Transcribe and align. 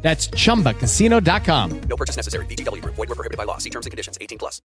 That's 0.00 0.28
chumbacasino.com. 0.28 1.80
No 1.82 1.96
purchase 1.96 2.16
necessary. 2.16 2.46
VGW 2.46 2.80
Group. 2.80 2.94
Void 2.94 3.08
were 3.10 3.14
prohibited 3.14 3.36
by 3.36 3.44
law. 3.44 3.58
See 3.58 3.70
terms 3.70 3.84
and 3.84 3.90
conditions. 3.90 4.16
18 4.20 4.38
plus. 4.38 4.62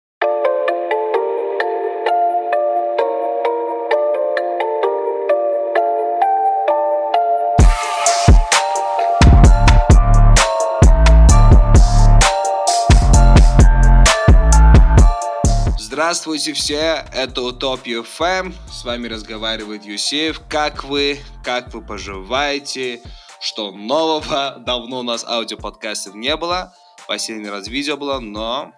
Здравствуйте 16.11 16.55
все, 16.55 17.05
это 17.13 17.43
Утопия 17.43 18.03
ФМ, 18.03 18.53
с 18.69 18.85
вами 18.85 19.07
разговаривает 19.07 19.85
Юсеев. 19.85 20.41
Как 20.49 20.83
вы, 20.83 21.21
как 21.45 21.75
вы 21.75 21.83
поживаете, 21.83 23.01
что 23.41 23.73
нового? 23.73 24.57
Давно 24.59 25.01
у 25.01 25.03
нас 25.03 25.25
аудиоподкастов 25.25 26.15
не 26.15 26.37
было, 26.37 26.75
последний 27.09 27.49
раз 27.49 27.67
видео 27.67 27.97
было, 27.97 28.21
но 28.21 28.73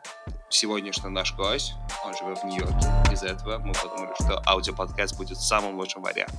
сегодняшний 0.48 1.10
наш 1.10 1.34
гость, 1.34 1.74
он 2.04 2.16
живет 2.16 2.38
в 2.38 2.44
Нью-Йорке. 2.44 2.86
Из-за 3.12 3.26
этого 3.26 3.58
мы 3.58 3.74
подумали, 3.74 4.14
что 4.20 4.40
аудиоподкаст 4.46 5.16
будет 5.16 5.38
самым 5.38 5.76
лучшим 5.78 6.02
вариантом. 6.02 6.38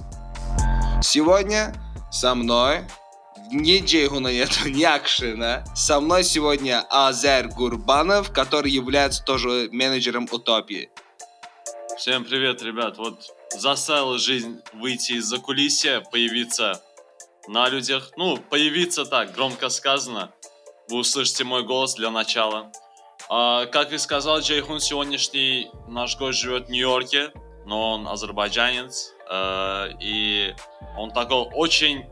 Сегодня 1.04 1.74
со 2.12 2.34
мной 2.34 2.86
ни 3.52 3.80
Джейхуна 3.86 4.30
нету, 4.30 4.54
ни 4.70 4.84
Акшина. 4.84 5.66
Со 5.76 6.00
мной 6.00 6.24
сегодня 6.24 6.86
Азер 6.90 7.50
Гурбанов, 7.50 8.32
который 8.32 8.72
является 8.72 9.24
тоже 9.24 9.70
менеджером 9.72 10.28
Утопии. 10.32 10.90
Всем 11.98 12.24
привет, 12.24 12.64
ребят. 12.64 12.98
Вот 12.98 13.20
заставила 13.52 14.18
жизнь 14.18 14.62
выйти 14.74 15.14
из-за 15.14 15.38
кулисья, 15.38 16.02
появиться 16.02 16.82
на 17.48 17.70
людях. 17.70 18.12
Ну, 18.18 18.38
появиться 18.38 19.06
так, 19.06 19.34
громко 19.34 19.70
сказано. 19.70 20.32
Вы 20.90 21.00
услышите 21.00 21.44
мой 21.44 21.64
голос 21.64 21.96
для 21.96 22.10
начала. 22.12 22.72
А, 23.30 23.66
как 23.68 23.92
и 23.94 23.98
сказал 23.98 24.40
Джейхун, 24.40 24.80
сегодняшний 24.80 25.70
наш 25.88 26.18
гость 26.18 26.40
живет 26.40 26.68
в 26.68 26.70
Нью-Йорке, 26.70 27.32
но 27.66 27.94
он 27.94 28.08
азербайджанец. 28.08 29.14
э, 29.30 29.90
и 30.02 30.54
он 30.98 31.12
такой 31.12 31.48
очень 31.54 32.06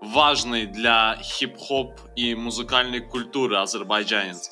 важный 0.00 0.66
для 0.66 1.16
хип-хоп 1.22 1.92
и 2.16 2.34
музыкальной 2.34 3.00
культуры 3.00 3.56
азербайджанец. 3.58 4.50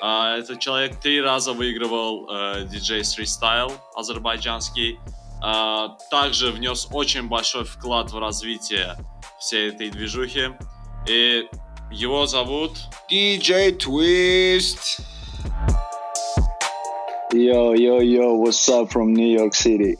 А, 0.00 0.36
Этот 0.36 0.60
человек 0.60 1.00
три 1.00 1.20
раза 1.20 1.52
выигрывал 1.52 2.28
э, 2.30 2.64
DJ 2.64 3.00
Freestyle 3.00 3.72
азербайджанский. 3.94 4.98
А, 5.42 5.96
Также 6.10 6.52
внес 6.52 6.86
очень 6.92 7.28
большой 7.28 7.64
вклад 7.64 8.12
в 8.12 8.18
развитие 8.18 8.96
всей 9.38 9.70
этой 9.70 9.90
движухи. 9.90 10.50
И 11.08 11.48
его 11.90 12.26
зовут... 12.26 12.72
DJ 13.10 13.78
Twist. 13.78 15.00
Yo, 17.32 17.74
yo, 17.74 18.00
yo, 18.00 18.34
what's 18.34 18.68
up 18.68 18.90
from 18.90 19.12
New 19.12 19.28
York 19.28 19.54
City? 19.54 19.96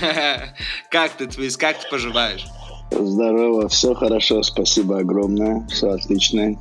Как 0.90 1.12
ты, 1.16 1.26
Твист, 1.26 1.58
как 1.58 1.80
ты 1.80 1.88
поживаешь? 1.88 2.44
Здорово, 2.90 3.68
все 3.68 3.94
хорошо, 3.94 4.42
спасибо 4.42 4.98
огромное, 4.98 5.66
все 5.68 5.90
отлично, 5.90 6.56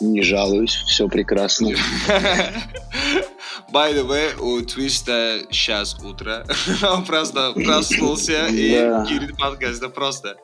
не 0.00 0.22
жалуюсь, 0.22 0.74
все 0.74 1.08
прекрасно. 1.08 1.68
By 3.72 3.92
the 3.94 4.06
way, 4.06 4.36
у 4.40 4.60
Твиста 4.62 5.40
сейчас 5.50 5.96
утро. 6.02 6.46
Он 6.82 7.04
просто 7.04 7.52
проснулся 7.52 8.46
и 8.46 8.72
Да. 8.78 9.06
гирит 9.08 9.36
подкаст. 9.36 9.80
Да 9.80 9.88
просто. 9.88 10.36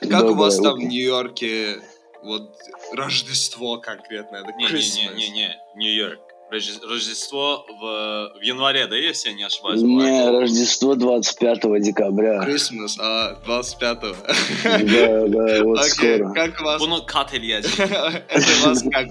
Как 0.00 0.08
у 0.08 0.28
Доброе 0.28 0.34
вас 0.34 0.56
там 0.58 0.74
в. 0.76 0.78
Нью-Йорке 0.78 1.78
вот 2.22 2.50
Рождество 2.92 3.78
конкретно? 3.78 4.36
это 4.36 4.48
Christmas? 4.50 5.14
Не-не-не, 5.14 5.56
Нью-Йорк. 5.76 6.20
Рожде- 6.50 6.80
Рождество 6.88 7.66
в, 7.68 8.38
в 8.38 8.40
январе, 8.40 8.86
да, 8.86 8.94
если 8.96 9.30
я 9.30 9.34
не 9.34 9.42
ошибаюсь? 9.42 9.82
Не, 9.82 10.30
Рождество 10.30 10.94
25 10.94 11.82
декабря. 11.82 12.44
Christmas, 12.46 12.92
а 13.00 13.36
25-го. 13.46 14.14
Да, 14.62 15.26
да, 15.26 15.64
вот 15.64 15.78
Окей, 15.80 15.90
скоро. 15.90 16.32
Как 16.32 16.60
у 16.60 16.64
вас? 16.64 16.80
Bunu 16.82 17.04
kat 17.04 17.32
eləyəcək. 17.34 18.24
Это 18.28 18.46
у 18.62 18.68
вас 18.68 18.82
как? 18.92 19.08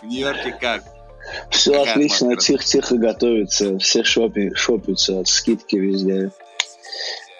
В 0.00 0.06
Нью-Йорке 0.06 0.56
как? 0.58 0.84
Все 1.50 1.72
какая 1.72 1.92
отлично, 1.92 2.36
тихо-тихо 2.36 2.96
готовится, 2.96 3.78
все 3.78 4.02
шопи, 4.02 4.54
шопятся, 4.54 5.22
скидки 5.26 5.76
везде. 5.76 6.30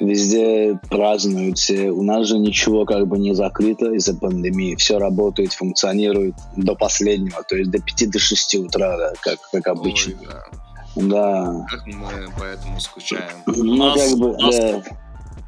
Везде 0.02 0.78
празднуют 0.90 1.58
все. 1.58 1.90
У 1.90 2.02
нас 2.02 2.26
же 2.26 2.38
ничего 2.38 2.84
как 2.84 3.06
бы 3.06 3.18
не 3.18 3.34
закрыто 3.34 3.92
из-за 3.92 4.14
пандемии. 4.14 4.74
Все 4.74 4.98
работает, 4.98 5.52
функционирует 5.52 6.34
до 6.56 6.74
последнего, 6.74 7.42
то 7.44 7.56
есть 7.56 7.70
до 7.70 7.78
5 7.80 8.10
до 8.10 8.18
6 8.18 8.54
утра, 8.56 8.96
да, 8.98 9.12
как, 9.20 9.38
как 9.50 9.66
обычно. 9.68 10.14
Ой, 10.20 10.26
да. 10.26 10.44
Да. 10.94 11.66
Как 11.70 11.86
мы 11.86 12.28
поэтому 12.38 12.80
скучаем. 12.80 13.42
Ну, 13.46 13.76
нас- 13.76 14.10
как 14.10 14.18
бы, 14.18 14.34
у 14.34 14.38
нас- 14.40 14.58
да. 14.58 14.82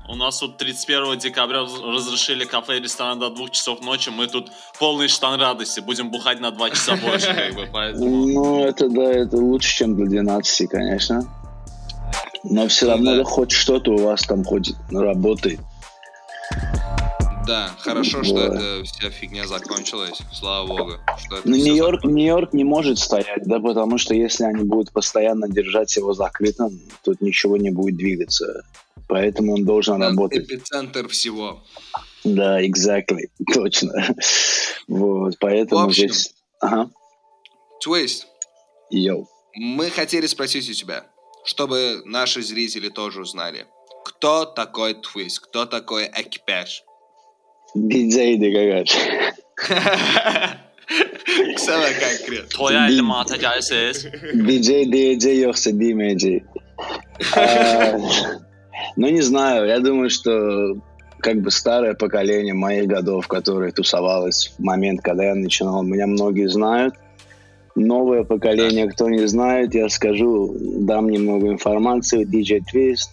У 0.06 0.16
нас 0.16 0.38
тут 0.38 0.58
31 0.58 1.18
декабря 1.18 1.62
раз- 1.62 1.80
разрешили 1.82 2.44
кафе 2.44 2.76
и 2.78 2.80
ресторан 2.80 3.18
до 3.18 3.30
2 3.30 3.48
часов 3.50 3.82
ночи. 3.82 4.10
Мы 4.10 4.26
тут 4.26 4.52
полный 4.78 5.08
штан 5.08 5.40
радости. 5.40 5.80
Будем 5.80 6.10
бухать 6.10 6.40
на 6.40 6.50
2 6.50 6.70
часа 6.70 6.96
больше, 7.04 7.34
как 7.34 7.54
бы, 7.54 7.68
поэтому... 7.72 8.26
Ну, 8.26 8.64
это 8.64 8.88
да, 8.88 9.02
это 9.12 9.36
лучше, 9.36 9.76
чем 9.76 9.96
до 9.96 10.04
12, 10.04 10.68
конечно. 10.68 11.24
Но 12.44 12.68
все 12.68 12.86
Ну 12.86 12.92
равно 12.92 13.16
да. 13.16 13.24
хоть 13.24 13.50
что-то 13.52 13.92
у 13.92 13.98
вас 13.98 14.22
там 14.22 14.44
хоть 14.44 14.72
работает. 14.90 15.60
Да, 17.46 17.70
хорошо, 17.78 18.22
что 18.22 18.34
Да. 18.36 18.54
эта 18.54 18.84
вся 18.84 19.10
фигня 19.10 19.46
закончилась. 19.46 20.18
Слава 20.32 20.66
богу. 20.66 20.92
Что 21.18 21.36
Но 21.44 21.54
всё 21.56 21.64
Нью-Йорк. 21.64 22.04
Нью-Йорк 22.04 22.52
не 22.54 22.64
может 22.64 22.98
стоять, 22.98 23.42
да, 23.44 23.60
потому 23.60 23.98
что 23.98 24.14
если 24.14 24.44
они 24.44 24.64
будут 24.64 24.92
постоянно 24.92 25.46
держать 25.48 25.94
его 25.96 26.14
закрытым, 26.14 26.80
тут 27.02 27.20
ничего 27.20 27.56
не 27.58 27.70
будет 27.70 27.96
двигаться. 27.96 28.64
Поэтому 29.08 29.54
он 29.54 29.64
должен 29.66 29.94
Там 30.00 30.10
работать. 30.10 30.44
Эпицентр 30.46 31.08
всего. 31.08 31.62
Да, 32.24 32.62
exactly, 32.64 33.26
точно. 33.52 33.92
Вот, 34.88 35.34
поэтому 35.38 35.82
В 35.82 35.88
общем. 35.88 36.08
здесь... 36.08 36.34
Ага, 36.60 36.88
Твист, 37.82 38.26
йоу. 38.88 39.28
мы 39.54 39.90
хотели 39.90 40.26
спросить 40.26 40.68
у 40.70 40.72
тебя, 40.72 41.04
чтобы 41.44 42.02
наши 42.04 42.42
зрители 42.42 42.88
тоже 42.88 43.20
узнали, 43.20 43.66
кто 44.04 44.44
такой 44.44 44.94
Твист, 44.94 45.40
кто 45.40 45.66
такой 45.66 46.06
экипаж? 46.06 46.82
Диджей 47.74 48.36
Дегагач. 48.36 48.92
Самое 51.56 51.94
конкретно. 51.94 52.48
Toya 52.48 52.86
50 52.88 53.02
manata 53.02 53.36
gəlsiniz. 53.36 54.06
Диджей 54.34 54.84
DJ 54.86 55.24
yoksa 55.44 55.70
DMJ. 55.72 56.42
Ну, 58.96 59.08
не 59.08 59.22
знаю, 59.22 59.66
я 59.66 59.80
думаю, 59.80 60.10
что 60.10 60.76
как 61.20 61.40
бы 61.40 61.50
старое 61.50 61.94
поколение 61.94 62.54
моих 62.54 62.86
годов, 62.86 63.26
которое 63.28 63.72
тусовалось 63.72 64.52
в 64.58 64.62
момент, 64.62 65.00
когда 65.00 65.24
я 65.24 65.34
начинал, 65.34 65.82
меня 65.82 66.06
многие 66.06 66.48
знают. 66.48 66.94
Новое 67.74 68.22
поколение, 68.22 68.88
кто 68.88 69.08
не 69.08 69.26
знает, 69.26 69.74
я 69.74 69.88
скажу, 69.88 70.54
дам 70.60 71.08
немного 71.08 71.48
информации. 71.48 72.24
DJ 72.24 72.60
Twist, 72.72 73.10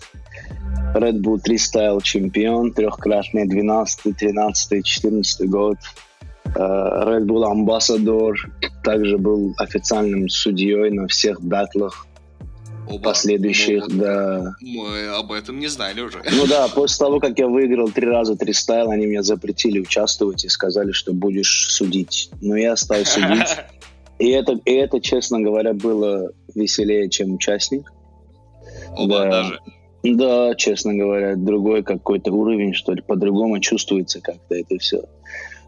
Red 0.94 1.22
Bull 1.22 1.40
3 1.40 1.56
Style 1.56 2.02
чемпион, 2.04 2.72
трехкратный 2.72 3.48
12, 3.48 4.16
13, 4.16 4.86
14 4.86 5.50
год. 5.50 5.78
Э, 6.56 6.60
Red 6.60 7.26
Bull 7.26 7.46
амбассадор, 7.46 8.36
также 8.84 9.18
был 9.18 9.56
официальным 9.58 10.30
судьей 10.30 10.92
на 10.92 11.08
всех 11.08 11.42
батлах 11.42 12.06
Оба. 12.88 13.02
последующих, 13.02 13.88
Ну, 13.88 14.00
да. 14.00 14.54
Мы 14.62 15.08
об 15.08 15.32
этом 15.32 15.60
не 15.60 15.68
знали 15.68 16.02
уже. 16.02 16.22
Ну 16.32 16.46
да, 16.46 16.68
после 16.76 17.06
того, 17.06 17.20
как 17.20 17.40
я 17.40 17.48
выиграл 17.48 17.90
три 17.90 18.08
раза 18.08 18.36
три 18.36 18.54
стайл, 18.54 18.92
они 18.92 19.06
меня 19.06 19.24
запретили 19.24 19.80
участвовать 19.80 20.44
и 20.46 20.50
сказали, 20.50 20.92
что 20.92 21.14
будешь 21.14 21.68
судить. 21.72 22.30
Но 22.42 22.56
я 22.56 22.76
стал 22.76 23.06
судить. 23.06 23.48
И 24.22 24.30
это, 24.30 24.54
и 24.66 24.72
это, 24.74 25.02
честно 25.02 25.40
говоря, 25.42 25.74
было 25.74 26.32
веселее, 26.54 27.10
чем 27.10 27.34
участник. 27.34 27.92
Оба 28.96 29.20
Да. 29.20 29.30
даже. 29.30 29.60
Да, 30.04 30.56
честно 30.56 30.94
говоря, 30.94 31.36
другой 31.36 31.84
какой-то 31.84 32.32
уровень, 32.32 32.74
что 32.74 32.94
ли, 32.94 33.02
по-другому 33.02 33.60
чувствуется 33.60 34.22
как-то 34.22 34.56
это 34.56 34.78
все. 34.78 35.04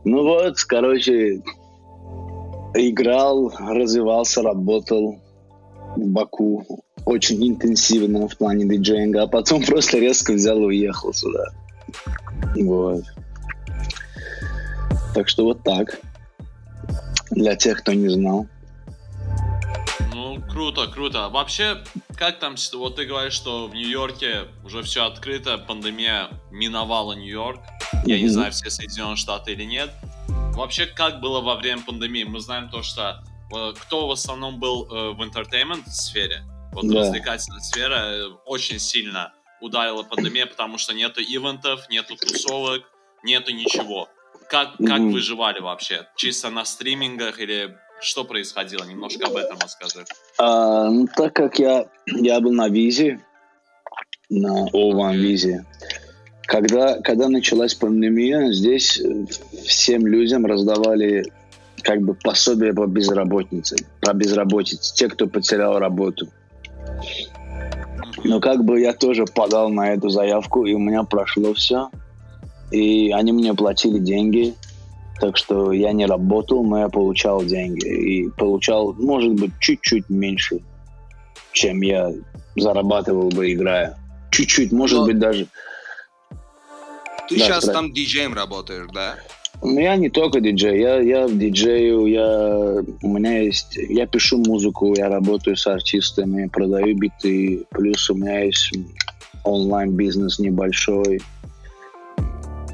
Ну 0.06 0.24
вот, 0.24 0.56
короче, 0.68 1.42
играл, 2.76 3.52
развивался, 3.60 4.42
работал. 4.44 5.18
в 5.96 6.08
Баку 6.08 6.64
очень 7.06 7.48
интенсивно 7.48 8.28
в 8.28 8.38
плане 8.38 8.66
диджеинга, 8.66 9.24
а 9.24 9.28
потом 9.28 9.64
просто 9.66 9.98
резко 9.98 10.34
взял 10.34 10.58
и 10.60 10.66
уехал 10.66 11.12
сюда. 11.12 11.46
Вот. 12.56 13.04
Так 15.16 15.28
что 15.28 15.44
вот 15.46 15.64
так. 15.64 16.00
Для 17.36 17.56
тех, 17.56 17.80
кто 17.80 17.94
не 17.94 18.10
знал. 18.10 18.48
Ну, 20.14 20.42
круто, 20.50 20.88
круто. 20.88 21.30
Вообще, 21.30 21.84
как 22.18 22.40
там, 22.40 22.56
вот 22.74 22.96
ты 22.96 23.06
говоришь, 23.06 23.34
что 23.34 23.68
в 23.68 23.74
Нью-Йорке 23.74 24.48
уже 24.64 24.84
все 24.84 25.06
открыто, 25.06 25.58
пандемия 25.58 26.30
миновала 26.52 27.14
Нью-Йорк. 27.14 27.60
Я 28.06 28.18
не 28.18 28.26
Мгм. 28.26 28.34
знаю, 28.34 28.52
все 28.52 28.70
Соединенные 28.70 29.16
Штаты 29.16 29.54
или 29.54 29.64
нет. 29.64 29.90
Вообще, 30.56 30.86
как 30.86 31.20
было 31.20 31.42
во 31.42 31.56
время 31.56 31.82
пандемии? 31.82 32.24
Мы 32.24 32.40
знаем 32.40 32.70
то, 32.70 32.84
что 32.84 33.24
э, 33.56 33.74
кто 33.82 34.08
в 34.08 34.12
основном 34.12 34.60
был 34.60 34.86
э, 34.86 35.12
в 35.14 35.22
entertainment 35.22 35.88
сфере, 35.88 36.44
вот 36.74 36.88
Да. 36.88 37.00
развлекательная 37.00 37.60
сфера, 37.62 37.96
э, 37.96 38.26
очень 38.46 38.80
сильно 38.80 39.34
ударила 39.62 40.04
пандемия, 40.04 40.46
потому 40.46 40.78
что 40.78 40.94
нету 40.94 41.22
ивентов, 41.22 41.90
нету 41.90 42.16
тусовок, 42.16 42.84
нету 43.24 43.52
ничего. 43.54 44.08
Как, 44.54 44.78
как 44.78 45.00
Мгм. 45.00 45.14
выживали 45.14 45.60
вообще? 45.62 46.06
Чисто 46.16 46.52
на 46.52 46.64
стримингах 46.64 47.40
или 47.40 47.76
что 48.00 48.24
происходило? 48.24 48.84
Немножко 48.86 49.26
об 49.26 49.36
этом 49.36 49.58
расскажи. 49.60 50.06
А, 50.38 50.92
ну, 50.92 51.08
так 51.08 51.34
как 51.34 51.58
я, 51.58 51.88
я 52.06 52.40
был 52.40 52.52
на 52.52 52.70
визе, 52.70 53.20
на 54.30 54.68
O1 54.68 55.10
Окей. 55.10 55.22
визе, 55.22 55.66
когда, 56.44 57.02
когда 57.02 57.30
началась 57.30 57.74
пандемия, 57.74 58.52
здесь 58.52 59.00
э, 59.00 59.26
всем 59.66 60.06
людям 60.06 60.46
раздавали 60.46 61.24
как 61.82 62.02
бы 62.02 62.14
пособие 62.14 62.76
по 62.76 62.86
безработице, 62.86 63.78
по 64.02 64.14
безработице, 64.14 64.94
те, 64.94 65.10
кто 65.10 65.26
потерял 65.26 65.80
работу. 65.80 66.28
Но 68.24 68.40
как 68.40 68.64
бы 68.64 68.80
я 68.82 68.94
тоже 68.94 69.26
подал 69.26 69.70
на 69.70 69.94
эту 69.94 70.10
заявку, 70.10 70.68
и 70.68 70.74
у 70.76 70.80
меня 70.80 71.02
прошло 71.02 71.56
все. 71.56 71.90
И 72.74 73.12
они 73.12 73.32
мне 73.32 73.54
платили 73.54 74.00
деньги, 74.00 74.56
так 75.22 75.38
что 75.38 75.72
я 75.72 75.92
не 75.94 76.08
работал, 76.08 76.64
но 76.64 76.80
я 76.80 76.90
получал 76.90 77.44
деньги. 77.46 77.86
И 77.88 78.30
получал, 78.32 78.94
может 78.94 79.34
быть, 79.36 79.52
чуть-чуть 79.60 80.10
меньше, 80.10 80.60
чем 81.52 81.82
я 81.82 82.12
зарабатывал 82.56 83.30
бы, 83.30 83.54
играя. 83.54 83.96
Чуть-чуть, 84.32 84.72
может 84.72 85.00
Но- 85.00 85.06
быть, 85.06 85.20
даже. 85.20 85.46
Ты 87.30 87.38
Да, 87.38 87.46
сейчас 87.46 87.66
правильно. 87.66 87.74
там 87.74 87.94
диджеем 87.94 88.34
работаешь, 88.34 88.88
да? 88.92 89.16
Ну, 89.62 89.80
я 89.80 89.96
не 89.96 90.10
только 90.10 90.42
диджей, 90.42 90.82
я, 90.82 91.00
я 91.00 91.30
диджею, 91.30 92.08
я, 92.08 92.84
у 93.04 93.08
меня 93.08 93.38
есть, 93.40 93.76
я 93.78 94.08
пишу 94.08 94.40
музыку, 94.40 94.94
я 94.98 95.10
работаю 95.10 95.56
с 95.56 95.68
артистами, 95.68 96.48
продаю 96.48 96.98
биты, 96.98 97.64
плюс 97.70 98.10
у 98.10 98.16
меня 98.16 98.40
есть 98.40 98.72
онлайн-бизнес 99.44 100.40
небольшой. 100.40 101.22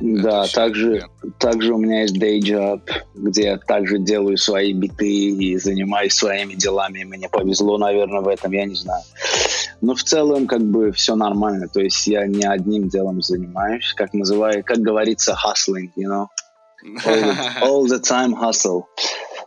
Да, 0.02 0.46
также, 0.48 1.06
также 1.40 1.74
у 1.74 1.78
меня 1.78 2.02
есть 2.02 2.18
day 2.18 2.40
job, 2.40 2.82
где 3.16 3.44
я 3.44 3.58
также 3.58 4.00
делаю 4.00 4.38
свои 4.38 4.74
биты 4.74 5.08
и 5.08 5.58
занимаюсь 5.58 6.14
своими 6.14 6.54
делами. 6.54 7.04
Мне 7.04 7.28
повезло, 7.30 7.78
наверное, 7.78 8.22
в 8.22 8.28
этом, 8.28 8.52
я 8.52 8.66
не 8.66 8.76
знаю. 8.76 9.04
Но 9.82 9.96
в 9.96 10.04
целом, 10.04 10.48
как 10.48 10.62
бы, 10.62 10.92
все 10.92 11.16
нормально. 11.16 11.68
То 11.68 11.82
есть 11.82 12.08
я 12.08 12.28
не 12.28 12.46
одним 12.46 12.90
делом 12.90 13.22
занимаюсь, 13.22 13.94
как 13.94 14.14
называю, 14.14 14.64
как 14.64 14.78
говорится, 14.80 15.36
hustling, 15.36 15.90
you 15.98 16.08
know? 16.08 16.28
All 17.06 17.22
the, 17.22 17.62
all 17.62 17.86
the 17.86 18.00
time 18.00 18.34
hustle. 18.34 18.84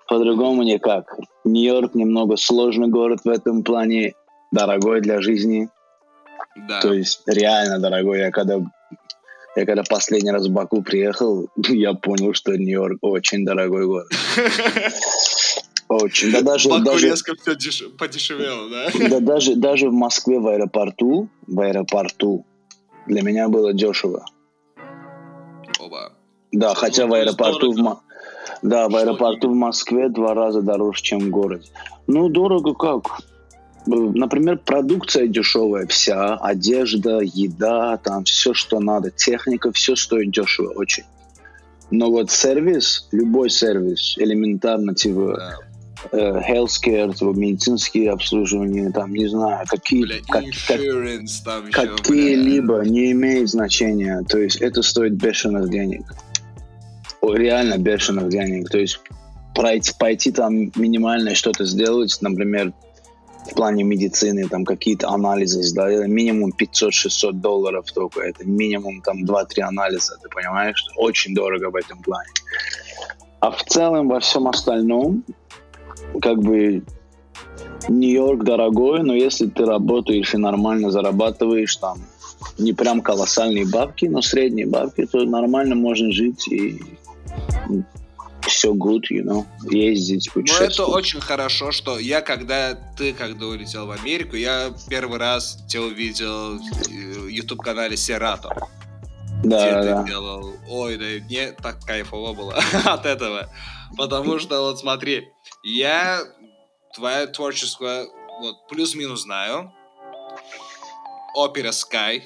По-другому 0.06 0.62
никак. 0.62 1.16
Нью-Йорк 1.44 1.94
немного 1.94 2.36
сложный 2.36 2.88
город 2.88 3.20
в 3.24 3.28
этом 3.28 3.62
плане, 3.62 4.12
дорогой 4.50 5.00
для 5.00 5.20
жизни. 5.20 5.68
Да. 6.68 6.80
То 6.80 6.92
есть 6.92 7.22
реально 7.26 7.78
дорогой. 7.78 8.18
Я 8.18 8.30
когда, 8.30 8.60
я 9.54 9.66
когда 9.66 9.82
последний 9.82 10.30
раз 10.30 10.46
в 10.46 10.52
Баку 10.52 10.82
приехал, 10.82 11.48
я 11.56 11.94
понял, 11.94 12.34
что 12.34 12.56
Нью-Йорк 12.56 12.98
очень 13.02 13.44
дорогой 13.44 13.86
город. 13.86 14.08
Очень. 15.88 16.32
Да 16.32 16.40
даже, 16.40 16.70
Баку 16.70 16.84
даже, 16.84 17.08
резко 17.08 17.34
все 17.34 17.54
подешевело, 17.90 18.70
да? 18.70 18.88
да 19.10 19.20
даже, 19.20 19.56
даже 19.56 19.90
в 19.90 19.92
Москве 19.92 20.38
в 20.38 20.48
аэропорту, 20.48 21.28
в 21.46 21.60
аэропорту 21.60 22.46
для 23.06 23.20
меня 23.20 23.48
было 23.48 23.74
дешево. 23.74 24.24
Оба. 25.78 26.12
Да, 26.50 26.74
хотя 26.74 27.04
Ну, 27.04 27.12
в 27.12 27.14
есть 27.14 27.28
аэропорту 27.28 27.72
в 27.72 27.76
дорого. 27.76 28.00
Да, 28.62 28.88
в 28.88 28.92
Что 28.92 29.00
аэропорту 29.00 29.50
в 29.50 29.54
Москве 29.54 30.08
два 30.08 30.32
раза 30.32 30.62
дороже, 30.62 31.02
чем 31.02 31.18
в 31.18 31.28
городе. 31.28 31.68
Ну, 32.06 32.30
дорого 32.30 32.72
как? 32.72 33.20
Например, 33.86 34.58
продукция 34.58 35.26
дешевая 35.26 35.86
вся, 35.86 36.36
одежда, 36.36 37.20
еда, 37.20 37.96
там 37.96 38.24
все, 38.24 38.54
что 38.54 38.78
надо, 38.80 39.10
техника, 39.10 39.72
все 39.72 39.96
стоит 39.96 40.30
дешево 40.30 40.70
очень. 40.70 41.04
Но 41.90 42.10
вот 42.10 42.30
сервис, 42.30 43.08
любой 43.12 43.50
сервис, 43.50 44.14
элементарно, 44.18 44.94
типа 44.94 45.58
э, 46.10 46.16
healthcare, 46.16 47.12
типа 47.12 47.32
медицинские 47.36 48.12
обслуживания, 48.12 48.90
там, 48.90 49.12
не 49.12 49.26
знаю, 49.26 49.66
какие, 49.68 50.02
Бля, 50.02 50.16
как- 50.28 50.44
как- 50.66 50.78
какие-либо 51.72 52.78
не 52.84 53.12
имеет 53.12 53.48
значения. 53.48 54.24
То 54.28 54.38
есть 54.38 54.56
это 54.56 54.82
стоит 54.82 55.14
бешеных 55.14 55.68
денег. 55.70 56.02
О, 57.20 57.34
Реально 57.34 57.78
бешеных 57.78 58.30
денег. 58.30 58.70
То 58.70 58.78
есть 58.78 59.00
пройти, 59.54 59.92
пойти 59.98 60.32
там 60.32 60.72
минимальное 60.76 61.34
что-то 61.34 61.64
сделать, 61.64 62.16
например, 62.20 62.72
в 63.50 63.54
плане 63.54 63.82
медицины, 63.84 64.48
там 64.48 64.64
какие-то 64.64 65.08
анализы 65.08 65.62
сдать, 65.62 66.06
минимум 66.08 66.52
500-600 66.58 67.32
долларов 67.32 67.86
только. 67.92 68.20
Это 68.20 68.44
минимум 68.44 69.00
там 69.02 69.24
2-3 69.24 69.60
анализа, 69.62 70.18
ты 70.22 70.28
понимаешь? 70.28 70.84
Очень 70.96 71.34
дорого 71.34 71.70
в 71.70 71.76
этом 71.76 72.00
плане. 72.02 72.30
А 73.40 73.50
в 73.50 73.62
целом 73.64 74.08
во 74.08 74.20
всем 74.20 74.46
остальном, 74.46 75.24
как 76.20 76.38
бы 76.38 76.82
Нью-Йорк 77.88 78.44
дорогой, 78.44 79.02
но 79.02 79.14
если 79.14 79.46
ты 79.46 79.64
работаешь 79.64 80.34
и 80.34 80.38
нормально 80.38 80.90
зарабатываешь 80.90 81.74
там 81.76 81.98
не 82.58 82.72
прям 82.72 83.00
колоссальные 83.00 83.66
бабки, 83.66 84.06
но 84.06 84.22
средние 84.22 84.66
бабки, 84.66 85.06
то 85.06 85.24
нормально 85.24 85.74
можно 85.74 86.12
жить 86.12 86.46
и 86.48 86.80
все 88.46 88.72
good, 88.72 89.02
you 89.10 89.22
know, 89.24 89.44
ездить, 89.70 90.30
Ну, 90.34 90.40
это 90.42 90.52
путешествовать. 90.54 90.96
очень 90.96 91.20
хорошо, 91.20 91.70
что 91.72 91.98
я, 91.98 92.20
когда 92.20 92.74
ты, 92.96 93.12
когда 93.12 93.46
улетел 93.46 93.86
в 93.86 93.90
Америку, 93.90 94.36
я 94.36 94.72
первый 94.88 95.18
раз 95.18 95.58
тебя 95.68 95.82
увидел 95.82 96.58
в 96.58 97.26
YouTube-канале 97.28 97.96
Серато, 97.96 98.48
где 99.40 99.48
Да, 99.48 99.82
ты 99.82 99.88
да. 99.88 100.02
делал. 100.04 100.54
Ой, 100.68 100.96
да 100.96 101.24
мне 101.26 101.52
так 101.52 101.80
кайфово 101.84 102.32
было 102.32 102.54
от 102.84 103.06
этого. 103.06 103.48
Потому 103.96 104.38
что, 104.38 104.60
вот 104.62 104.78
смотри, 104.78 105.28
я 105.62 106.20
твое 106.94 107.26
творчество 107.26 108.04
вот 108.40 108.66
плюс-минус 108.68 109.22
знаю. 109.22 109.72
Опера 111.34 111.70
Sky, 111.70 112.22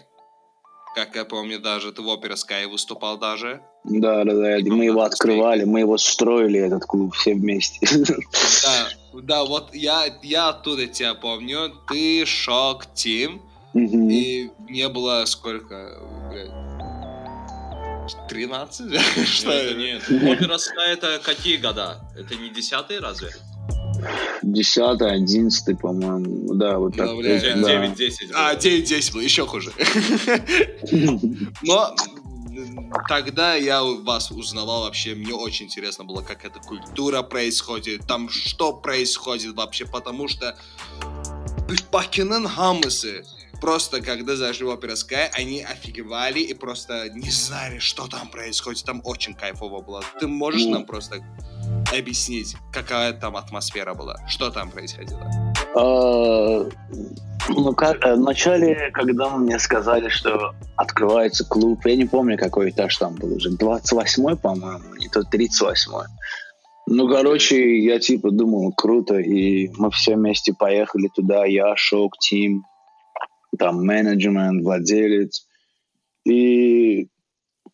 как 0.94 1.14
я 1.14 1.24
помню, 1.24 1.60
даже 1.60 1.92
ты 1.92 2.02
в 2.02 2.08
Опера 2.08 2.34
Sky 2.34 2.66
выступал 2.66 3.18
даже. 3.18 3.62
Да, 3.88 4.24
да, 4.24 4.34
да. 4.34 4.58
И 4.58 4.68
Мы 4.68 4.86
его 4.86 5.02
открывали, 5.02 5.64
мы 5.64 5.80
его 5.80 5.96
строили, 5.96 6.60
этот 6.60 6.84
клуб, 6.84 7.14
все 7.14 7.34
вместе. 7.34 7.86
Да, 8.62 8.88
да, 9.22 9.44
вот 9.44 9.74
я, 9.74 10.04
я 10.22 10.48
оттуда 10.48 10.86
тебя 10.86 11.14
помню. 11.14 11.72
Ты 11.88 12.24
шок 12.26 12.86
Тим, 12.94 13.40
Мгм. 13.74 14.08
и 14.10 14.50
мне 14.68 14.88
было 14.88 15.24
сколько, 15.26 15.98
блядь, 16.30 16.50
13? 18.28 19.00
Что 19.26 19.50
Нет, 19.52 19.62
это? 19.64 19.74
нет. 19.74 20.02
Опера 20.22 20.58
это 20.88 21.20
какие 21.22 21.56
года? 21.56 22.00
Это 22.16 22.34
не 22.36 22.50
десятые 22.50 23.00
разве? 23.00 23.30
Десятый, 24.42 25.10
одиннадцатый, 25.10 25.76
по-моему. 25.76 26.54
Да, 26.54 26.78
вот 26.78 26.96
так. 26.96 27.06
Ну, 27.06 27.16
бля, 27.18 27.34
вот, 27.34 27.62
да. 27.62 27.80
да. 27.80 27.86
9-10. 27.86 28.12
А, 28.34 28.54
9-10 28.54 29.12
было, 29.12 29.20
еще 29.22 29.46
хуже. 29.46 29.72
Но 31.62 31.94
тогда 33.08 33.54
я 33.54 33.82
вас 33.82 34.30
узнавал 34.30 34.82
вообще, 34.82 35.14
мне 35.14 35.34
очень 35.34 35.66
интересно 35.66 36.04
было, 36.04 36.22
как 36.22 36.44
эта 36.44 36.58
культура 36.60 37.22
происходит, 37.22 38.06
там 38.06 38.28
что 38.28 38.72
происходит 38.72 39.54
вообще, 39.54 39.86
потому 39.86 40.28
что 40.28 40.56
Бакененхаммесы 41.90 43.24
просто 43.60 44.00
когда 44.00 44.36
зашли 44.36 44.64
в 44.64 44.68
Опера 44.68 44.92
Sky, 44.92 45.28
они 45.32 45.62
офигевали 45.62 46.40
и 46.40 46.54
просто 46.54 47.08
не 47.10 47.30
знали, 47.30 47.78
что 47.78 48.06
там 48.06 48.28
происходит. 48.28 48.84
Там 48.84 49.00
очень 49.04 49.34
кайфово 49.34 49.80
было. 49.80 50.02
Ты 50.20 50.26
можешь 50.28 50.66
нам 50.66 50.84
просто 50.84 51.24
объяснить, 51.92 52.56
какая 52.72 53.12
там 53.12 53.36
атмосфера 53.36 53.94
была? 53.94 54.16
Что 54.28 54.50
там 54.50 54.70
происходило? 54.70 55.54
Ну, 57.48 57.74
как, 57.74 58.04
э, 58.04 58.14
вначале, 58.14 58.90
когда 58.92 59.36
мне 59.36 59.58
сказали, 59.58 60.08
что 60.08 60.52
открывается 60.76 61.44
клуб, 61.44 61.86
я 61.86 61.96
не 61.96 62.04
помню, 62.04 62.36
какой 62.36 62.70
этаж 62.70 62.96
там 62.96 63.14
был 63.14 63.34
уже, 63.34 63.50
28-й, 63.50 64.36
по-моему, 64.36 64.94
не 64.98 65.08
то 65.08 65.20
38-й. 65.20 66.06
Ну, 66.88 67.08
короче, 67.08 67.78
я 67.80 67.98
типа 67.98 68.30
думал, 68.30 68.72
круто, 68.72 69.18
и 69.18 69.70
мы 69.76 69.90
все 69.90 70.14
вместе 70.14 70.54
поехали 70.54 71.08
туда, 71.14 71.44
я, 71.44 71.74
Шок, 71.76 72.16
Тим, 72.18 72.64
там 73.58 73.84
менеджмент, 73.84 74.62
владелец. 74.62 75.46
И 76.24 77.08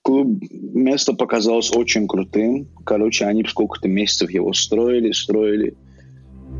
клуб, 0.02 0.42
место 0.50 1.12
показалось 1.12 1.74
очень 1.74 2.08
крутым. 2.08 2.68
Короче, 2.84 3.26
они 3.26 3.44
сколько-то 3.44 3.88
месяцев 3.88 4.30
его 4.30 4.52
строили, 4.52 5.12
строили. 5.12 5.76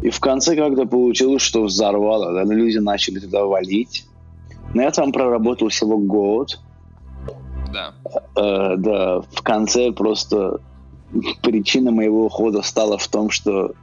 И 0.03 0.11
в 0.11 0.21
конце 0.21 0.57
как-то 0.57 0.87
получилось, 0.87 1.43
что 1.43 1.63
взорвало. 1.65 2.33
Да? 2.33 2.55
Люди 2.55 2.79
начали 2.79 3.19
туда 3.19 3.45
валить. 3.45 4.07
Но 4.75 4.83
я 4.83 4.91
там 4.91 5.13
проработал 5.13 5.69
всего 5.69 5.99
год. 5.99 6.59
Да. 7.73 7.95
Э, 8.37 8.77
да, 8.77 9.21
в 9.21 9.43
конце 9.43 9.93
просто 9.93 10.61
причина 11.43 11.91
моего 11.91 12.27
ухода 12.27 12.63
стала 12.63 12.99
в 12.99 13.07
том, 13.09 13.31
что 13.31 13.75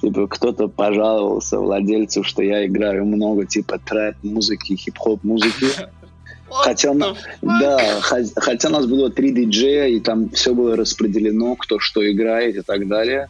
типа 0.00 0.26
кто-то 0.26 0.68
пожаловался 0.68 1.58
владельцу, 1.58 2.22
что 2.22 2.42
я 2.42 2.66
играю 2.66 3.04
много 3.04 3.46
типа 3.46 3.78
трэп 3.78 4.16
музыки, 4.22 4.76
хип-хоп 4.76 5.22
музыки. 5.24 5.66
Хотя, 6.54 6.92
да, 7.40 7.78
хотя 8.02 8.68
у 8.68 8.72
нас 8.72 8.84
было 8.84 9.10
три 9.10 9.32
диджея, 9.32 9.86
и 9.86 10.00
там 10.00 10.28
все 10.30 10.52
было 10.52 10.76
распределено, 10.76 11.56
кто 11.56 11.78
что 11.78 12.06
играет 12.10 12.56
и 12.56 12.60
так 12.60 12.86
далее. 12.88 13.28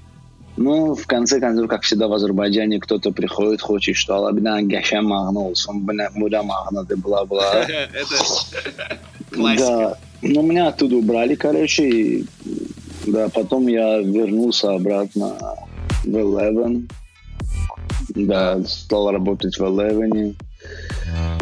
Ну, 0.57 0.95
в 0.95 1.07
конце 1.07 1.41
концов, 1.41 1.69
как 1.69 1.83
всегда 1.83 2.09
в 2.09 2.13
Азербайджане, 2.13 2.79
кто-то 2.79 3.11
приходит, 3.11 3.63
хочет, 3.63 3.97
что 3.97 4.17
Алабина 4.17 4.63
Гашам 4.63 5.07
Магнулс, 5.07 5.67
он 5.67 5.87
Муда 6.15 6.43
Магнады, 6.43 6.97
бла-бла. 6.97 7.55
Это 7.65 8.99
классика. 9.31 9.67
Да, 9.67 9.99
ну, 10.21 10.43
меня 10.43 10.69
оттуда 10.69 10.97
убрали, 10.97 11.35
короче, 11.35 11.89
и 11.89 12.27
да, 13.07 13.29
потом 13.31 13.67
я 13.67 13.99
вернулся 13.99 14.75
обратно 14.75 15.37
в 16.05 16.17
Eleven. 16.17 16.89
Да, 18.11 18.63
стал 18.65 19.11
работать 19.11 19.59
в 19.59 19.63
Eleven. 19.63 20.37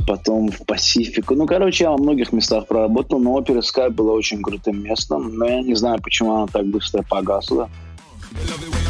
Потом 0.06 0.50
в 0.50 0.64
Пасифику. 0.64 1.34
Ну, 1.34 1.46
короче, 1.46 1.84
я 1.84 1.90
во 1.90 1.98
многих 1.98 2.32
местах 2.32 2.66
проработал, 2.66 3.18
но 3.18 3.34
опера 3.34 3.60
Sky 3.60 3.90
было 3.90 4.12
очень 4.12 4.42
крутым 4.42 4.82
местом. 4.82 5.36
Но 5.36 5.46
я 5.46 5.62
не 5.62 5.74
знаю, 5.74 6.00
почему 6.02 6.34
она 6.34 6.46
так 6.46 6.66
быстро 6.66 7.02
погасла. 7.02 7.68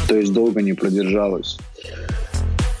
То 0.07 0.15
есть 0.17 0.33
долго 0.33 0.61
не 0.61 0.73
продержалась. 0.73 1.57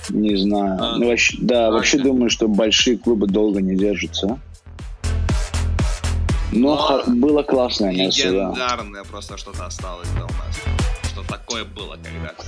Не 0.09 0.35
знаю. 0.35 0.77
А, 0.81 0.97
ну, 0.97 1.07
вообще, 1.07 1.37
да, 1.39 1.61
ладно. 1.63 1.77
вообще 1.77 1.97
думаю, 1.99 2.29
что 2.29 2.47
большие 2.47 2.97
клубы 2.97 3.27
долго 3.27 3.61
не 3.61 3.75
держатся. 3.75 4.39
Но 6.51 7.03
Но 7.07 7.15
было 7.15 7.43
классное 7.43 7.93
место, 7.93 8.23
да. 8.31 8.49
Легендарное 8.49 9.03
просто 9.05 9.37
что-то 9.37 9.65
осталось 9.65 10.09
да, 10.17 10.25
у 10.25 10.27
нас. 10.27 10.59
Что 11.09 11.23
такое 11.23 11.63
было 11.63 11.95
когда-то. 11.95 12.43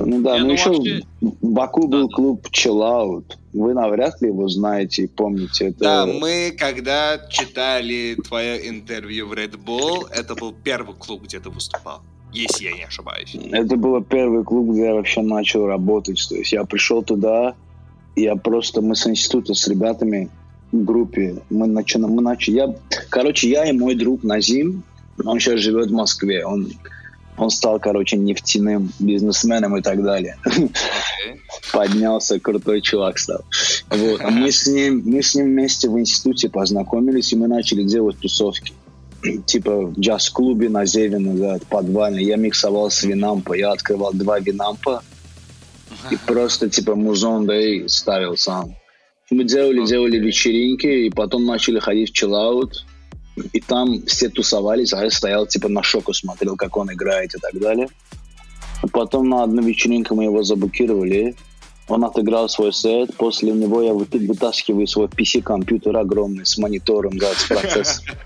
Ну 0.00 0.22
да, 0.22 0.34
Не, 0.34 0.40
ну, 0.40 0.46
ну 0.48 0.52
еще 0.52 0.70
вообще- 0.70 1.02
в 1.20 1.50
Баку 1.50 1.86
был 1.88 2.02
Да-да. 2.08 2.14
клуб 2.14 2.46
Chill 2.50 2.80
Out. 2.80 3.36
Вы 3.52 3.74
навряд 3.74 4.20
ли 4.20 4.28
его 4.28 4.48
знаете 4.48 5.04
и 5.04 5.06
помните. 5.06 5.68
Это... 5.68 5.78
Да, 5.78 6.06
мы 6.06 6.54
когда 6.58 7.18
читали 7.30 8.16
твое 8.26 8.68
интервью 8.68 9.28
в 9.28 9.32
Red 9.32 9.56
Bull, 9.64 10.08
это 10.10 10.34
был 10.34 10.52
первый 10.52 10.94
клуб, 10.96 11.22
где 11.22 11.38
ты 11.38 11.48
выступал. 11.48 12.02
Если 12.34 12.64
я 12.64 12.72
не 12.72 12.84
ошибаюсь. 12.84 13.36
Это 13.52 13.76
был 13.76 14.02
первый 14.02 14.44
клуб, 14.44 14.72
где 14.72 14.86
я 14.86 14.94
вообще 14.94 15.22
начал 15.22 15.66
работать. 15.66 16.24
То 16.28 16.34
есть 16.34 16.52
я 16.52 16.64
пришел 16.64 17.02
туда, 17.02 17.54
я 18.16 18.34
просто, 18.36 18.80
мы 18.80 18.96
с 18.96 19.06
института 19.06 19.54
с 19.54 19.68
ребятами 19.68 20.28
в 20.72 20.84
группе, 20.84 21.42
мы 21.50 21.66
начали, 21.66 22.02
мы 22.02 22.22
начали, 22.22 22.54
я, 22.56 22.74
короче, 23.08 23.48
я 23.48 23.68
и 23.68 23.72
мой 23.72 23.94
друг 23.94 24.24
Назим, 24.24 24.82
он 25.24 25.38
сейчас 25.38 25.60
живет 25.60 25.90
в 25.90 25.94
Москве, 25.94 26.44
он, 26.44 26.72
он 27.36 27.50
стал, 27.50 27.78
короче, 27.78 28.16
нефтяным 28.16 28.90
бизнесменом 28.98 29.76
и 29.76 29.82
так 29.82 30.02
далее. 30.02 30.36
Окей. 30.44 31.40
поднялся, 31.72 32.40
крутой 32.40 32.80
чувак 32.80 33.18
стал. 33.18 33.42
Вот. 33.90 34.20
А 34.20 34.30
мы 34.30 34.50
с 34.50 34.66
ним, 34.66 35.02
мы 35.04 35.22
с 35.22 35.34
ним 35.34 35.46
вместе 35.46 35.88
в 35.88 35.98
институте 35.98 36.48
познакомились, 36.48 37.32
и 37.32 37.36
мы 37.36 37.48
начали 37.48 37.82
делать 37.82 38.18
тусовки. 38.18 38.72
Типа 39.46 39.86
в 39.86 39.98
джаз-клубе 39.98 40.68
на 40.68 40.86
Зевино, 40.86 41.34
да, 41.34 41.58
подвальный. 41.68 42.24
Я 42.24 42.36
миксовал 42.36 42.90
с 42.90 43.02
Винампа, 43.02 43.54
я 43.54 43.72
открывал 43.72 44.12
два 44.12 44.38
Винампа 44.38 45.02
и 46.10 46.16
просто 46.16 46.68
типа 46.68 46.94
музон, 46.94 47.46
да, 47.46 47.58
и 47.58 47.88
ставил 47.88 48.36
сам. 48.36 48.74
Мы 49.30 49.44
делали, 49.44 49.86
делали 49.86 50.18
вечеринки, 50.18 50.86
и 50.86 51.10
потом 51.10 51.46
начали 51.46 51.78
ходить 51.78 52.10
в 52.10 52.12
чиллаут, 52.12 52.84
и 53.52 53.60
там 53.60 54.04
все 54.06 54.28
тусовались, 54.28 54.92
а 54.92 55.02
я 55.02 55.10
стоял 55.10 55.46
типа 55.46 55.68
на 55.68 55.82
шоку, 55.82 56.12
смотрел, 56.12 56.56
как 56.56 56.76
он 56.76 56.92
играет 56.92 57.34
и 57.34 57.38
так 57.38 57.58
далее. 57.58 57.88
А 58.82 58.86
Потом 58.88 59.28
на 59.30 59.42
одну 59.42 59.62
вечеринку 59.62 60.14
мы 60.14 60.24
его 60.24 60.42
заблокировали. 60.42 61.34
Он 61.88 62.04
отыграл 62.04 62.48
свой 62.48 62.72
сет. 62.72 63.14
После 63.16 63.52
него 63.52 63.82
я 63.82 63.92
вы- 63.94 64.06
вытаскиваю 64.10 64.86
свой 64.86 65.06
PC-компьютер 65.06 65.96
огромный 65.96 66.46
с 66.46 66.58
монитором, 66.58 67.16
да, 67.18 67.32
с 67.34 67.44
процессором. 67.48 68.16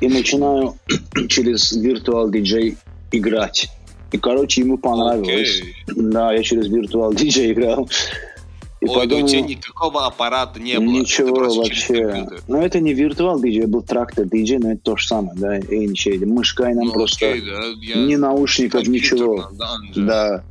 И 0.00 0.08
начинаю 0.08 0.74
через 1.28 1.76
Virtual 1.76 2.30
DJ 2.30 2.76
играть. 3.12 3.68
И, 4.12 4.18
короче, 4.18 4.60
ему 4.62 4.78
понравилось. 4.78 5.60
Окей. 5.60 5.74
Да, 5.88 6.32
я 6.32 6.42
через 6.42 6.68
Virtual 6.68 7.12
DJ 7.14 7.52
играл. 7.52 7.88
И 8.80 8.86
Ой, 8.86 9.06
да 9.06 9.14
у 9.16 9.20
потом- 9.20 9.26
тебя 9.28 9.40
никакого 9.40 10.06
аппарата 10.06 10.60
не 10.60 10.78
было. 10.78 10.84
Ничего 10.84 11.54
вообще. 11.54 12.26
Ну, 12.48 12.60
это 12.60 12.80
не 12.80 12.92
Virtual 12.92 13.40
DJ, 13.40 13.60
это 13.60 13.68
был 13.68 13.82
трактор 13.82 14.26
DJ, 14.26 14.58
но 14.60 14.72
это 14.72 14.82
то 14.82 14.96
же 14.96 15.06
самое, 15.06 15.38
да. 15.38 15.58
И 15.58 15.86
ничего, 15.86 16.26
мышка 16.26 16.64
и 16.70 16.74
нам 16.74 16.86
Ну, 16.88 16.92
просто 16.92 17.30
окей, 17.30 17.40
да, 17.40 17.62
я- 17.80 17.96
ни 18.06 18.16
наушников, 18.16 18.86
ничего. 18.86 19.48
да. 19.52 19.76
Да. 19.96 20.44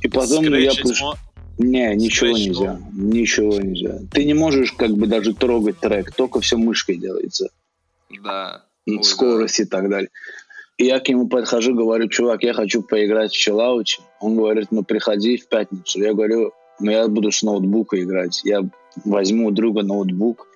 И 0.00 0.08
потом 0.08 0.44
я 0.44 0.70
Скретчить 0.72 0.98
приш- 0.98 1.02
мо- 1.02 1.18
Не, 1.58 1.94
ничего 1.94 2.30
нельзя. 2.36 2.80
Ничего 2.92 3.60
нельзя. 3.60 3.98
Ты 4.12 4.24
не 4.24 4.34
можешь 4.34 4.72
как 4.72 4.90
бы 4.92 5.06
даже 5.06 5.34
трогать 5.34 5.78
трек, 5.78 6.12
только 6.14 6.40
все 6.40 6.56
мышкой 6.56 6.96
делается. 6.96 7.48
Да. 8.22 8.62
Ой, 8.86 8.96
да. 8.98 9.02
скорость 9.02 9.60
и 9.60 9.64
так 9.64 9.88
далее. 9.88 10.10
И 10.76 10.86
я 10.86 10.98
к 10.98 11.08
нему 11.08 11.28
подхожу, 11.28 11.74
говорю, 11.74 12.08
чувак, 12.08 12.42
я 12.42 12.52
хочу 12.52 12.82
поиграть 12.82 13.32
в 13.32 13.38
чиллауте. 13.38 14.02
Он 14.20 14.34
говорит, 14.36 14.68
ну 14.70 14.82
приходи 14.82 15.36
в 15.36 15.46
пятницу. 15.48 16.00
Я 16.00 16.14
говорю, 16.14 16.52
ну 16.80 16.90
я 16.90 17.06
буду 17.06 17.30
с 17.30 17.42
ноутбука 17.42 18.02
играть. 18.02 18.40
Я 18.44 18.62
возьму 19.04 19.48
у 19.48 19.50
друга 19.52 19.82
ноутбук. 19.82 20.48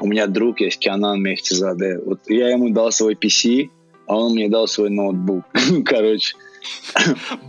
У 0.00 0.06
меня 0.06 0.26
друг 0.28 0.60
есть, 0.60 0.78
Кианан 0.78 1.20
Мехтизаде. 1.20 1.98
Вот 1.98 2.20
я 2.28 2.48
ему 2.50 2.70
дал 2.70 2.92
свой 2.92 3.14
PC, 3.14 3.70
а 4.06 4.16
он 4.16 4.34
мне 4.34 4.48
дал 4.48 4.68
свой 4.68 4.90
ноутбук. 4.90 5.44
Короче. 5.84 6.36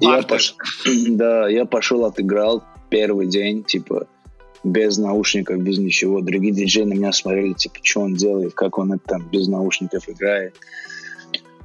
Я 0.02 0.22
пош- 0.22 0.56
Да, 1.10 1.48
я 1.48 1.66
пошел, 1.66 2.04
отыграл 2.06 2.64
первый 2.90 3.28
день, 3.28 3.64
типа, 3.64 4.08
без 4.64 4.98
наушников, 4.98 5.62
без 5.62 5.78
ничего. 5.78 6.22
Другие 6.22 6.54
диджеи 6.54 6.84
на 6.84 6.94
меня 6.94 7.12
смотрели, 7.12 7.54
типа, 7.54 7.80
что 7.82 8.02
он 8.02 8.16
делает, 8.16 8.54
как 8.54 8.78
он 8.78 8.94
это 8.94 9.04
там 9.06 9.28
без 9.32 9.48
наушников 9.48 10.08
играет. 10.08 10.56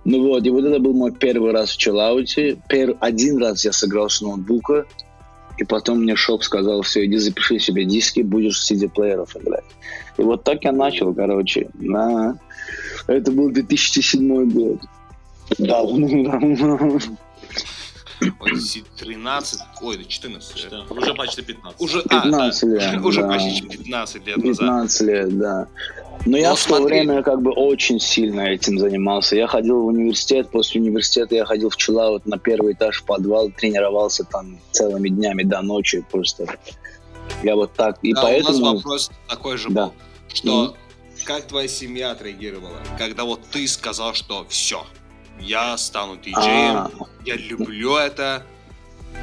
Ну 0.04 0.22
вот, 0.22 0.46
и 0.46 0.50
вот 0.50 0.64
это 0.64 0.78
был 0.78 0.92
мой 0.92 1.12
первый 1.12 1.52
раз 1.52 1.70
в 1.70 1.78
чиллауте. 1.78 2.58
Пер... 2.68 2.96
Один 3.00 3.38
раз 3.38 3.64
я 3.64 3.72
сыграл 3.72 4.08
с 4.08 4.20
ноутбука, 4.20 4.86
и 5.58 5.64
потом 5.64 6.02
мне 6.02 6.14
Шоп 6.16 6.44
сказал, 6.44 6.82
все, 6.82 7.04
иди 7.06 7.16
запиши 7.16 7.58
себе 7.58 7.84
диски, 7.84 8.20
будешь 8.20 8.60
с 8.60 8.70
CD-плееров 8.70 9.36
играть. 9.36 9.64
И 10.16 10.22
вот 10.22 10.44
так 10.44 10.64
я 10.64 10.72
начал, 10.72 11.12
короче. 11.12 11.68
Да. 11.74 12.38
Это 13.08 13.32
был 13.32 13.50
2007 13.50 14.50
год. 14.50 14.80
Давно. 15.58 17.00
Ой, 18.40 18.60
си- 18.60 18.84
13, 18.98 19.60
ой, 19.80 19.96
да 19.96 20.04
14. 20.04 20.58
Что? 20.58 20.86
Уже 20.90 21.14
почти 21.14 21.42
15. 21.42 21.80
Уже, 21.80 22.00
а, 22.08 22.22
15 22.22 22.70
да, 22.70 22.92
лет, 22.92 23.04
уже 23.04 23.22
да. 23.22 23.28
почти 23.28 23.62
15 23.66 24.26
лет 24.26 24.36
назад. 24.36 24.58
15 24.58 25.00
лет, 25.02 25.38
да. 25.38 25.68
Но 26.26 26.36
я 26.36 26.50
Ну, 26.50 26.56
в 26.56 26.62
то 26.62 26.68
смотри. 26.68 26.84
время 26.86 27.22
как 27.22 27.40
бы 27.42 27.52
очень 27.52 28.00
сильно 28.00 28.40
этим 28.42 28.78
занимался. 28.78 29.36
Я 29.36 29.46
ходил 29.46 29.82
в 29.82 29.86
университет, 29.86 30.50
после 30.50 30.80
университета 30.80 31.34
я 31.34 31.44
ходил 31.44 31.70
в 31.70 31.76
чиллаут 31.76 32.26
на 32.26 32.38
первый 32.38 32.72
этаж 32.74 33.00
в 33.00 33.04
подвал, 33.04 33.50
тренировался 33.50 34.24
там 34.24 34.58
целыми 34.72 35.08
днями 35.08 35.42
до 35.42 35.62
ночи 35.62 36.04
просто. 36.10 36.46
Я 37.42 37.54
вот 37.56 37.72
так. 37.74 37.98
И 38.02 38.12
Да, 38.12 38.20
у 38.20 38.24
нас 38.24 38.32
поэтому... 38.44 38.74
вопрос 38.76 39.10
такой 39.28 39.56
же 39.56 39.68
Да. 39.70 39.86
был, 39.86 39.92
что 40.32 40.76
как 41.24 41.46
твоя 41.46 41.68
семья 41.68 42.12
отреагировала, 42.12 42.78
когда 42.98 43.24
вот 43.24 43.40
ты 43.50 43.66
сказал, 43.66 44.14
что 44.14 44.46
все, 44.48 44.84
я 45.40 45.76
стану 45.76 46.16
диджеем, 46.16 46.76
А, 46.76 46.90
я 47.24 47.36
люблю 47.36 47.96
это, 47.96 48.44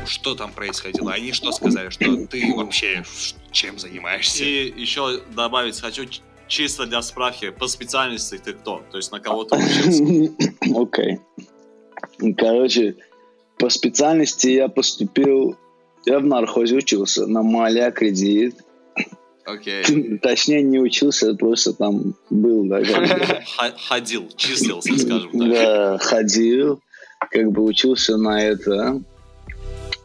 что 0.06 0.36
там 0.36 0.52
происходило? 0.52 1.12
Они 1.12 1.32
что 1.32 1.52
сказали, 1.52 1.90
что 1.90 2.26
ты 2.28 2.54
вообще 2.56 3.04
чем 3.52 3.80
занимаешься? 3.80 4.44
И 4.44 4.80
еще 4.80 5.22
добавить 5.36 5.80
хочу 5.80 6.06
чисто 6.48 6.86
для 6.86 7.02
справки, 7.02 7.50
по 7.50 7.68
специальности 7.68 8.38
ты 8.38 8.54
кто? 8.54 8.84
То 8.92 8.98
есть 8.98 9.12
на 9.12 9.20
кого 9.20 9.44
ты 9.44 9.58
учился? 9.58 10.34
Окей. 10.76 11.20
Короче, 12.38 12.96
по 13.58 13.70
специальности 13.70 14.48
я 14.50 14.68
поступил... 14.68 15.58
Я 16.06 16.20
в 16.20 16.26
нархозе 16.26 16.76
учился, 16.76 17.28
на 17.28 17.44
маля 17.44 17.90
кредит. 17.92 18.58
Окей. 19.46 20.18
Точнее, 20.20 20.62
не 20.64 20.80
учился, 20.80 21.34
просто 21.36 21.74
там 21.74 22.16
был, 22.30 22.66
да, 22.66 22.82
Ходил, 23.88 24.30
числился, 24.36 24.98
скажем 24.98 25.32
так. 25.32 25.50
Да, 25.50 25.98
ходил. 26.00 26.80
как 27.30 27.52
бы 27.52 27.64
учился 27.64 28.18
на 28.18 28.42
это. 28.42 29.02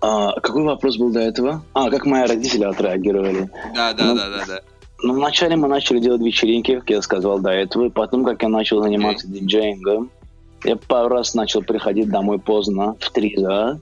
А, 0.01 0.33
какой 0.41 0.63
вопрос 0.63 0.97
был 0.97 1.11
до 1.11 1.21
этого? 1.21 1.65
А, 1.73 1.91
как 1.91 2.07
мои 2.07 2.27
родители 2.27 2.65
отреагировали? 2.65 3.51
Да, 3.75 3.93
да, 3.93 4.05
Ну, 4.05 4.15
да, 4.17 4.29
да, 4.29 4.45
да. 4.47 4.61
Ну, 5.01 5.15
вначале 5.15 5.57
мы 5.57 5.69
начали 5.69 6.01
делать 6.01 6.21
вечеринки, 6.21 6.77
как 6.77 6.91
я 6.91 7.03
сказал 7.03 7.39
до 7.39 7.51
этого, 7.51 7.87
и 7.87 7.91
потом, 7.91 8.25
как 8.25 8.43
я 8.43 8.49
начал 8.49 8.83
заниматься 8.83 9.29
диджеингом, 9.29 10.11
я 10.65 10.77
пару 10.77 11.09
раз 11.09 11.35
начал 11.35 11.63
приходить 11.63 12.09
домой 12.09 12.41
поздно, 12.41 12.97
в 12.99 13.11
три, 13.11 13.37
да, 13.37 13.79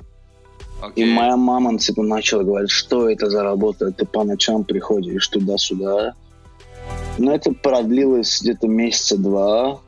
и 0.83 1.03
Окей. 1.03 1.15
моя 1.15 1.37
мама 1.37 1.79
типа 1.79 2.03
начала 2.03 2.43
говорить, 2.43 2.71
что 2.71 3.09
это 3.09 3.31
за 3.31 3.43
работа, 3.43 3.93
ты 3.93 4.05
по 4.05 4.25
ночам 4.25 4.65
приходишь 4.65 5.27
туда-сюда. 5.29 6.15
Но 7.19 7.35
это 7.35 7.53
продлилось 7.53 8.41
где-то 8.43 8.69
месяца 8.69 9.17
два. 9.17 9.81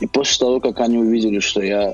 И 0.00 0.06
после 0.06 0.46
того, 0.46 0.60
как 0.60 0.80
они 0.80 0.98
увидели, 0.98 1.38
что 1.38 1.62
я 1.62 1.92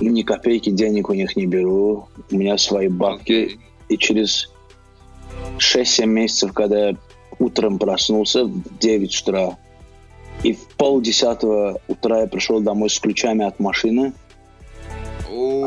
ни 0.00 0.22
копейки 0.22 0.70
денег 0.70 1.08
у 1.10 1.14
них 1.14 1.36
не 1.36 1.46
беру, 1.46 2.08
у 2.30 2.36
меня 2.36 2.56
свои 2.56 2.88
бабки, 2.88 3.44
Окей. 3.44 3.60
и 3.88 3.98
через 3.98 4.52
6-7 5.58 6.06
месяцев, 6.06 6.52
когда 6.52 6.90
я 6.90 6.96
утром 7.38 7.78
проснулся 7.78 8.44
в 8.44 8.78
9 8.78 9.22
утра, 9.22 9.58
и 10.42 10.52
в 10.52 10.66
полдесятого 10.76 11.80
утра 11.88 12.20
я 12.20 12.26
пришел 12.26 12.60
домой 12.60 12.90
с 12.90 12.98
ключами 12.98 13.44
от 13.44 13.58
машины, 13.58 14.12
О, 15.30 15.66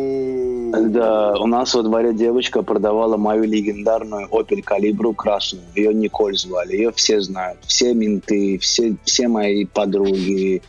Да, 0.71 1.33
у 1.39 1.47
нас 1.47 1.73
во 1.73 1.83
дворе 1.83 2.13
девочка 2.13 2.61
продавала 2.61 3.17
мою 3.17 3.43
легендарную 3.43 4.27
Opel 4.29 4.63
Calibru 4.63 5.13
красную. 5.13 5.65
Ее 5.75 5.93
Николь 5.93 6.37
звали, 6.37 6.73
ее 6.75 6.91
все 6.91 7.21
знают. 7.21 7.59
Все 7.65 7.93
менты, 7.93 8.57
все, 8.59 8.95
все 9.03 9.27
мои 9.27 9.65
подруги. 9.65 10.61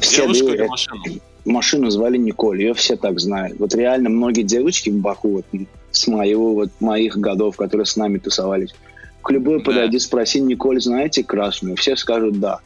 Все 0.00 0.22
Девушку 0.22 0.48
люди- 0.48 0.56
или 0.56 0.66
машину? 0.66 1.02
Машину 1.44 1.90
звали 1.90 2.18
Николь, 2.18 2.60
ее 2.62 2.74
все 2.74 2.96
так 2.96 3.18
знают. 3.18 3.58
Вот 3.58 3.74
реально 3.74 4.10
многие 4.10 4.42
девочки 4.42 4.90
в 4.90 4.96
Баку 4.96 5.28
вот, 5.30 5.46
с 5.90 6.06
моего, 6.06 6.54
вот, 6.54 6.70
моих 6.80 7.16
годов, 7.16 7.56
которые 7.56 7.86
с 7.86 7.96
нами 7.96 8.18
тусовались, 8.18 8.74
к 9.22 9.30
любой 9.30 9.58
Да. 9.58 9.64
подойди, 9.64 9.98
спроси, 9.98 10.40
Николь, 10.40 10.80
знаете 10.80 11.24
красную? 11.24 11.76
Все 11.76 11.96
скажут 11.96 12.38
«да». 12.40 12.60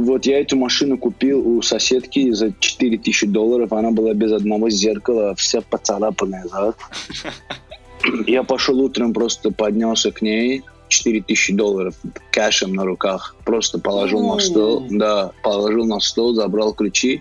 Вот 0.00 0.26
я 0.26 0.40
эту 0.40 0.56
машину 0.56 0.98
купил 0.98 1.46
у 1.46 1.62
соседки 1.62 2.30
за 2.30 2.52
4000 2.58 3.26
долларов. 3.26 3.72
Она 3.72 3.90
была 3.90 4.14
без 4.14 4.32
одного 4.32 4.70
зеркала, 4.70 5.34
вся 5.34 5.60
поцарапанная. 5.60 6.44
да. 6.50 6.74
Я 8.26 8.42
пошел 8.42 8.80
утром, 8.80 9.12
просто 9.12 9.50
поднялся 9.50 10.12
к 10.12 10.22
ней. 10.22 10.62
4000 10.88 11.54
долларов 11.54 11.94
кэшем 12.30 12.74
на 12.74 12.84
руках. 12.84 13.34
Просто 13.44 13.78
положил 13.78 14.22
на 14.22 14.38
стол. 14.38 14.86
Да, 14.88 15.32
положил 15.42 15.84
на 15.84 15.98
стол, 16.00 16.34
забрал 16.34 16.74
ключи. 16.74 17.18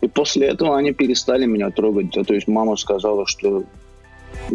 И 0.00 0.08
после 0.08 0.46
этого 0.46 0.76
они 0.76 0.92
перестали 0.92 1.46
меня 1.46 1.70
трогать. 1.70 2.10
Да, 2.14 2.22
То 2.22 2.34
есть 2.34 2.46
мама 2.46 2.76
сказала, 2.76 3.26
что 3.26 3.64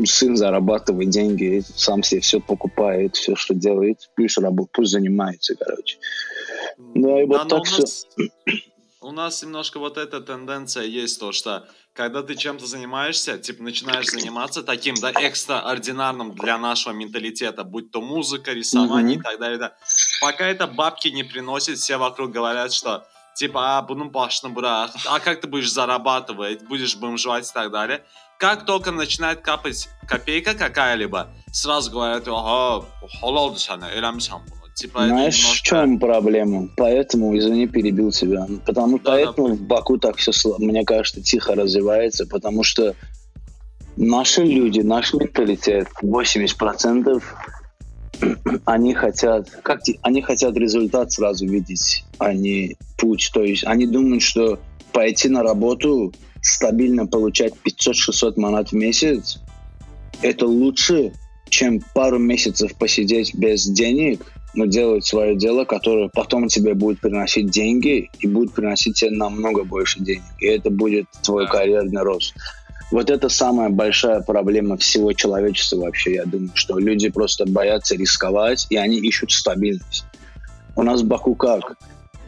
сын 0.06 0.36
зарабатывает 0.36 1.10
деньги, 1.10 1.64
сам 1.76 2.04
себе 2.04 2.22
все 2.22 2.40
покупает, 2.40 3.16
все, 3.16 3.36
что 3.36 3.54
делает, 3.54 4.10
пусть 4.16 4.38
работает, 4.38 4.72
пусть 4.72 4.92
занимается, 4.92 5.56
короче. 5.56 5.98
Да, 6.78 7.22
и 7.22 7.26
вот 7.26 7.44
но 7.44 7.46
так 7.46 7.72
нас, 7.72 8.08
у 9.02 9.12
нас 9.12 9.44
немножко 9.44 9.80
вот 9.80 9.98
эта 9.98 10.20
тенденция 10.22 10.84
есть, 10.84 11.20
то, 11.20 11.32
что 11.32 11.68
когда 11.94 12.22
ты 12.24 12.36
чем-то 12.36 12.66
занимаешься, 12.66 13.38
типа 13.38 13.64
начинаешь 13.64 14.08
заниматься 14.08 14.64
таким, 14.64 14.96
да, 14.96 15.12
экстраординарным 15.12 16.36
для 16.36 16.58
нашего 16.58 16.94
менталитета, 16.94 17.64
будь 17.64 17.92
то 17.92 18.02
музыка, 18.02 18.52
рисование 18.52 19.18
Мгм. 19.18 19.22
и 19.22 19.24
так 19.24 19.40
далее, 19.40 19.58
да. 19.58 19.76
Пока 20.22 20.48
это 20.48 20.68
бабки 20.68 21.08
не 21.10 21.24
приносит, 21.24 21.78
все 21.78 21.98
вокруг 21.98 22.32
говорят, 22.32 22.74
что 22.74 23.06
типа, 23.36 23.78
а, 23.78 23.88
bunun 23.90 24.14
başını 24.14 24.56
bırak, 24.56 24.92
а 25.08 25.20
как 25.20 25.42
ты 25.42 25.48
будешь 25.48 25.72
зарабатывать, 25.72 26.68
будешь 26.70 26.96
бомжевать 26.96 27.50
и 27.50 27.54
так 27.54 27.72
далее. 27.72 28.04
Как 28.40 28.66
только 28.66 28.92
начинает 28.92 29.42
капать 29.42 29.90
копейка 30.08 30.54
какая-либо, 30.54 31.28
сразу 31.52 31.92
говорят, 31.92 32.28
ага, 32.28 32.86
sana, 33.58 33.92
eləmişsən 33.92 34.40
bunu. 34.50 34.65
Типа, 34.76 35.06
Знаешь, 35.08 35.36
в 35.40 35.44
немножко- 35.44 35.66
чем 35.66 36.00
проблема? 36.00 36.70
Поэтому, 36.76 37.38
извини, 37.38 37.66
перебил 37.66 38.12
тебя. 38.12 38.46
Потому 38.66 38.98
Да, 39.00 39.12
поэтому 39.12 39.48
да. 39.50 39.54
в 39.56 39.62
Баку 39.62 39.98
так 39.98 40.18
все, 40.18 40.32
мне 40.60 40.84
кажется, 40.84 41.22
тихо 41.22 41.56
развивается, 41.56 42.28
потому 42.28 42.64
что 42.64 42.94
наши 43.96 44.44
люди, 44.44 44.82
наш 44.82 45.14
менталитет, 45.14 45.88
80% 46.02 47.24
они 48.66 48.94
хотят, 48.94 49.50
как 49.64 49.80
они 50.02 50.22
хотят 50.22 50.58
результат 50.58 51.14
сразу 51.14 51.48
видеть, 51.48 52.04
а 52.18 52.34
не 52.34 52.76
путь. 52.98 53.32
То 53.34 53.44
есть 53.44 53.64
они 53.66 53.88
думают, 53.88 54.24
что 54.24 54.60
пойти 54.92 55.30
на 55.30 55.42
работу, 55.42 56.14
стабильно 56.42 57.08
получать 57.08 57.54
500-600 57.64 58.34
манат 58.36 58.72
в 58.72 58.76
месяц, 58.76 59.40
это 60.22 60.46
лучше, 60.48 61.14
чем 61.48 61.82
пару 61.94 62.20
месяцев 62.20 62.76
посидеть 62.76 63.34
без 63.36 63.66
денег, 63.66 64.34
но 64.56 64.66
делать 64.66 65.06
свое 65.06 65.36
дело, 65.36 65.66
которое 65.66 66.10
потом 66.14 66.48
тебе 66.48 66.74
будет 66.74 67.00
приносить 67.00 67.50
деньги 67.50 68.10
и 68.20 68.28
будет 68.28 68.54
приносить 68.54 68.98
тебе 68.98 69.12
намного 69.12 69.64
больше 69.64 70.00
денег. 70.00 70.24
И 70.40 70.46
это 70.46 70.70
будет 70.70 71.08
твой 71.24 71.48
карьерный 71.48 72.02
рост. 72.02 72.34
Вот 72.92 73.10
это 73.10 73.30
самая 73.30 73.70
большая 73.70 74.22
проблема 74.22 74.78
всего 74.78 75.14
человечества 75.14 75.78
вообще, 75.78 76.16
я 76.16 76.26
думаю, 76.26 76.52
что 76.54 76.78
люди 76.78 77.10
просто 77.10 77.46
боятся 77.46 77.96
рисковать, 77.96 78.68
и 78.70 78.78
они 78.78 78.98
ищут 78.98 79.32
стабильность. 79.32 80.06
У 80.76 80.84
нас 80.84 81.02
в 81.02 81.08
Баку 81.08 81.36
как? 81.36 81.78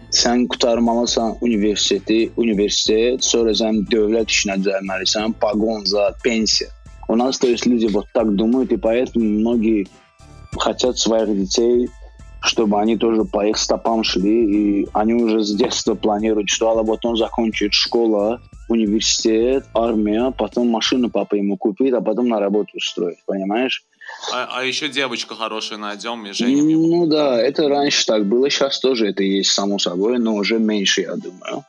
Sen 0.09 0.47
kurtarmalısan 0.47 1.35
üniversiteti, 1.41 2.31
üniversite, 2.37 3.17
sonra 3.19 3.55
sen 3.55 3.87
devlet 3.91 4.29
işine 4.29 4.55
gelmelisin, 4.55 5.33
погон 5.33 5.85
за 5.85 6.15
пенсия. 6.23 6.69
У 7.09 7.15
нас, 7.15 7.37
то 7.37 7.47
есть, 7.47 7.65
люди 7.65 7.87
вот 7.87 8.05
так 8.13 8.35
думают, 8.35 8.71
и 8.71 8.77
поэтому 8.77 9.25
многие 9.25 9.87
хотят 10.57 10.97
своих 10.97 11.37
детей, 11.37 11.89
чтобы 12.41 12.79
они 12.79 12.97
тоже 12.97 13.23
по 13.23 13.45
их 13.45 13.57
стопам 13.57 14.03
шли, 14.03 14.81
и 14.81 14.87
они 14.93 15.13
уже 15.13 15.43
с 15.43 15.53
детства 15.55 15.95
планируют, 15.95 16.49
что 16.49 16.69
а 16.69 16.83
вот 16.83 17.05
он 17.05 17.15
закончит 17.17 17.73
школа, 17.73 18.41
университет, 18.69 19.65
армия, 19.73 20.31
потом 20.37 20.69
машину 20.69 21.09
папа 21.09 21.35
ему 21.35 21.57
купит, 21.57 21.93
а 21.93 22.01
потом 22.01 22.27
на 22.27 22.39
работу 22.39 22.71
устроит, 22.75 23.17
понимаешь? 23.25 23.83
А, 24.33 24.47
а 24.51 24.63
еще 24.63 24.89
девочку 24.89 25.35
хорошую 25.35 25.79
найдем 25.79 26.25
и 26.25 26.31
женим 26.31 26.67
его. 26.67 26.87
Ну 26.87 27.07
да, 27.07 27.41
это 27.41 27.67
раньше 27.67 28.05
так 28.05 28.25
было, 28.25 28.49
сейчас 28.49 28.79
тоже 28.79 29.09
это 29.09 29.23
есть, 29.23 29.51
само 29.51 29.79
собой, 29.79 30.19
но 30.19 30.35
уже 30.35 30.59
меньше, 30.59 31.01
я 31.01 31.15
думаю. 31.15 31.63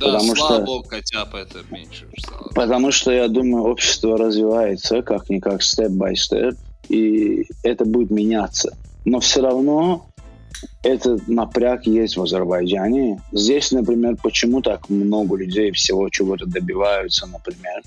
Да, 0.00 0.06
Потому 0.06 0.34
слава 0.36 0.54
что- 0.56 0.64
богу, 0.64 0.86
хотя 0.88 1.24
бы 1.26 1.38
это 1.38 1.60
меньше. 1.70 2.08
Потому 2.54 2.90
что, 2.90 3.12
я 3.12 3.28
думаю, 3.28 3.64
общество 3.64 4.18
развивается 4.18 5.02
как-никак, 5.02 5.62
степ-бай-степ, 5.62 6.56
и 6.88 7.46
это 7.62 7.84
будет 7.84 8.10
меняться. 8.10 8.76
Но 9.04 9.20
все 9.20 9.42
равно 9.42 10.06
этот 10.82 11.28
напряг 11.28 11.86
есть 11.86 12.16
в 12.16 12.22
Азербайджане. 12.22 13.20
Здесь, 13.32 13.72
например, 13.72 14.16
почему 14.22 14.62
так 14.62 14.88
много 14.88 15.36
людей 15.36 15.72
всего 15.72 16.08
чего-то 16.08 16.46
добиваются, 16.46 17.26
например? 17.26 17.82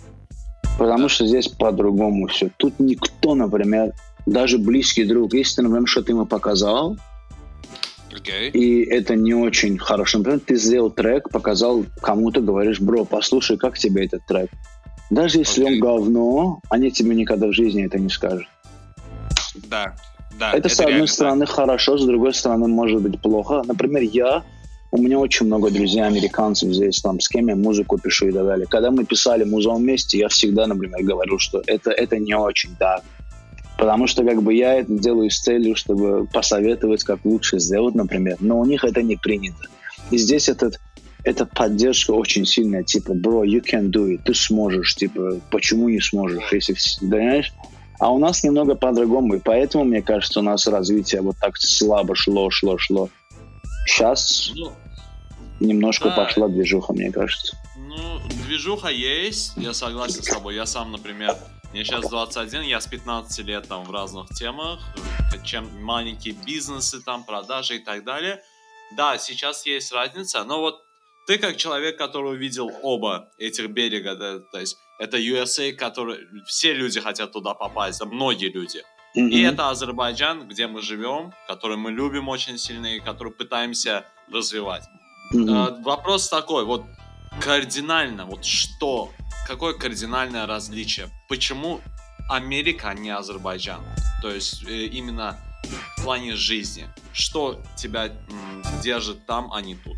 Потому 0.77 1.07
что 1.07 1.25
здесь 1.25 1.47
по-другому 1.47 2.27
все. 2.27 2.49
Тут 2.57 2.79
никто, 2.79 3.33
например, 3.33 3.93
даже 4.25 4.57
близкий 4.57 5.05
друг, 5.05 5.33
если, 5.33 5.57
ты, 5.57 5.61
например, 5.63 5.87
что-то 5.87 6.11
ему 6.11 6.25
показал, 6.25 6.97
Окей. 8.13 8.49
и 8.49 8.83
это 8.83 9.15
не 9.15 9.33
очень 9.33 9.77
хорошо. 9.77 10.17
Например, 10.17 10.39
ты 10.39 10.55
сделал 10.55 10.89
трек, 10.89 11.29
показал 11.29 11.85
кому-то, 12.01 12.41
говоришь, 12.41 12.81
бро, 12.81 13.05
послушай, 13.05 13.57
как 13.57 13.77
тебе 13.77 14.05
этот 14.05 14.25
трек. 14.25 14.49
Даже 15.09 15.39
если 15.39 15.63
Окей. 15.63 15.75
он 15.75 15.79
говно, 15.79 16.61
они 16.69 16.91
тебе 16.91 17.15
никогда 17.15 17.47
в 17.47 17.53
жизни 17.53 17.85
это 17.85 17.99
не 17.99 18.09
скажут. 18.09 18.47
Да, 19.69 19.95
да. 20.39 20.53
это, 20.53 20.69
с 20.69 20.79
одной 20.79 21.07
стороны, 21.07 21.45
хорошо, 21.45 21.97
с 21.97 22.05
другой 22.05 22.33
стороны, 22.33 22.67
может 22.67 23.01
быть 23.01 23.19
плохо. 23.19 23.63
Например, 23.65 24.01
я, 24.03 24.43
у 24.91 24.97
меня 24.97 25.19
очень 25.19 25.45
много 25.45 25.69
друзей 25.71 26.03
американцев 26.03 26.73
здесь, 26.73 27.01
там, 27.01 27.19
с 27.19 27.27
кем 27.27 27.47
я 27.47 27.55
музыку 27.55 27.97
пишу 27.97 28.27
и 28.27 28.31
так 28.31 28.45
далее. 28.45 28.67
Когда 28.67 28.91
мы 28.91 29.05
писали 29.05 29.43
музон 29.43 29.81
вместе, 29.81 30.17
я 30.17 30.27
всегда, 30.29 30.67
например, 30.67 31.03
говорил, 31.03 31.39
что 31.39 31.61
это, 31.65 31.91
это 31.91 32.17
не 32.17 32.35
очень 32.35 32.75
так. 32.77 33.03
Потому 33.77 34.07
что 34.07 34.23
как 34.23 34.41
бы 34.41 34.53
я 34.53 34.75
это 34.75 34.93
делаю 34.93 35.29
с 35.29 35.39
целью, 35.39 35.75
чтобы 35.75 36.27
посоветовать, 36.27 37.03
как 37.03 37.25
лучше 37.25 37.59
сделать, 37.59 37.93
например. 37.93 38.37
Но 38.39 38.59
у 38.59 38.65
них 38.65 38.85
это 38.85 39.01
не 39.01 39.17
принято. 39.17 39.67
И 40.11 40.17
здесь 40.17 40.47
этот, 40.47 40.79
эта 41.23 41.45
поддержка 41.45 42.11
очень 42.11 42.45
сильная, 42.45 42.83
типа, 42.83 43.11
bro, 43.11 43.43
you 43.43 43.61
can 43.61 43.89
do 43.89 44.07
it, 44.13 44.21
ты 44.23 44.33
сможешь, 44.33 44.95
типа, 44.95 45.41
почему 45.51 45.89
не 45.89 45.99
сможешь, 45.99 46.43
если, 46.53 46.75
понимаешь? 47.01 47.51
А 47.99 48.11
у 48.11 48.19
нас 48.19 48.43
немного 48.43 48.75
по-другому, 48.75 49.35
и 49.35 49.39
поэтому, 49.39 49.85
мне 49.85 50.01
кажется, 50.01 50.39
у 50.39 50.43
нас 50.43 50.67
развитие 50.67 51.21
вот 51.21 51.37
так 51.39 51.57
слабо 51.57 52.15
шло, 52.15 52.49
шло, 52.49 52.77
шло. 52.77 53.09
Сейчас 53.87 54.51
Ну, 54.55 54.73
немножко 55.59 56.09
да. 56.09 56.15
пошла 56.15 56.47
движуха, 56.47 56.93
мне 56.93 57.11
кажется. 57.11 57.57
Ну, 57.77 58.19
движуха 58.45 58.89
есть, 58.89 59.53
я 59.55 59.73
согласен 59.73 60.23
с 60.23 60.27
тобой. 60.27 60.55
Я 60.55 60.65
сам, 60.65 60.91
например, 60.91 61.37
мне 61.71 61.83
сейчас 61.83 62.09
21, 62.09 62.63
я 62.63 62.81
с 62.81 62.87
15 62.87 63.45
лет 63.45 63.67
там 63.67 63.83
в 63.83 63.91
разных 63.91 64.29
темах, 64.29 64.79
чем 65.43 65.69
маленькие 65.83 66.33
бизнесы, 66.33 67.01
там, 67.01 67.23
продажи 67.23 67.77
и 67.77 67.79
так 67.79 68.03
далее. 68.03 68.41
Да, 68.95 69.17
сейчас 69.17 69.65
есть 69.65 69.91
разница, 69.91 70.43
но 70.43 70.59
вот 70.59 70.84
ты 71.25 71.37
как 71.37 71.57
человек, 71.57 71.97
который 71.97 72.33
увидел 72.33 72.71
оба 72.83 73.29
этих 73.37 73.69
берега, 73.69 74.15
да, 74.15 74.39
то 74.39 74.59
есть 74.59 74.77
это 74.99 75.17
USA, 75.17 75.71
который 75.73 76.19
все 76.45 76.73
люди 76.73 76.99
хотят 77.01 77.31
туда 77.31 77.53
попасть, 77.53 77.99
да, 77.99 78.05
многие 78.05 78.51
люди. 78.51 78.81
Мгм. 79.15 79.29
И 79.29 79.41
это 79.41 79.69
Азербайджан, 79.69 80.47
где 80.47 80.67
мы 80.67 80.81
живем, 80.81 81.33
который 81.47 81.77
мы 81.77 81.91
любим 81.91 82.27
очень 82.27 82.57
сильно 82.57 82.95
и 82.95 82.99
который 82.99 83.31
пытаемся 83.31 84.05
развивать. 84.31 84.83
Мгм. 85.31 85.49
А, 85.53 85.77
вопрос 85.83 86.29
такой, 86.29 86.65
вот 86.65 86.83
кардинально, 87.41 88.25
вот 88.25 88.45
что, 88.45 89.11
какое 89.47 89.73
кардинальное 89.73 90.45
различие? 90.45 91.07
Почему 91.29 91.81
Америка, 92.29 92.89
а 92.89 92.93
не 92.93 93.09
Азербайджан? 93.09 93.81
То 94.21 94.29
есть 94.29 94.63
э, 94.67 94.85
именно 94.85 95.37
в 95.97 96.03
плане 96.03 96.35
жизни. 96.35 96.87
Что 97.13 97.61
тебя 97.77 98.07
м, 98.07 98.63
держит 98.83 99.25
там, 99.25 99.51
а 99.51 99.61
не 99.61 99.75
тут? 99.75 99.97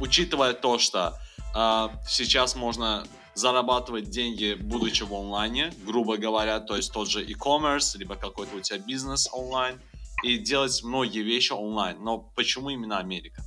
Учитывая 0.00 0.52
то, 0.52 0.78
что 0.78 1.18
а, 1.54 1.90
сейчас 2.06 2.54
можно 2.56 3.06
зарабатывать 3.34 4.10
деньги, 4.10 4.54
будучи 4.58 5.02
в 5.02 5.14
онлайне, 5.14 5.72
грубо 5.86 6.16
говоря, 6.16 6.60
то 6.60 6.76
есть 6.76 6.92
тот 6.92 7.08
же 7.08 7.22
e-commerce, 7.22 7.96
либо 7.98 8.16
какой-то 8.16 8.56
у 8.56 8.60
тебя 8.60 8.78
бизнес 8.78 9.28
онлайн, 9.32 9.78
и 10.22 10.38
делать 10.38 10.82
многие 10.82 11.22
вещи 11.22 11.52
онлайн. 11.52 11.98
Но 12.02 12.30
почему 12.34 12.70
именно 12.70 12.98
Америка? 12.98 13.42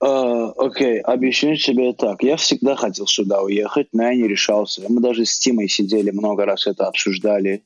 А, 0.00 0.50
Окей, 0.56 1.00
объясню 1.00 1.56
тебе 1.56 1.92
так. 1.92 2.22
Я 2.22 2.36
всегда 2.36 2.76
хотел 2.76 3.06
сюда 3.06 3.40
уехать, 3.42 3.88
но 3.92 4.04
я 4.04 4.14
не 4.14 4.28
решался. 4.28 4.82
Мы 4.88 5.00
даже 5.00 5.24
с 5.24 5.38
Тимой 5.38 5.68
сидели, 5.68 6.10
много 6.10 6.44
раз 6.44 6.66
это 6.66 6.86
обсуждали, 6.86 7.62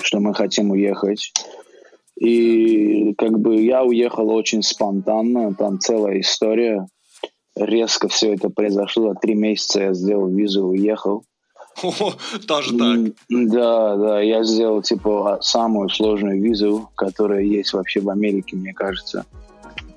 что 0.00 0.20
мы 0.20 0.34
хотим 0.34 0.70
уехать. 0.70 1.32
И 2.20 3.14
как 3.16 3.38
бы 3.38 3.62
я 3.62 3.84
уехал 3.84 4.30
очень 4.30 4.62
спонтанно, 4.62 5.54
там 5.54 5.78
целая 5.78 6.20
история. 6.20 6.86
Резко 7.56 8.08
все 8.08 8.34
это 8.34 8.50
произошло. 8.50 9.14
Три 9.20 9.34
месяца 9.34 9.80
я 9.82 9.94
сделал 9.94 10.28
визу, 10.28 10.66
уехал. 10.66 11.24
О, 11.82 12.12
Тоже 12.46 12.76
так. 12.76 12.98
Да, 13.28 13.96
да, 13.96 14.20
я 14.20 14.42
сделал 14.42 14.82
типа 14.82 15.34
а, 15.34 15.42
самую 15.42 15.88
сложную 15.88 16.40
визу, 16.42 16.90
которая 16.96 17.42
есть 17.42 17.72
вообще 17.72 18.00
в 18.00 18.10
Америке, 18.10 18.56
мне 18.56 18.72
кажется. 18.72 19.24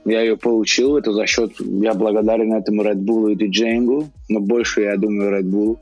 Я 0.05 0.21
ее 0.21 0.35
получил, 0.35 0.97
это 0.97 1.13
за 1.13 1.27
счет, 1.27 1.53
я 1.59 1.93
благодарен 1.93 2.53
этому 2.53 2.83
Red 2.83 3.03
Bull 3.03 3.31
и 3.33 3.35
Django, 3.35 4.07
но 4.29 4.39
больше 4.39 4.81
я 4.81 4.97
думаю 4.97 5.39
Red 5.39 5.49
Bull, 5.49 5.77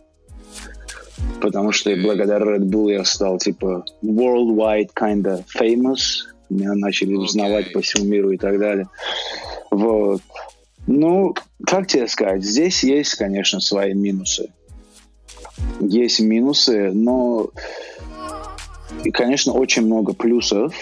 потому 1.41 1.71
что 1.71 1.95
благодаря 1.95 2.45
Red 2.45 2.69
Bull 2.69 2.91
я 2.91 3.03
стал 3.05 3.37
типа 3.37 3.85
worldwide 4.03 4.89
kinda 4.95 5.43
famous, 5.57 6.25
меня 6.49 6.73
начали 6.73 7.13
узнавать 7.13 7.65
Окей. 7.65 7.73
по 7.73 7.81
всему 7.81 8.05
миру 8.05 8.31
и 8.31 8.37
так 8.37 8.59
далее. 8.59 8.87
Вот. 9.71 10.21
Ну, 10.87 11.35
как 11.65 11.87
тебе 11.87 12.07
сказать, 12.07 12.43
здесь 12.43 12.83
есть, 12.83 13.15
конечно, 13.15 13.59
свои 13.59 13.93
минусы 13.93 14.49
есть 15.79 16.19
минусы, 16.19 16.91
но, 16.91 17.49
и, 19.03 19.11
конечно, 19.11 19.53
очень 19.53 19.83
много 19.83 20.13
плюсов, 20.13 20.73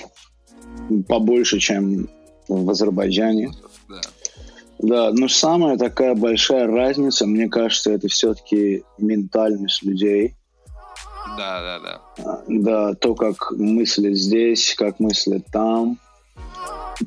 побольше, 1.08 1.60
чем 1.60 2.10
в 2.48 2.70
Азербайджане. 2.70 3.52
Да. 4.80 5.12
Но 5.12 5.28
самая 5.28 5.78
такая 5.78 6.16
большая 6.16 6.68
разница, 6.68 7.26
мне 7.26 7.50
кажется, 7.50 7.92
это 7.92 8.08
все-таки 8.08 8.84
ментальность 8.98 9.84
людей. 9.84 10.36
Да, 11.38 11.62
да, 11.62 11.80
да. 11.80 12.02
А, 12.24 12.44
Да, 12.48 12.94
то, 12.96 13.16
как 13.16 13.52
мыслят 13.52 14.16
здесь, 14.16 14.76
как 14.76 15.00
мыслят 15.00 15.46
там. 15.52 15.98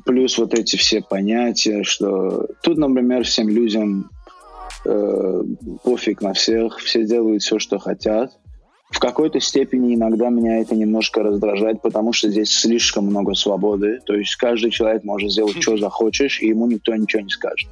Плюс 0.05 0.37
вот 0.37 0.53
эти 0.53 0.77
все 0.77 1.01
понятия, 1.01 1.83
что 1.83 2.47
тут, 2.61 2.77
например, 2.77 3.25
всем 3.25 3.49
людям 3.49 4.09
э, 4.85 5.43
пофиг 5.83 6.21
на 6.21 6.33
всех, 6.33 6.77
все 6.79 7.05
делают 7.05 7.43
все, 7.43 7.59
что 7.59 7.77
хотят. 7.77 8.31
В 8.91 8.99
какой-то 8.99 9.39
степени 9.39 9.95
иногда 9.95 10.29
меня 10.29 10.59
это 10.59 10.75
немножко 10.75 11.23
раздражает, 11.23 11.81
потому 11.81 12.13
что 12.13 12.29
здесь 12.29 12.51
слишком 12.51 13.05
много 13.05 13.33
свободы. 13.33 13.99
То 14.05 14.13
есть 14.13 14.35
каждый 14.35 14.69
человек 14.69 15.03
может 15.03 15.31
сделать, 15.31 15.61
что 15.61 15.77
захочешь, 15.77 16.41
и 16.41 16.47
ему 16.47 16.67
никто 16.67 16.93
ничего 16.95 17.23
не 17.23 17.29
скажет. 17.29 17.69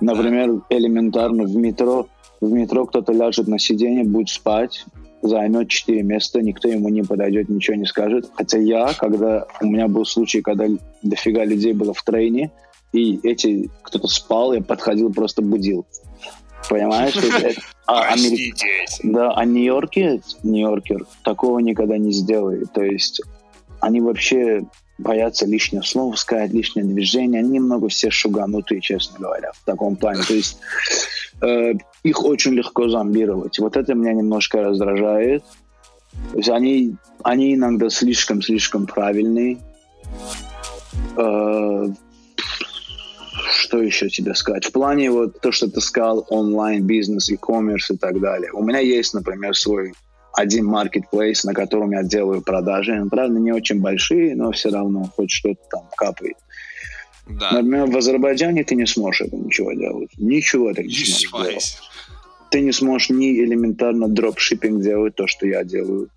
Например, 0.00 0.62
элементарно 0.70 1.44
в 1.44 1.56
метро, 1.56 2.06
в 2.40 2.50
метро 2.50 2.86
кто-то 2.86 3.12
ляжет 3.12 3.48
на 3.48 3.58
сиденье, 3.58 4.04
будет 4.04 4.28
спать, 4.28 4.84
займет 5.22 5.68
четыре 5.68 6.02
места, 6.02 6.40
никто 6.40 6.68
ему 6.68 6.88
не 6.88 7.02
подойдет, 7.02 7.48
ничего 7.48 7.76
не 7.76 7.86
скажет. 7.86 8.30
Хотя 8.34 8.58
я, 8.58 8.92
когда 8.96 9.46
у 9.60 9.66
меня 9.66 9.88
был 9.88 10.04
случай, 10.04 10.40
когда 10.40 10.66
дофига 11.02 11.44
людей 11.44 11.72
было 11.72 11.94
в 11.94 12.02
трейне, 12.02 12.52
и 12.92 13.18
эти 13.24 13.70
кто-то 13.82 14.06
спал, 14.06 14.52
я 14.52 14.62
подходил, 14.62 15.12
просто 15.12 15.42
будил. 15.42 15.86
Понимаешь? 16.68 17.14
А, 17.86 18.12
Проститесь. 18.12 18.98
да, 19.02 19.32
а 19.32 19.44
Нью-Йорке, 19.44 20.22
Нью-Йоркер 20.42 21.04
такого 21.22 21.58
никогда 21.58 21.98
не 21.98 22.12
сделает. 22.12 22.72
То 22.72 22.82
есть 22.82 23.20
они 23.80 24.00
вообще 24.00 24.62
боятся 24.96 25.44
лишнего 25.44 25.82
слова 25.82 26.14
сказать, 26.14 26.52
лишнее 26.52 26.86
движение. 26.86 27.40
Они 27.40 27.58
немного 27.58 27.88
все 27.88 28.08
шуганутые, 28.08 28.80
честно 28.80 29.18
говоря, 29.18 29.52
в 29.52 29.62
таком 29.66 29.96
плане. 29.96 30.22
То 30.22 30.32
есть 30.32 30.58
э, 31.42 31.74
их 32.02 32.24
очень 32.24 32.52
легко 32.52 32.88
зомбировать. 32.88 33.58
Вот 33.58 33.76
это 33.76 33.92
меня 33.94 34.14
немножко 34.14 34.62
раздражает. 34.62 35.44
То 36.32 36.38
есть 36.38 36.48
они, 36.48 36.96
они 37.22 37.54
иногда 37.54 37.90
слишком-слишком 37.90 38.86
правильные. 38.86 39.58
Э, 41.16 41.86
что 43.54 43.80
еще 43.80 44.08
тебе 44.08 44.34
сказать? 44.34 44.64
В 44.66 44.72
плане 44.72 45.10
вот 45.10 45.40
то, 45.40 45.52
что 45.52 45.70
ты 45.70 45.80
сказал, 45.80 46.26
онлайн, 46.28 46.86
бизнес, 46.86 47.30
e-commerce 47.30 47.94
и 47.94 47.96
так 47.96 48.20
далее. 48.20 48.52
У 48.52 48.62
меня 48.62 48.80
есть, 48.80 49.14
например, 49.14 49.54
свой 49.56 49.94
один 50.32 50.68
marketplace, 50.68 51.40
на 51.44 51.54
котором 51.54 51.92
я 51.92 52.02
делаю 52.02 52.42
продажи. 52.42 53.02
Правда, 53.10 53.38
не 53.38 53.52
очень 53.52 53.80
большие, 53.80 54.34
но 54.34 54.50
все 54.50 54.70
равно 54.70 55.04
хоть 55.16 55.30
что-то 55.30 55.60
там 55.70 55.84
капает. 55.96 56.36
Да. 57.28 57.52
Например, 57.52 57.86
в 57.86 57.96
Азербайджане 57.96 58.64
ты 58.64 58.74
не 58.74 58.86
сможешь 58.86 59.22
это 59.28 59.36
ничего 59.36 59.72
делать. 59.72 60.10
Ничего 60.18 60.72
ты 60.74 60.82
не 60.82 60.92
сможешь 60.92 61.48
делать. 61.48 61.78
Ты 62.50 62.60
не 62.60 62.72
сможешь 62.72 63.10
ни 63.10 63.40
элементарно 63.44 64.08
дропшиппинг 64.08 64.82
делать, 64.82 65.14
то, 65.14 65.26
что 65.26 65.46
я 65.46 65.64
делаю. 65.64 66.08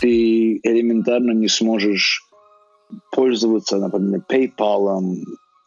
Ты 0.00 0.60
элементарно 0.62 1.32
не 1.32 1.48
сможешь 1.48 2.22
пользоваться, 3.12 3.78
например, 3.78 4.22
PayPal. 4.28 5.02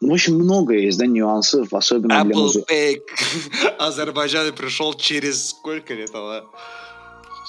В 0.01 0.11
общем, 0.13 0.35
много 0.35 0.75
есть, 0.75 0.97
да, 0.97 1.05
нюансов, 1.05 1.73
особенно 1.73 2.23
для 2.23 2.33
Apple 2.33 2.41
музы- 2.43 2.63
Pay 2.69 2.99
к 3.01 3.75
Азербайджану 3.79 4.53
пришел 4.53 4.93
через 4.93 5.49
сколько 5.49 5.93
лет? 5.93 6.11
а? 6.13 6.45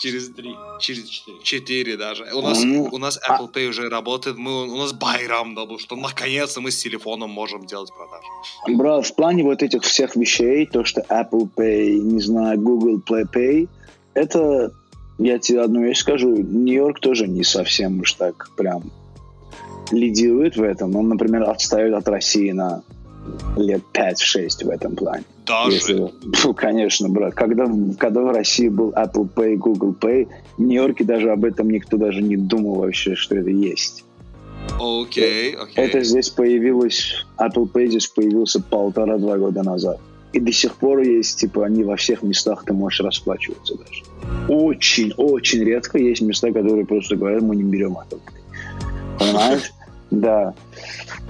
Через 0.01 0.31
три, 0.31 0.57
через 0.81 1.05
четыре. 1.09 1.39
Четыре 1.43 1.97
даже. 1.97 2.25
У 2.35 2.41
нас, 2.41 2.65
Ну, 2.65 2.89
у 2.91 2.99
нас 2.99 3.21
Apple 3.29 3.53
Pay 3.53 3.69
уже 3.69 3.89
работает. 3.91 4.39
Мы, 4.39 4.65
у 4.65 4.77
нас 4.79 4.93
Байрам 4.95 5.55
дал, 5.55 5.79
что 5.79 5.95
наконец-то 5.95 6.61
мы 6.63 6.71
с 6.71 6.79
телефоном 6.79 7.31
можем 7.31 7.67
делать 7.67 7.91
продажи. 7.95 8.79
Брат, 8.79 9.07
в 9.07 9.15
плане 9.15 9.43
вот 9.45 9.63
этих 9.63 9.83
всех 9.83 10.17
вещей, 10.17 10.67
то, 10.67 10.85
что 10.85 11.03
Apple 11.03 11.49
Pay, 11.55 11.99
не 11.99 12.21
знаю, 12.21 12.59
Google 12.59 12.99
Play 13.07 13.27
Pay, 13.31 13.69
это, 14.15 14.73
я 15.19 15.39
тебе 15.39 15.61
одну 15.61 15.83
вещь 15.85 15.99
скажу, 15.99 16.35
Нью-Йорк 16.35 16.99
тоже 17.01 17.29
не 17.29 17.45
совсем 17.45 18.01
уж 18.01 18.15
так 18.15 18.49
прям 18.57 18.91
лидирует 19.93 20.57
в 20.57 20.63
этом. 20.63 20.95
Он, 20.97 21.09
например, 21.09 21.49
отстает 21.49 21.95
от 21.95 22.09
России 22.09 22.51
на 22.53 22.83
лет 23.57 23.83
5-6 23.93 24.65
в 24.65 24.71
этом 24.71 24.97
плане. 24.97 25.25
Даже. 25.47 25.73
Если- 25.73 26.13
Фу, 26.37 26.55
конечно, 26.55 27.09
брат. 27.09 27.35
Когда, 27.35 27.71
когда 27.99 28.23
в 28.23 28.31
России 28.31 28.69
был 28.69 28.91
Apple 28.91 29.29
Pay, 29.35 29.57
Google 29.57 29.95
Pay, 30.01 30.29
в 30.57 30.63
Нью-Йорке 30.63 31.05
даже 31.05 31.31
об 31.31 31.45
этом 31.45 31.71
никто 31.71 31.97
даже 31.97 32.23
не 32.23 32.37
думал 32.37 32.77
вообще, 32.77 33.15
что 33.15 33.37
это 33.37 33.51
есть. 33.51 34.05
Окей, 34.79 35.55
окей. 35.55 35.75
Это 35.75 36.03
здесь 36.03 36.29
появилось, 36.31 37.25
Apple 37.39 37.71
Pay 37.73 37.89
здесь 37.89 38.07
появился 38.07 38.63
полтора-два 38.63 39.37
года 39.39 39.63
назад. 39.63 39.99
И 40.33 40.39
до 40.39 40.53
сих 40.53 40.77
пор 40.77 41.01
есть, 41.01 41.41
типа, 41.41 41.67
они 41.67 41.83
во 41.83 41.97
всех 41.97 42.23
местах 42.23 42.65
ты 42.65 42.73
можешь 42.73 43.01
расплачиваться 43.01 43.75
даже. 43.77 44.03
Очень, 44.49 45.13
очень 45.17 45.65
редко 45.65 45.99
есть 45.99 46.23
места, 46.23 46.53
которые 46.53 46.87
просто 46.87 47.17
говорят, 47.17 47.43
мы 47.43 47.57
не 47.57 47.65
берем 47.65 47.93
Apple 47.99 48.21
Pay. 48.21 49.19
Понимаешь? 49.19 49.73
Да. 50.11 50.55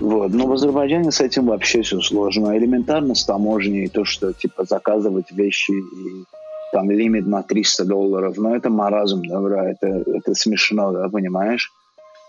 Вот. 0.01 0.33
Но 0.33 0.47
в 0.47 0.53
Азербайджане 0.53 1.12
с 1.12 1.21
этим 1.21 1.47
вообще 1.47 1.83
все 1.83 2.01
сложно. 2.01 2.57
Элементарно 2.57 3.14
с 3.14 3.25
таможней, 3.25 3.88
то, 3.88 4.05
что, 4.05 4.33
типа, 4.33 4.64
заказывать 4.64 5.31
вещи 5.33 5.73
и 5.73 6.25
там 6.73 6.90
лимит 6.90 7.27
на 7.27 7.43
300 7.43 7.85
долларов. 7.85 8.37
Но 8.37 8.55
это 8.55 8.71
маразм, 8.71 9.23
да, 9.27 9.71
это, 9.71 9.87
это 9.87 10.35
смешно, 10.35 10.93
да, 10.93 11.09
понимаешь? 11.09 11.71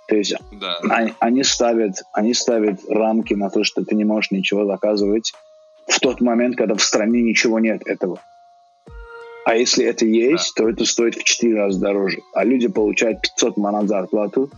То 0.08 0.18
есть 0.18 0.36
Да. 0.60 0.78
они, 0.90 1.14
они 1.20 1.44
ставят, 1.44 2.04
они 2.12 2.34
ставят 2.34 2.82
рамки 2.90 3.34
на 3.34 3.50
то, 3.50 3.64
что 3.64 3.86
ты 3.86 3.96
не 3.96 4.04
можешь 4.04 4.32
ничего 4.32 4.66
заказывать 4.66 5.32
в 5.88 6.00
тот 6.00 6.22
момент, 6.22 6.58
когда 6.58 6.76
в 6.76 6.82
стране 6.82 7.22
ничего 7.22 7.60
нет 7.60 7.82
этого. 7.86 8.20
А 9.46 9.56
если 9.56 9.86
это 9.86 10.06
есть, 10.06 10.54
то 10.56 10.70
это 10.70 10.86
стоит 10.86 11.16
в 11.16 11.24
4 11.24 11.56
раза 11.56 11.80
дороже. 11.80 12.20
А 12.34 12.44
люди 12.44 12.68
получают 12.68 13.22
500 13.22 13.58
манат 13.58 13.88
зарплату 13.88 14.50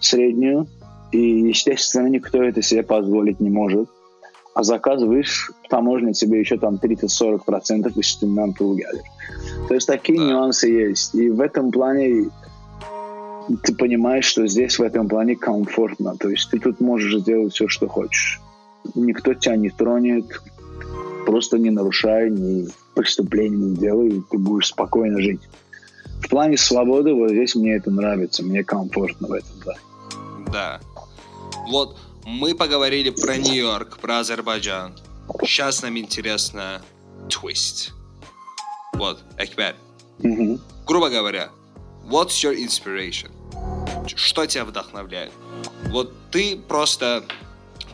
среднюю, 0.00 0.66
и, 1.12 1.48
естественно, 1.48 2.08
никто 2.08 2.42
это 2.42 2.62
себе 2.62 2.82
позволить 2.82 3.40
не 3.40 3.50
может. 3.50 3.88
а 4.52 4.64
заказываешь 4.64 5.52
таможня 5.70 6.12
тебе 6.12 6.40
еще 6.40 6.58
там 6.58 6.74
30-40% 6.74 7.92
üstünden 7.96 8.52
тул 8.52 8.74
гядер. 8.74 9.04
То 9.68 9.74
есть 9.74 9.86
такие 9.86 10.18
Да. 10.18 10.24
нюансы 10.24 10.68
есть. 10.68 11.14
И 11.14 11.30
в 11.30 11.40
этом 11.40 11.70
плане 11.70 12.28
ты 13.62 13.74
понимаешь, 13.74 14.24
что 14.24 14.48
здесь 14.48 14.78
в 14.78 14.82
этом 14.82 15.08
плане 15.08 15.36
комфортно. 15.36 16.16
То 16.16 16.28
есть 16.28 16.50
ты 16.50 16.58
тут 16.58 16.80
можешь 16.80 17.20
сделать 17.22 17.54
все, 17.54 17.68
что 17.68 17.86
хочешь. 17.86 18.40
Никто 18.96 19.34
тебя 19.34 19.54
не 19.56 19.70
тронет, 19.70 20.24
просто 21.26 21.56
не 21.58 21.70
нарушай, 21.70 22.28
ни 22.28 22.66
преступлений 22.94 23.56
не 23.56 23.76
делай, 23.76 24.20
ты 24.30 24.36
будешь 24.36 24.66
спокойно 24.66 25.20
жить. 25.20 25.40
В 26.24 26.28
плане 26.28 26.56
свободы 26.56 27.14
вот 27.14 27.30
здесь 27.30 27.54
мне 27.54 27.76
это 27.76 27.90
нравится, 27.92 28.42
мне 28.44 28.64
комфортно 28.64 29.28
в 29.28 29.32
этом 29.32 29.60
плане. 29.62 29.80
Да. 30.52 30.80
Вот 31.70 31.96
мы 32.24 32.54
поговорили 32.54 33.10
про 33.10 33.36
Нью-Йорк, 33.36 33.98
про 33.98 34.18
Азербайджан. 34.18 34.94
Сейчас 35.42 35.82
нам 35.82 35.96
интересно 35.98 36.82
твист. 37.28 37.92
Вот, 38.94 39.22
Экбер, 39.38 39.76
Мгм. 40.18 40.60
грубо 40.86 41.08
говоря, 41.08 41.50
what's 42.08 42.42
your 42.44 42.56
inspiration? 42.56 43.30
Что 44.16 44.46
тебя 44.46 44.64
вдохновляет? 44.64 45.32
Вот 45.86 46.12
ты 46.32 46.56
просто... 46.56 47.24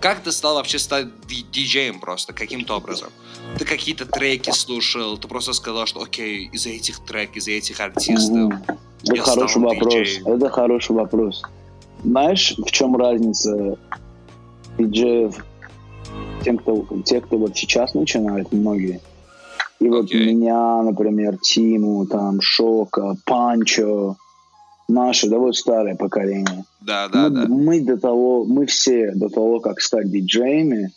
Как 0.01 0.23
ты 0.23 0.33
стал 0.33 0.55
вообще 0.57 0.79
стать 0.79 1.07
ди- 1.27 1.43
диджеем 1.53 2.01
просто, 2.01 2.33
каким-то 2.33 2.77
образом? 2.77 3.11
Ты 3.59 3.65
какие-то 3.65 4.07
треки 4.07 4.51
слушал, 4.51 5.17
ты 5.19 5.29
просто 5.29 5.53
сказал, 5.53 5.87
что 5.87 6.03
окей, 6.03 6.49
из-за 6.53 6.71
этих 6.71 7.05
треков, 7.05 7.37
из-за 7.37 7.53
этих 7.53 7.81
артистов. 7.81 8.37
Мгм. 8.37 8.65
Это 9.05 9.23
хороший 9.23 9.63
вопрос. 9.63 9.95
диджеем. 9.95 10.27
Это 10.29 10.49
хороший 10.51 10.93
вопрос. 10.97 11.43
Знаешь, 12.07 12.55
в 12.57 12.71
чем 12.71 12.95
разница 12.95 13.77
диджеев, 14.79 15.45
тем, 16.45 16.59
кто, 16.59 16.87
те, 17.05 17.21
кто 17.21 17.37
вот 17.37 17.57
сейчас 17.57 17.95
начинают, 17.95 18.53
многие, 18.53 19.01
и 19.81 19.89
вот 19.89 20.05
Окей. 20.05 20.25
меня, 20.25 20.83
например, 20.83 21.37
Тиму, 21.39 22.07
там, 22.07 22.41
Шока, 22.41 23.17
Панчо, 23.27 24.17
наше, 24.89 25.29
да 25.29 25.39
вот 25.39 25.57
старое 25.57 25.97
поколение. 25.97 26.65
Да, 26.81 27.09
да, 27.09 27.29
мы, 27.29 27.31
да. 27.31 27.47
мы 27.49 27.81
до 27.81 27.99
того, 27.99 28.45
мы 28.45 28.67
все 28.67 29.11
до 29.11 29.29
того, 29.29 29.59
как 29.59 29.81
стать 29.81 30.09
диджеями, 30.09 30.93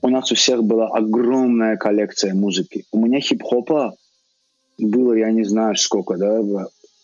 у 0.00 0.08
нас 0.08 0.30
у 0.30 0.36
всех 0.36 0.62
была 0.62 0.86
огромная 0.90 1.76
коллекция 1.76 2.34
музыки. 2.34 2.84
У 2.92 3.04
меня 3.04 3.18
хип-хопа 3.18 3.96
было, 4.78 5.14
я 5.14 5.32
не 5.32 5.42
знаю 5.42 5.74
сколько, 5.74 6.16
да, 6.16 6.40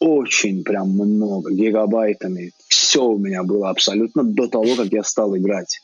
очень 0.00 0.64
прям 0.64 0.90
много, 0.90 1.52
гигабайтами. 1.52 2.52
Все 2.68 3.04
у 3.04 3.18
меня 3.18 3.42
было 3.42 3.70
абсолютно 3.70 4.22
до 4.22 4.48
того, 4.48 4.76
как 4.76 4.92
я 4.92 5.02
стал 5.02 5.36
играть. 5.36 5.80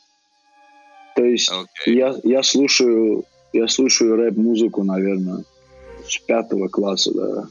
То 1.15 1.23
есть 1.23 1.51
Окей. 1.51 1.95
я, 1.97 2.15
я 2.23 2.43
слушаю, 2.43 3.25
я 3.53 3.67
слушаю 3.67 4.15
рэп-музыку, 4.15 4.83
наверное, 4.83 5.43
с 6.07 6.17
пятого 6.17 6.67
класса, 6.67 7.11
да. 7.13 7.47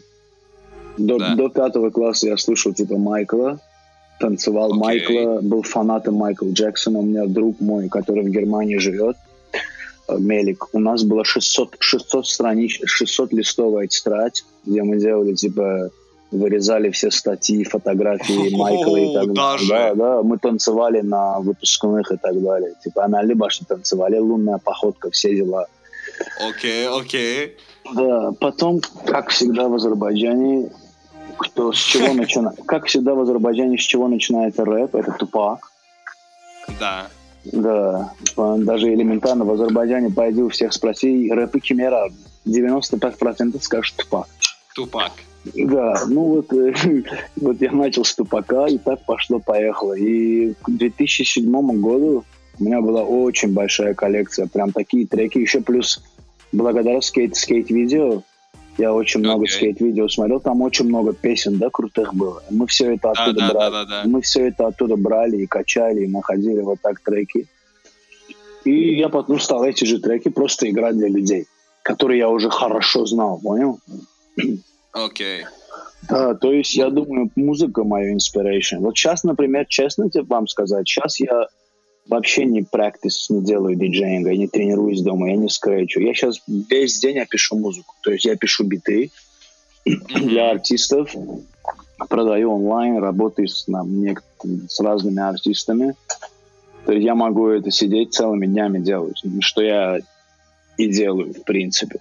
До, 0.96 1.18
Да. 1.18 1.34
до 1.34 1.48
пятого 1.48 1.90
класса 1.90 2.28
я 2.28 2.36
слушал 2.36 2.72
типа 2.72 2.96
Майкла, 2.98 3.58
танцевал 4.20 4.70
Окей. 4.70 4.80
Майкла, 4.80 5.40
был 5.40 5.62
фанатом 5.62 6.14
Майкла 6.14 6.48
Джексона. 6.48 7.00
У 7.00 7.02
меня 7.02 7.26
друг 7.26 7.60
мой, 7.60 7.88
который 7.88 8.22
в 8.22 8.28
Германии 8.28 8.76
живет, 8.76 9.16
э, 10.08 10.18
Мелик. 10.18 10.68
У 10.72 10.78
нас 10.78 11.02
было 11.02 11.24
600, 11.24 11.76
600 11.78 12.26
странич, 12.26 12.80
600 12.84 13.32
листовая 13.32 13.86
тетрадь, 13.88 14.44
где 14.64 14.82
мы 14.82 14.98
делали 14.98 15.34
типа 15.34 15.90
вырезали 16.34 16.90
все 16.90 17.10
статьи, 17.10 17.64
фотографии 17.64 18.54
Майкла 18.56 18.96
и 18.96 19.14
так 19.14 19.32
далее. 19.32 19.68
Да, 19.68 19.94
да, 19.94 20.22
мы 20.22 20.38
танцевали 20.38 21.00
на 21.00 21.40
выпускных 21.40 22.12
и 22.12 22.16
так 22.16 22.42
далее. 22.42 22.74
Типа 22.82 23.04
она 23.04 23.22
либо 23.22 23.50
что 23.50 23.64
танцевали, 23.64 24.18
лунная 24.18 24.58
походка, 24.58 25.10
все 25.10 25.34
дела. 25.34 25.66
Окей, 26.48 26.88
окей. 26.88 27.56
Да, 27.94 28.32
потом, 28.40 28.80
как 29.06 29.30
всегда 29.30 29.68
в 29.68 29.74
Азербайджане, 29.74 30.70
кто 31.36 31.72
с 31.72 31.76
чего 31.76 32.12
начинает, 32.14 32.58
как 32.66 32.86
всегда 32.86 33.14
в 33.14 33.20
Азербайджане, 33.20 33.78
с 33.78 33.82
чего 33.82 34.08
начинается 34.08 34.64
рэп, 34.64 34.94
это 34.94 35.12
тупак. 35.12 35.70
Да. 36.80 37.06
Да, 37.44 38.14
даже 38.36 38.94
элементарно 38.94 39.44
в 39.44 39.52
Азербайджане 39.52 40.10
пойди 40.10 40.42
у 40.42 40.48
всех 40.48 40.72
спроси, 40.72 41.30
рэпы 41.30 41.60
Кемера, 41.60 42.08
95% 42.46 43.60
скажут 43.60 43.96
тупак. 43.96 44.28
Тупак. 44.74 45.12
Да, 45.44 46.04
ну 46.08 46.22
вот, 46.22 46.52
э, 46.52 46.74
вот 47.36 47.60
я 47.60 47.72
начал 47.72 48.04
с 48.04 48.14
тупака, 48.14 48.66
и 48.66 48.78
так 48.78 49.04
пошло-поехало. 49.04 49.94
И 49.94 50.54
к 50.62 50.70
2007 50.70 51.80
году 51.80 52.24
у 52.58 52.64
меня 52.64 52.80
была 52.80 53.02
очень 53.04 53.52
большая 53.52 53.94
коллекция, 53.94 54.46
прям 54.46 54.72
такие 54.72 55.06
треки, 55.06 55.38
еще 55.38 55.60
плюс 55.60 56.02
благодаря 56.52 57.00
скейт, 57.00 57.36
скейт-видео, 57.36 58.22
я 58.78 58.92
очень 58.92 59.20
много 59.20 59.44
Окей. 59.44 59.54
скейт-видео 59.56 60.08
смотрел, 60.08 60.40
там 60.40 60.62
очень 60.62 60.86
много 60.86 61.12
песен, 61.12 61.58
да, 61.58 61.70
крутых 61.70 62.14
было. 62.14 62.42
Мы 62.50 62.66
все 62.66 62.94
это 62.94 63.12
Да, 63.14 63.22
оттуда 63.22 63.40
да, 63.40 63.52
брали. 63.52 63.70
да, 63.70 63.84
да, 63.84 64.02
да. 64.02 64.02
Мы 64.08 64.20
все 64.22 64.48
это 64.48 64.66
оттуда 64.66 64.96
брали 64.96 65.36
и 65.38 65.46
качали, 65.46 66.04
и 66.04 66.08
находили 66.08 66.60
вот 66.60 66.80
так 66.82 67.00
треки. 67.00 67.46
И 68.64 68.96
я 68.96 69.08
потом 69.08 69.38
стал 69.38 69.64
эти 69.64 69.84
же 69.84 70.00
треки 70.00 70.28
просто 70.28 70.68
играть 70.68 70.96
для 70.96 71.08
людей, 71.08 71.46
которые 71.82 72.18
я 72.18 72.28
уже 72.28 72.50
хорошо 72.50 73.04
знал, 73.06 73.38
понял? 73.38 73.78
Окей. 74.94 75.44
Да, 76.08 76.34
то 76.34 76.52
есть 76.52 76.74
я 76.74 76.90
думаю, 76.90 77.30
музыка 77.34 77.82
моя 77.82 78.14
inspiration. 78.14 78.78
Вот 78.78 78.96
сейчас, 78.96 79.24
например, 79.24 79.66
честно 79.66 80.08
тебе 80.08 80.22
вам 80.24 80.46
сказать, 80.46 80.86
сейчас 80.86 81.18
я 81.18 81.48
вообще 82.06 82.44
не 82.44 82.62
практис 82.62 83.28
не 83.30 83.42
делаю 83.42 83.76
диджеинга, 83.76 84.30
я 84.30 84.36
не 84.36 84.46
тренируюсь 84.46 85.02
дома, 85.02 85.30
я 85.30 85.36
не 85.36 85.48
скретчу. 85.48 86.00
Я 86.00 86.14
сейчас 86.14 86.40
весь 86.46 86.98
день 87.00 87.16
я 87.16 87.26
пишу 87.26 87.56
музыку. 87.56 87.94
То 88.02 88.12
есть 88.12 88.24
я 88.24 88.36
пишу 88.36 88.64
биты 88.64 89.10
для 89.84 90.50
артистов, 90.50 91.14
продаю 92.08 92.52
онлайн, 92.52 92.98
работаю 92.98 93.48
с, 93.48 93.66
нам, 93.66 93.88
с 94.68 94.80
разными 94.80 95.20
артистами. 95.20 95.94
То 96.86 96.92
есть 96.92 97.04
я 97.04 97.14
могу 97.14 97.48
это 97.48 97.70
сидеть 97.70 98.12
целыми 98.12 98.46
днями 98.46 98.78
делать, 98.78 99.20
что 99.40 99.62
я 99.62 99.98
и 100.76 100.88
делаю, 100.88 101.32
в 101.32 101.42
принципе. 101.44 101.98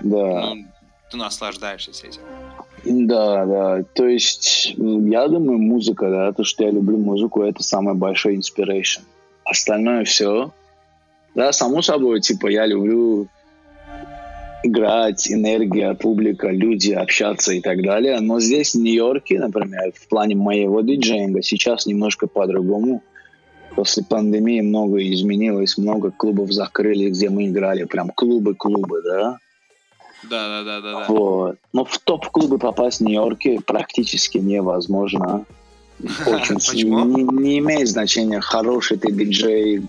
Да. 0.00 0.54
Ну, 0.54 0.64
ты 1.10 1.16
наслаждаешься 1.16 1.90
этим. 1.90 2.20
Да, 2.84 3.46
да. 3.46 3.84
То 3.94 4.06
есть, 4.06 4.74
я 4.76 5.28
думаю, 5.28 5.58
музыка, 5.58 6.10
да, 6.10 6.32
то, 6.32 6.44
что 6.44 6.64
я 6.64 6.70
люблю 6.70 6.98
музыку, 6.98 7.42
это 7.42 7.62
самый 7.62 7.94
большой 7.94 8.36
inspiration. 8.36 9.00
Остальное 9.44 10.04
все. 10.04 10.52
Да, 11.34 11.52
само 11.52 11.82
собой, 11.82 12.20
типа, 12.20 12.48
я 12.48 12.66
люблю 12.66 13.28
играть, 14.62 15.30
энергия, 15.30 15.94
публика, 15.94 16.48
люди, 16.48 16.92
общаться 16.92 17.52
и 17.52 17.60
так 17.60 17.82
далее. 17.82 18.20
Но 18.20 18.40
здесь, 18.40 18.74
в 18.74 18.78
Нью-Йорке, 18.78 19.38
например, 19.38 19.92
в 19.94 20.08
плане 20.08 20.36
моего 20.36 20.80
диджеинга, 20.80 21.42
сейчас 21.42 21.86
немножко 21.86 22.26
по-другому. 22.26 23.02
После 23.76 24.04
пандемии 24.04 24.60
многое 24.60 25.12
изменилось, 25.12 25.76
много 25.76 26.10
клубов 26.10 26.52
закрыли, 26.52 27.10
где 27.10 27.28
мы 27.28 27.48
играли, 27.48 27.84
прям 27.84 28.10
клубы-клубы, 28.10 29.02
да. 29.02 29.38
Да, 30.30 30.48
да, 30.48 30.64
да, 30.64 30.80
да, 30.80 31.00
да. 31.00 31.06
Вот. 31.08 31.56
Но 31.72 31.84
в 31.84 31.98
топ-клубы 31.98 32.58
попасть 32.58 33.00
в 33.00 33.04
Нью-Йорке 33.04 33.60
практически 33.60 34.38
невозможно. 34.38 35.44
Очень 36.26 36.56
Почему? 36.56 37.04
Не, 37.04 37.22
не 37.22 37.58
имеет 37.58 37.88
значения, 37.88 38.40
хороший 38.40 38.98
ты 38.98 39.12
диджей. 39.12 39.82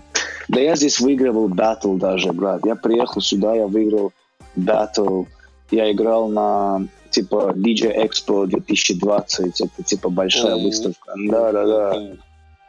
Да 0.48 0.60
я 0.60 0.76
здесь 0.76 1.00
выигрывал 1.00 1.48
батл 1.48 1.94
даже, 1.94 2.32
брат. 2.32 2.64
Я 2.64 2.76
приехал 2.76 3.20
сюда, 3.20 3.54
я 3.54 3.66
выиграл 3.66 4.12
батл. 4.54 5.24
Я 5.70 5.90
играл 5.90 6.28
на 6.28 6.86
типа 7.10 7.52
DJ 7.56 8.06
Expo 8.06 8.46
2020. 8.46 9.60
Это 9.60 9.82
типа 9.82 10.08
большая 10.08 10.54
О. 10.54 10.58
выставка. 10.58 11.12
Да, 11.28 11.52
да, 11.52 11.66
да. 11.66 12.02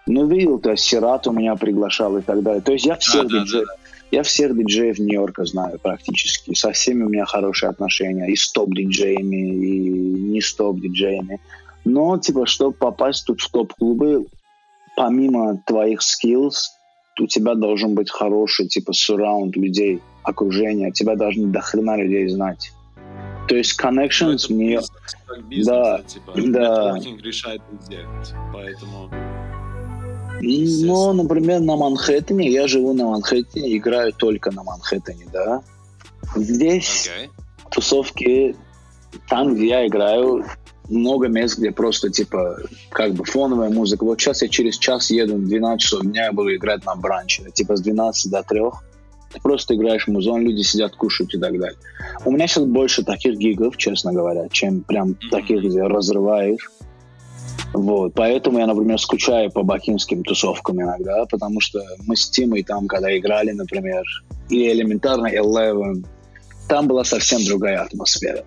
Ну, 0.08 0.26
видел, 0.26 0.58
то 0.60 0.72
есть 0.72 0.86
Сирату 0.86 1.32
меня 1.32 1.56
приглашал 1.56 2.18
и 2.18 2.22
так 2.22 2.42
далее. 2.42 2.62
То 2.62 2.72
есть 2.72 2.86
я 2.86 2.96
всех 2.96 3.28
да, 3.28 3.40
диджеев, 3.40 3.68
я 4.12 4.24
всех 4.24 4.58
диджеев 4.58 5.00
Нью-Йорка 5.00 5.46
знаю 5.46 5.80
практически. 5.80 6.54
Со 6.54 6.72
всеми 6.72 7.04
у 7.04 7.10
меня 7.10 7.26
хорошие 7.26 7.70
отношения. 7.70 8.28
И 8.28 8.36
с 8.36 8.52
топ-диджеями, 8.52 9.36
и 9.36 9.90
не 9.90 10.42
с 10.42 10.54
топ-диджеями. 10.54 11.40
Но, 11.86 12.18
типа, 12.18 12.46
чтобы 12.46 12.74
попасть 12.74 13.26
тут 13.26 13.42
в 13.42 13.50
топ-клубы, 13.52 14.26
помимо 14.96 15.62
твоих 15.66 16.00
skills, 16.02 16.56
у 17.20 17.28
тебя 17.28 17.56
должен 17.56 17.96
быть 17.96 18.10
хороший, 18.10 18.68
типа, 18.68 18.92
surround 18.92 19.52
людей, 19.56 20.02
окружение. 20.24 20.92
Тебя 20.92 21.16
должны 21.16 21.48
до 21.48 21.62
хрена 21.62 21.98
людей 21.98 22.28
знать. 22.28 22.72
То 23.48 23.56
есть 23.56 23.80
Ну, 23.82 23.90
connections 23.90 24.54
мне... 24.54 24.80
бизнес, 25.48 25.68
Да, 25.68 25.98
да, 25.98 26.04
типа, 26.04 26.32
да. 26.36 26.96
решает 27.24 27.62
везде, 27.72 28.06
типа, 28.26 28.52
поэтому... 28.54 29.37
Ну, 30.42 31.14
например, 31.14 31.62
на 31.62 31.76
Манхэттене, 31.76 32.50
я 32.50 32.68
живу 32.68 32.94
на 32.94 33.06
Манхэттене, 33.06 33.78
играю 33.78 34.14
только 34.14 34.52
на 34.52 34.64
Манхэттене, 34.64 35.28
да. 35.32 35.62
Здесь 36.36 37.10
Окей. 37.10 37.30
тусовки, 37.72 38.56
там, 39.30 39.56
где 39.56 39.68
я 39.68 39.88
играю, 39.88 40.46
много 40.90 41.28
мест, 41.28 41.58
где 41.58 41.72
просто, 41.72 42.10
типа, 42.10 42.58
как 42.92 43.14
бы 43.14 43.26
фоновая 43.26 43.70
музыка. 43.70 44.04
Вот 44.04 44.20
сейчас 44.20 44.42
я 44.42 44.48
через 44.48 44.78
час 44.78 45.10
еду, 45.10 45.36
в 45.36 45.46
12 45.46 45.82
часов 45.82 46.04
дня 46.04 46.26
я 46.26 46.32
буду 46.32 46.56
играть 46.56 46.86
на 46.86 46.96
бранче. 46.96 47.44
Типа 47.54 47.76
с 47.76 47.82
12 47.82 48.32
до 48.32 48.44
3. 48.44 48.62
Ты 49.34 49.42
просто 49.42 49.76
играешь 49.76 50.08
музон, 50.08 50.42
люди 50.42 50.62
сидят, 50.62 50.96
кушают 50.96 51.34
и 51.34 51.40
так 51.40 51.60
далее. 51.60 51.78
У 52.24 52.32
меня 52.32 52.48
сейчас 52.48 52.64
больше 52.64 53.04
таких 53.04 53.38
гигов, 53.38 53.76
честно 53.76 54.14
говоря, 54.14 54.48
чем 54.50 54.82
прям 54.82 55.16
таких, 55.32 55.64
где 55.64 55.84
разрываешь. 55.84 56.72
Вот. 57.74 58.14
Поэтому 58.16 58.60
я, 58.60 58.68
например, 58.68 59.00
скучаю 59.00 59.52
по 59.52 59.64
бакинским 59.64 60.24
тусовкам 60.24 60.82
иногда, 60.82 61.26
потому 61.26 61.60
что 61.60 61.82
мы 62.06 62.16
с 62.16 62.30
Тимой 62.30 62.64
там, 62.64 62.88
когда 62.88 63.16
играли, 63.18 63.52
например, 63.52 64.04
или 64.50 64.72
элементарно 64.72 65.28
Eleven, 65.28 66.06
там 66.68 66.88
была 66.88 67.04
совсем 67.04 67.44
другая 67.46 67.82
атмосфера. 67.82 68.46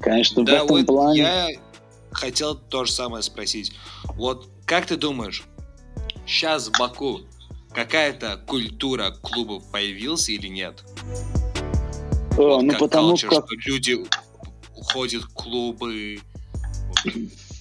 Конечно, 0.00 0.44
Да, 0.44 0.62
в 0.62 0.64
этом 0.64 0.76
вот 0.76 0.86
плане... 0.86 1.20
я 1.20 1.48
хотел 2.10 2.54
то 2.54 2.84
же 2.84 2.92
самое 2.92 3.22
спросить. 3.22 3.72
Вот 4.14 4.48
как 4.66 4.86
ты 4.86 4.96
думаешь, 4.96 5.44
сейчас 6.26 6.68
в 6.68 6.78
Баку 6.78 7.20
какая-то 7.72 8.42
культура 8.46 9.12
клубов 9.22 9.62
появилась 9.70 10.28
или 10.28 10.48
нет? 10.48 10.82
Э, 12.32 12.42
Вот 12.42 12.62
ну, 12.62 12.70
как 12.70 12.78
потому 12.80 13.14
culture, 13.14 13.28
как... 13.28 13.46
что 13.46 13.70
люди 13.70 13.96
уходят 14.76 15.22
в 15.22 15.32
клубы, 15.32 16.18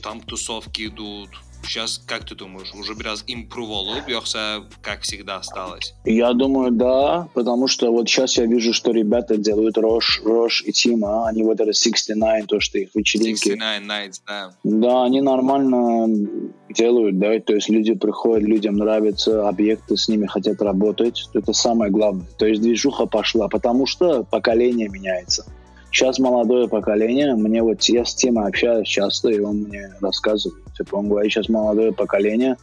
там 0.06 0.22
тусовки 0.22 0.86
идут. 0.86 1.30
Сейчас, 1.64 2.00
как 2.06 2.26
ты 2.26 2.36
думаешь, 2.36 2.72
уже 2.80 2.94
biraz 2.94 3.26
olup, 3.26 4.08
yoksa 4.08 4.64
как 4.84 5.02
всегда 5.02 5.38
осталось? 5.38 5.96
Я 6.06 6.34
думаю, 6.34 6.72
да, 6.72 7.28
потому 7.34 7.68
что 7.68 7.92
вот 7.92 8.08
сейчас 8.08 8.38
я 8.38 8.46
вижу, 8.46 8.72
что 8.72 8.92
ребята 8.92 9.38
делают 9.38 9.80
Рош, 9.80 10.22
Рош 10.24 10.64
и 10.64 10.72
Тима, 10.72 11.28
они 11.28 11.42
вот 11.42 11.60
это 11.60 11.74
69, 11.74 12.46
то, 12.46 12.60
что 12.60 12.78
их 12.78 12.90
вечеринки. 12.94 13.50
69 13.50 13.90
Nights, 13.90 14.22
да. 14.28 14.52
Да, 14.64 15.06
они 15.06 15.22
нормально 15.22 16.30
делают, 16.70 17.18
да, 17.18 17.40
то 17.40 17.56
есть 17.56 17.70
люди 17.70 17.96
приходят, 17.96 18.48
людям 18.48 18.76
нравятся, 18.76 19.50
объекты 19.50 19.98
с 19.98 20.08
ними 20.08 20.28
хотят 20.28 20.62
работать, 20.62 21.28
это 21.34 21.52
самое 21.54 21.90
главное. 21.90 22.28
То 22.38 22.46
есть 22.46 22.62
движуха 22.62 23.08
пошла, 23.08 23.48
потому 23.48 23.88
что 23.88 24.24
поколение 24.24 24.88
меняется. 24.88 25.48
Сейчас 25.96 26.20
молодое 26.20 26.68
поколение, 26.68 27.36
мне 27.36 27.64
вот 27.64 27.82
я 27.84 28.04
с 28.04 28.14
Тимой 28.14 28.50
общаюсь 28.50 28.86
часто, 28.86 29.30
и 29.30 29.40
он 29.40 29.60
мне 29.60 29.94
рассказывает, 30.02 30.62
типа, 30.78 30.98
он 30.98 31.08
говорит, 31.08 31.32
сейчас 31.32 31.48
молодое 31.48 31.94
поколение, 31.94 32.58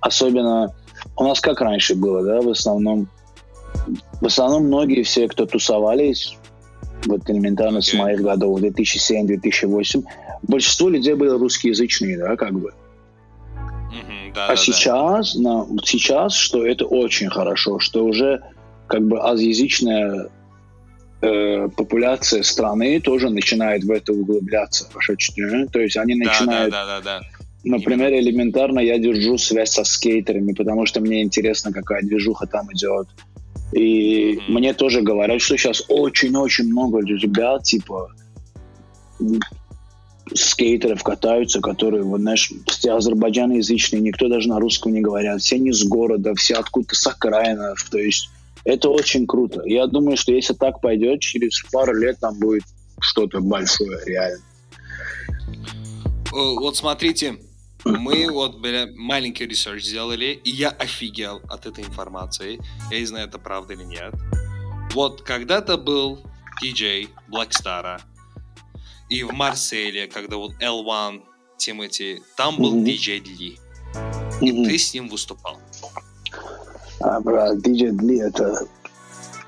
особенно 0.00 0.74
у 1.14 1.24
нас 1.24 1.38
как 1.42 1.60
раньше 1.60 1.94
было, 1.94 2.24
да, 2.24 2.40
в 2.40 2.48
основном, 2.48 3.10
в 4.22 4.24
основном 4.24 4.68
многие 4.68 5.02
все, 5.02 5.28
кто 5.28 5.44
тусовались, 5.44 6.38
вот 7.04 7.28
элементарно 7.28 7.82
с 7.82 7.92
моих 7.92 8.22
годов, 8.22 8.62
2007-2008, 8.62 10.04
большинство 10.44 10.88
людей 10.88 11.12
были 11.12 11.28
русскоязычные, 11.28 12.16
да, 12.16 12.36
как 12.36 12.58
бы. 12.58 12.72
Да, 14.34 14.46
А 14.46 14.48
да, 14.48 14.54
да. 14.54 14.56
сейчас, 14.56 15.34
на, 15.34 15.66
сейчас, 15.84 16.32
что 16.32 16.66
это 16.66 16.86
очень 16.86 17.28
хорошо, 17.28 17.80
что 17.80 18.06
уже 18.06 18.42
как 18.86 19.06
бы 19.06 19.20
азиязычная 19.20 20.30
э, 21.20 21.68
популяция 21.76 22.42
страны 22.42 23.00
тоже 23.00 23.30
начинает 23.30 23.84
в 23.84 23.90
это 23.90 24.12
углубляться. 24.12 24.88
То 25.72 25.80
есть 25.80 25.96
они 25.96 26.14
Да, 26.14 26.24
да, 26.24 26.30
начинают, 26.30 26.70
да, 26.70 26.86
да, 26.86 27.00
да. 27.00 27.20
например, 27.64 28.12
элементарно 28.12 28.80
я 28.80 28.98
держу 28.98 29.38
связь 29.38 29.70
со 29.70 29.84
скейтерами, 29.84 30.52
потому 30.52 30.86
что 30.86 31.00
мне 31.00 31.22
интересно, 31.22 31.72
какая 31.72 32.02
движуха 32.02 32.46
там 32.46 32.72
идет. 32.72 33.08
И 33.72 34.38
Мгм. 34.46 34.54
мне 34.54 34.72
тоже 34.74 35.02
говорят, 35.02 35.42
что 35.42 35.56
сейчас 35.56 35.84
очень-очень 35.88 36.68
много 36.68 37.00
ребят, 37.00 37.64
типа, 37.64 38.10
скейтеров 40.34 41.02
катаются, 41.02 41.60
которые, 41.60 42.02
вот, 42.02 42.20
знаешь, 42.20 42.50
все 42.66 42.92
азербайджаноязычные, 42.92 44.00
никто 44.00 44.28
даже 44.28 44.48
на 44.48 44.58
русском 44.60 44.92
не 44.92 45.00
говорят, 45.00 45.40
все 45.40 45.58
не 45.58 45.72
с 45.72 45.84
города, 45.84 46.34
все 46.34 46.54
откуда-то 46.54 46.94
с 46.94 47.06
окраинов, 47.06 47.82
то 47.90 47.98
есть 47.98 48.30
это 48.68 48.90
очень 48.90 49.26
круто. 49.26 49.62
Я 49.64 49.86
думаю, 49.86 50.16
что 50.18 50.32
если 50.32 50.52
так 50.52 50.80
пойдет, 50.82 51.20
через 51.20 51.62
пару 51.72 51.94
лет 51.94 52.20
там 52.20 52.38
будет 52.38 52.64
что-то 53.00 53.40
большое, 53.40 53.98
реально. 54.06 54.44
О, 56.32 56.60
Вот 56.60 56.76
смотрите, 56.76 57.38
мы 57.84 58.30
вот 58.30 58.58
бля, 58.58 58.86
маленький 58.94 59.46
research 59.46 59.84
сделали, 59.84 60.38
и 60.44 60.50
я 60.50 60.68
офигел 60.68 61.40
от 61.48 61.64
этой 61.66 61.84
информации. 61.84 62.60
Я 62.90 63.00
не 63.00 63.06
знаю, 63.06 63.28
это 63.28 63.38
правда 63.38 63.72
или 63.72 63.84
нет. 63.84 64.14
Вот 64.92 65.22
когда-то 65.22 65.78
был 65.78 66.18
диджей 66.60 67.08
Blackstar, 67.30 68.00
и 69.08 69.22
в 69.22 69.32
Марселе, 69.32 70.06
когда 70.08 70.36
вот 70.36 70.52
L1 70.60 71.22
Тимати, 71.56 72.20
там 72.36 72.56
был 72.58 72.84
диджей 72.84 73.20
Ли, 73.20 73.58
и 74.42 74.52
Мгм. 74.52 74.64
ты 74.64 74.76
с 74.78 74.92
ним 74.92 75.08
выступал. 75.08 75.58
Брат, 77.20 77.60
диджей 77.62 77.90
Дли, 77.92 78.18
это... 78.20 78.66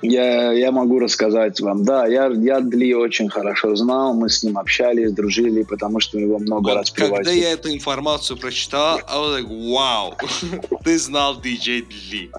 Я, 0.03 0.53
я 0.53 0.73
могу 0.73 0.99
рассказать 0.99 1.61
вам. 1.61 1.85
Да, 1.85 2.07
я, 2.07 2.29
я 2.29 2.61
Дли 2.61 2.95
очень 2.95 3.29
хорошо 3.29 3.77
знал, 3.77 4.15
мы 4.15 4.31
с 4.31 4.43
ним 4.43 4.57
общались, 4.57 5.13
дружили, 5.13 5.63
потому 5.63 6.01
что 6.01 6.19
его 6.19 6.39
много 6.39 6.71
Вот 6.71 6.77
раз 6.77 6.91
когда 6.91 7.17
привозили. 7.17 7.43
я 7.43 7.53
эту 7.53 7.71
информацию 7.71 8.39
прочитал, 8.39 8.99
I 9.07 9.19
was 9.19 9.43
like, 9.43 9.73
вау, 9.73 10.15
ты 10.85 10.99
знал 10.99 11.39
диджей 11.41 11.87
Ли. 12.11 12.31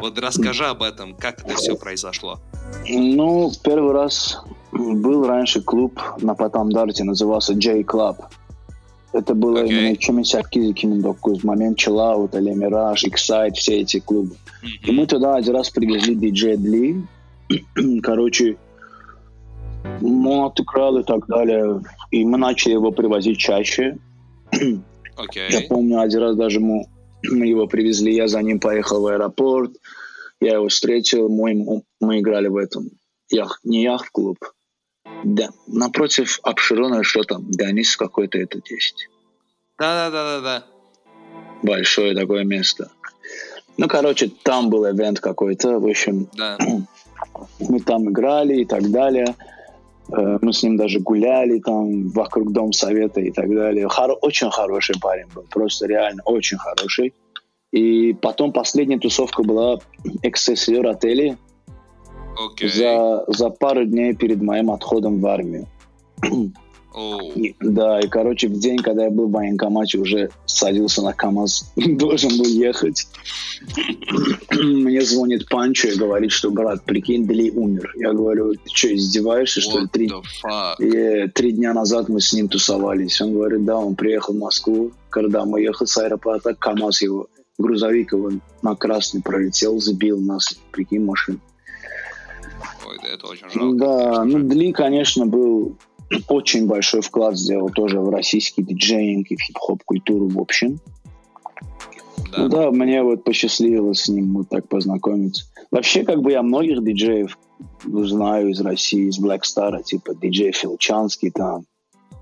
Вот 0.00 0.18
расскажи 0.18 0.66
об 0.66 0.82
этом, 0.82 1.14
как 1.14 1.40
это 1.40 1.54
все 1.56 1.76
произошло. 1.76 2.40
Ну, 2.88 3.50
первый 3.64 3.92
раз 3.92 4.42
был 4.72 5.26
раньше 5.26 5.60
клуб 5.62 6.00
на 6.20 6.34
Патамдарте, 6.34 7.04
назывался 7.04 7.54
J 7.54 7.80
Club. 7.82 8.16
Это 9.12 9.34
было 9.34 9.60
Окей. 9.60 9.94
именно 9.94 9.94
2008 9.94 11.40
момент 11.42 11.78
Chillout, 11.78 12.36
или 12.38 12.52
Mirage, 12.52 13.08
Excite, 13.10 13.54
все 13.54 13.80
эти 13.80 14.00
клубы. 14.00 14.36
И 14.86 14.90
мы 14.90 15.06
туда 15.06 15.36
один 15.36 15.54
раз 15.54 15.70
привезли 15.70 16.14
диджей 16.14 16.56
Дли. 16.56 17.02
Короче, 18.02 18.56
он 20.00 20.44
отыграл 20.44 20.98
и 20.98 21.04
так 21.04 21.26
далее. 21.26 21.82
И 22.10 22.24
мы 22.24 22.38
начали 22.38 22.72
его 22.72 22.90
привозить 22.90 23.38
чаще. 23.38 23.96
Я 24.52 24.78
Окей. 25.16 25.68
помню, 25.68 26.00
один 26.00 26.20
раз 26.20 26.36
даже 26.36 26.60
мы, 26.60 26.86
мы 27.30 27.46
его 27.46 27.66
привезли, 27.66 28.14
я 28.14 28.28
за 28.28 28.40
ним 28.40 28.60
поехал 28.60 29.02
в 29.02 29.06
аэропорт, 29.06 29.72
я 30.40 30.54
его 30.54 30.68
встретил, 30.68 31.28
мы, 31.28 31.82
мы 32.00 32.20
играли 32.20 32.48
в 32.48 32.56
этом, 32.56 32.88
ях, 33.30 33.60
не 33.62 33.82
яхт-клуб, 33.82 34.38
да, 35.24 35.48
напротив 35.66 36.38
Абширона, 36.42 37.02
что 37.04 37.22
там, 37.22 37.44
Денис 37.50 37.96
какой-то 37.96 38.38
этот 38.38 38.70
есть. 38.70 39.08
Да-да-да-да-да. 39.78 40.64
Большое 41.62 42.14
такое 42.14 42.44
место. 42.44 42.90
Ну, 43.76 43.88
короче, 43.88 44.30
там 44.42 44.68
был 44.70 44.84
ивент 44.88 45.20
какой-то, 45.20 45.78
в 45.78 45.86
общем, 45.86 46.28
Да. 46.36 46.58
мы 47.60 47.80
там 47.80 48.10
играли 48.10 48.60
и 48.60 48.64
так 48.64 48.90
далее. 48.90 49.34
Э, 50.12 50.38
Мы 50.42 50.52
с 50.52 50.62
ним 50.62 50.76
даже 50.76 51.00
гуляли 51.00 51.58
там 51.60 52.08
вокруг 52.10 52.52
Дом 52.52 52.72
Совета 52.72 53.20
и 53.20 53.30
так 53.30 53.48
далее. 53.48 53.86
Хоро- 53.86 54.18
очень 54.20 54.50
хороший 54.50 54.96
парень 55.00 55.26
был, 55.34 55.44
просто 55.50 55.86
реально 55.86 56.22
очень 56.24 56.58
хороший. 56.58 57.14
И 57.72 58.12
потом 58.12 58.52
последняя 58.52 58.98
тусовка 58.98 59.42
была 59.42 59.78
Эксессиор 60.22 60.86
отеле 60.88 61.38
Окей. 62.38 62.68
за, 62.68 63.24
за 63.28 63.50
пару 63.50 63.84
дней 63.84 64.14
перед 64.14 64.42
моим 64.42 64.70
отходом 64.70 65.20
в 65.20 65.26
армию. 65.26 65.66
И- 67.34 67.54
да, 67.60 68.00
и, 68.00 68.08
короче, 68.08 68.48
в 68.48 68.58
день, 68.58 68.78
когда 68.78 69.04
я 69.04 69.10
был 69.10 69.28
в 69.28 69.32
военкомате, 69.32 69.98
уже 69.98 70.30
садился 70.44 71.00
на 71.02 71.14
КамАЗ, 71.14 71.72
должен 71.76 72.36
был 72.36 72.44
ехать. 72.46 73.06
Мне 74.50 75.00
звонит 75.02 75.48
Панчо 75.48 75.88
и 75.88 75.96
говорит, 75.96 76.32
что, 76.32 76.50
брат, 76.50 76.84
прикинь, 76.84 77.26
Дли 77.26 77.50
умер. 77.50 77.94
Я 77.96 78.12
говорю, 78.12 78.52
ты 78.52 78.60
что, 78.72 78.94
издеваешься, 78.94 79.60
что 79.60 79.78
ли? 79.78 79.84
What 79.84 79.90
Три, 79.92 80.08
и 81.24 81.28
три 81.28 81.52
дня 81.52 81.72
назад 81.72 82.08
мы 82.08 82.20
с 82.20 82.32
ним 82.32 82.48
тусовались. 82.48 83.20
Он 83.20 83.32
говорит, 83.32 83.64
да, 83.64 83.78
он 83.78 83.94
приехал 83.94 84.34
в 84.34 84.38
Москву. 84.38 84.92
Когда 85.08 85.44
мы 85.44 85.62
ехали 85.62 85.88
с 85.88 85.96
аэропорта, 85.96 86.54
КамАЗ 86.54 87.02
его, 87.02 87.26
грузовик 87.58 88.12
его 88.12 88.32
на 88.62 88.74
красный 88.76 89.22
пролетел, 89.22 89.78
сбил 89.78 90.20
нас, 90.20 90.54
прикинь, 90.72 91.04
машину. 91.04 91.38
Ой, 92.86 92.98
да 93.02 93.08
это 93.08 93.26
очень 93.26 93.48
жалко. 93.50 93.76
Да, 93.76 94.14
конечно 94.16 94.38
ну. 94.38 94.48
Дли, 94.48 94.72
конечно, 94.72 95.26
был 95.26 95.76
очень 96.28 96.66
большой 96.66 97.00
вклад 97.00 97.36
сделал 97.38 97.70
тоже 97.70 98.00
в 98.00 98.10
российский 98.10 98.62
диджеинг 98.62 99.30
и 99.30 99.36
в 99.36 99.40
хип-хоп 99.40 99.82
культуру 99.84 100.28
в 100.28 100.38
общем. 100.38 100.78
Ну 102.36 102.48
Да. 102.48 102.64
да, 102.64 102.70
мне 102.70 103.02
вот 103.02 103.24
посчастливилось 103.24 104.02
с 104.04 104.08
ним 104.08 104.34
вот 104.34 104.48
так 104.48 104.68
познакомиться. 104.68 105.44
Вообще, 105.70 106.04
как 106.04 106.20
бы 106.22 106.32
я 106.32 106.42
многих 106.42 106.82
диджеев 106.82 107.38
знаю 107.84 108.50
из 108.50 108.60
России, 108.60 109.08
из 109.08 109.18
Black 109.22 109.40
Star, 109.42 109.82
типа 109.82 110.14
диджей 110.14 110.52
Филчанский 110.52 111.30
там. 111.30 111.64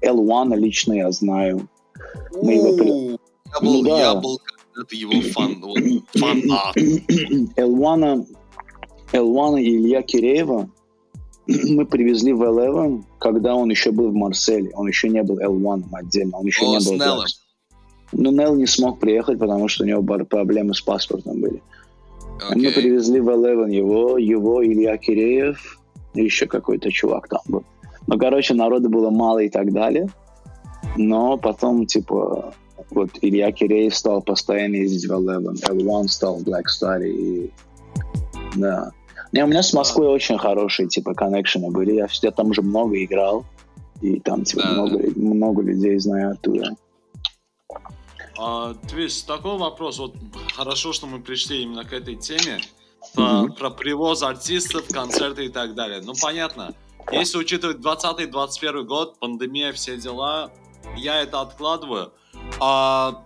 L1 0.02 0.56
лично 0.56 0.94
я 0.94 1.10
знаю. 1.12 1.68
мы 2.42 2.54
его 2.54 2.76
при- 2.76 3.10
Я 3.10 3.18
Ну 3.62 3.72
был, 3.72 3.82
да. 3.82 3.98
я 4.00 4.14
был 4.14 4.38
когда-то 4.72 4.94
его 4.96 5.20
фан, 5.32 5.60
вот, 5.60 5.78
фанат. 6.18 6.76
L1, 7.56 8.26
L1 9.12 9.61
и 9.61 9.76
Илья 9.76 10.02
Киреева, 10.02 10.68
мы 11.46 11.86
привезли 11.86 12.32
в 12.32 12.42
Eleven, 12.42 13.04
когда 13.18 13.54
он 13.54 13.70
еще 13.70 13.90
был 13.90 14.11
в 14.11 14.14
Марселе. 14.14 14.70
Он 14.74 14.86
еще 14.86 15.08
не 15.08 15.22
был 15.22 15.38
L1 15.38 15.84
отдельно, 15.92 16.38
он 16.38 16.46
еще 16.46 16.64
О, 16.66 16.78
не 16.78 16.84
был... 16.84 16.94
Неллом. 16.94 17.26
Ну, 18.12 18.32
Нелл 18.32 18.56
не 18.56 18.66
смог 18.66 18.98
приехать, 18.98 19.38
потому 19.38 19.68
что 19.68 19.84
у 19.84 19.86
него 19.86 20.02
проблемы 20.02 20.74
с 20.74 20.80
паспортом 20.80 21.40
были. 21.40 21.62
Мы 22.50 22.68
Окей. 22.68 22.72
привезли 22.72 23.20
в 23.20 23.28
Eleven 23.28 23.70
его, 23.72 24.18
его, 24.18 24.64
Илья 24.64 24.96
Киреев, 24.96 25.78
и 26.14 26.24
еще 26.24 26.46
какой-то 26.46 26.90
чувак 26.90 27.28
там 27.28 27.40
был. 27.46 27.64
Ну, 28.06 28.18
короче, 28.18 28.54
народу 28.54 28.88
было 28.88 29.11
мало 29.11 29.40
и 29.40 29.48
так 29.48 29.72
далее. 29.72 30.08
Но 30.96 31.36
потом, 31.36 31.86
типа, 31.86 32.52
вот 32.90 33.11
Илья 33.20 33.52
Киреев 33.52 33.94
стал 33.94 34.22
постоянно 34.22 34.76
ездить 34.76 35.08
в 35.08 35.12
Eleven, 35.12 35.54
L1 35.68 36.08
стал 36.08 36.38
в 36.38 36.42
Black 36.42 36.64
Star, 36.66 37.06
и... 37.06 37.50
Да. 38.56 38.90
Не, 39.32 39.44
у 39.44 39.46
меня 39.46 39.62
с 39.62 39.72
Москвой 39.72 40.08
очень 40.08 40.38
хорошие, 40.38 40.88
типа, 40.88 41.14
коннекшены 41.14 41.70
были. 41.70 41.92
Я, 41.92 42.08
я 42.22 42.30
там 42.30 42.50
уже 42.50 42.62
много 42.62 43.02
играл, 43.04 43.44
и 44.00 44.18
там, 44.20 44.44
типа, 44.44 44.62
Да, 44.62 44.72
много, 44.72 44.98
много 45.16 45.62
людей 45.62 45.98
знаю 45.98 46.32
оттуда. 46.32 46.74
А, 48.38 48.74
Твис, 48.88 49.22
такой 49.22 49.58
вопрос. 49.58 49.98
Вот 49.98 50.14
хорошо, 50.54 50.92
что 50.92 51.06
мы 51.06 51.20
пришли 51.20 51.62
именно 51.62 51.84
к 51.84 51.92
этой 51.92 52.16
теме. 52.16 52.60
Про, 53.14 53.42
Мгм. 53.42 53.52
про 53.54 53.70
привоз 53.70 54.22
артистов, 54.22 54.86
концерты 54.90 55.46
и 55.46 55.48
так 55.48 55.74
далее. 55.74 56.00
Ну, 56.02 56.12
понятно. 56.20 56.74
Если 57.12 57.38
учитывать 57.38 57.78
20-21 57.78 58.84
год, 58.84 59.18
пандемия, 59.18 59.72
все 59.72 59.96
дела, 59.96 60.50
я 60.96 61.20
это 61.22 61.40
откладываю. 61.40 62.12
А 62.60 63.24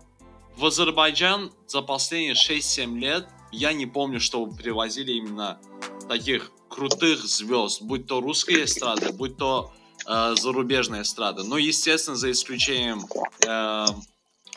в 0.56 0.64
Азербайджан 0.64 1.50
за 1.66 1.82
последние 1.82 2.34
6-7 2.34 2.98
лет 2.98 3.26
я 3.52 3.72
не 3.72 3.86
помню, 3.86 4.20
что 4.20 4.46
привозили 4.46 5.12
именно 5.12 5.58
таких 6.04 6.50
крутых 6.68 7.24
звезд, 7.24 7.82
будь 7.82 8.06
то 8.06 8.20
русская 8.20 8.64
эстрада, 8.64 9.12
будь 9.12 9.36
то 9.36 9.72
э, 10.06 10.34
зарубежная 10.36 11.02
эстрада. 11.02 11.44
Ну, 11.44 11.56
естественно, 11.56 12.16
за 12.16 12.30
исключением 12.30 13.06
э, 13.46 13.86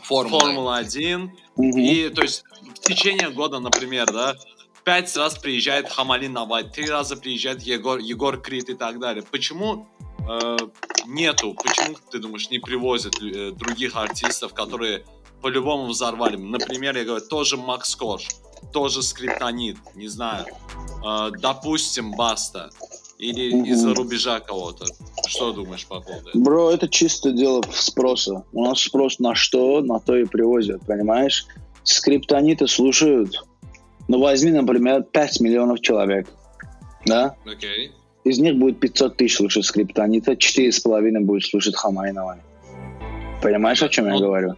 Формула. 0.04 0.40
Формула-1. 0.40 1.30
Мгм. 1.58 1.80
И, 1.80 2.10
то 2.10 2.22
есть, 2.22 2.44
в 2.62 2.80
течение 2.80 3.30
года, 3.30 3.60
например, 3.60 4.06
да, 4.12 4.36
пять 4.84 5.16
раз 5.18 5.38
приезжает 5.38 5.90
Хамали 5.90 6.28
Навай, 6.28 6.64
три 6.64 6.88
раза 6.88 7.18
приезжает 7.18 7.62
Егор, 7.64 8.00
Егор 8.00 8.40
Крид 8.40 8.70
и 8.70 8.74
так 8.74 9.00
далее. 9.00 9.24
Почему 9.30 9.88
э, 10.28 10.58
нету, 11.06 11.54
почему, 11.56 11.98
ты 12.10 12.20
думаешь, 12.20 12.50
не 12.50 12.60
привозят 12.60 13.22
э, 13.22 13.52
других 13.52 13.96
артистов, 13.96 14.54
которые 14.54 15.06
по-любому 15.42 15.88
взорвали? 15.88 16.38
Например, 16.38 16.96
я 16.96 17.04
говорю, 17.04 17.26
тоже 17.26 17.58
Макс 17.58 17.96
Корж, 17.96 18.28
тоже 18.72 19.02
Скриптонит, 19.02 19.78
не 19.96 20.08
знаю, 20.08 20.46
э, 21.06 21.32
допустим, 21.40 22.12
Баста, 22.12 22.70
или 23.18 23.52
Мгм. 23.54 23.66
из-за 23.66 23.94
рубежа 23.96 24.40
кого-то. 24.40 24.86
Что 25.28 25.52
думаешь 25.52 25.88
по 25.88 26.00
поводу 26.02 26.30
этого? 26.30 26.44
Бро, 26.44 26.72
это 26.72 26.88
чисто 26.88 27.32
дело 27.32 27.64
спроса. 27.74 28.44
У 28.54 28.64
нас 28.64 28.80
спрос 28.80 29.18
на 29.20 29.34
что, 29.34 29.82
на 29.82 30.00
то 30.00 30.16
и 30.16 30.26
привозят, 30.26 30.86
понимаешь? 30.86 31.48
Скриптониты 31.84 32.68
слушают. 32.68 33.44
Ну, 34.08 34.20
возьми, 34.20 34.52
например, 34.52 35.02
5 35.04 35.40
миллионов 35.42 35.82
человек, 35.82 36.28
да? 37.06 37.36
Окей. 37.46 37.92
Из 38.24 38.38
них 38.40 38.56
будет 38.58 38.80
500 38.80 39.18
тысяч 39.18 39.38
слушать 39.38 39.66
скриптонита, 39.66 40.34
4,5 40.36 41.22
будет 41.22 41.46
слушать 41.46 41.76
Хамайнова. 41.76 42.38
Понимаешь, 43.42 43.82
о 43.82 43.90
чем 43.90 44.06
я 44.08 44.14
Ну, 44.14 44.20
говорю? 44.20 44.56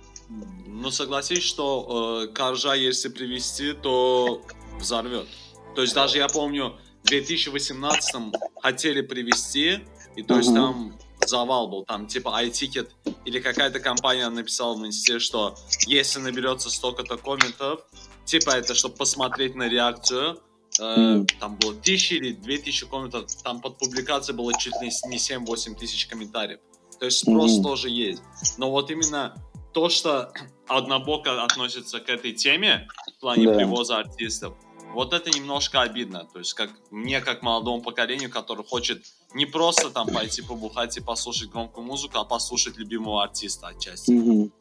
Ну, 0.80 0.92
согласись, 0.92 1.44
что 1.44 2.24
э, 2.24 2.28
Коржа, 2.34 2.74
если 2.74 3.10
привести, 3.10 3.74
то 3.74 4.42
взорвет. 4.80 5.28
То 5.76 5.82
есть 5.82 5.94
даже 5.94 6.18
я 6.18 6.30
помню, 6.30 6.78
в 7.04 7.08
2018 7.08 8.34
хотели 8.62 9.02
привести, 9.02 9.80
и 10.16 10.24
то 10.24 10.38
есть 10.38 10.54
там 10.54 10.98
завал 11.26 11.68
был, 11.68 11.84
там 11.84 12.08
типа 12.08 12.42
iTicket 12.44 12.90
или 13.26 13.40
какая-то 13.40 13.80
компания 13.80 14.28
написала 14.30 14.76
в 14.76 14.86
инсте, 14.86 15.20
что 15.20 15.56
если 15.86 16.20
наберется 16.20 16.70
столько-то 16.70 17.18
комментов, 17.18 17.82
типа 18.26 18.52
это, 18.52 18.74
чтобы 18.74 18.96
посмотреть 18.96 19.56
на 19.56 19.68
реакцию, 19.68 20.40
э, 20.80 21.26
там 21.40 21.58
было 21.58 21.74
тысячи 21.74 22.14
или 22.14 22.32
две 22.32 22.58
тысячи 22.58 22.86
комментов, 22.86 23.26
там 23.44 23.60
под 23.60 23.78
публикацией 23.78 24.38
было 24.38 24.54
чуть 24.58 24.80
ли 24.82 24.90
не 25.10 25.18
7-8 25.18 25.76
тысяч 25.76 26.08
комментариев. 26.08 26.60
То 27.00 27.06
есть 27.06 27.20
спрос 27.20 27.62
тоже 27.62 27.90
есть. 27.90 28.22
Но 28.58 28.72
вот 28.72 28.92
именно 28.92 29.36
то, 29.74 29.90
что 29.90 30.32
однобоко 30.68 31.44
относится 31.44 32.00
к 32.00 32.10
этой 32.10 32.34
теме 32.34 32.88
в 33.18 33.20
плане 33.22 33.48
Да. 33.48 33.56
привоза 33.56 33.98
артистов, 33.98 34.54
вот 34.94 35.14
это 35.14 35.30
немножко 35.30 35.82
обидно. 35.82 36.28
То 36.34 36.40
есть 36.40 36.54
как 36.54 36.72
мне, 36.90 37.22
как 37.22 37.44
молодому 37.44 37.82
поколению, 37.82 38.30
который 38.30 38.66
хочет 38.66 39.04
не 39.34 39.46
просто 39.46 39.90
там 39.90 40.08
пойти 40.08 40.42
побухать 40.42 40.98
и 40.98 41.02
послушать 41.02 41.50
громкую 41.50 41.86
музыку, 41.86 42.18
а 42.18 42.26
послушать 42.26 42.78
любимого 42.78 43.24
артиста 43.24 43.68
отчасти. 43.68 44.12
Мгм. 44.12 44.52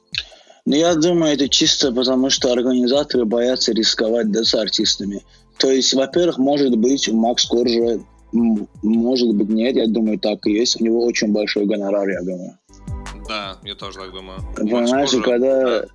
Ну, 0.67 0.77
я 0.77 0.95
думаю, 0.95 1.33
это 1.33 1.49
чисто 1.49 1.93
потому, 1.93 2.29
что 2.29 2.53
организаторы 2.53 3.25
боятся 3.25 3.73
рисковать 3.73 4.31
да, 4.31 4.45
с 4.45 4.55
артистами. 4.55 5.25
То 5.57 5.71
есть, 5.71 5.95
во-первых, 5.95 6.37
может 6.37 6.77
быть, 6.77 7.09
Макс 7.09 7.47
Коржа, 7.47 8.01
может 8.33 9.35
быть, 9.35 9.49
нет, 9.49 9.77
я 9.77 9.87
думаю, 9.87 10.19
так 10.19 10.47
и 10.47 10.53
есть. 10.53 10.79
У 10.79 10.85
него 10.85 11.07
очень 11.07 11.33
большой 11.33 11.65
гонорар, 11.65 12.07
я 12.11 12.21
думаю. 12.21 12.59
Да, 13.29 13.59
я 13.63 13.75
тоже 13.75 13.99
так 13.99 14.13
думаю. 14.13 14.41
Понимаешь, 14.57 15.11
Коржа, 15.11 15.21
когда 15.23 15.81
да, 15.81 15.87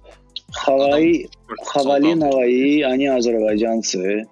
Хаваи, 0.52 1.30
Хавали. 1.66 2.14
Наваи, 2.14 2.82
они 2.82 3.08
азербайджанцы, 3.08 4.28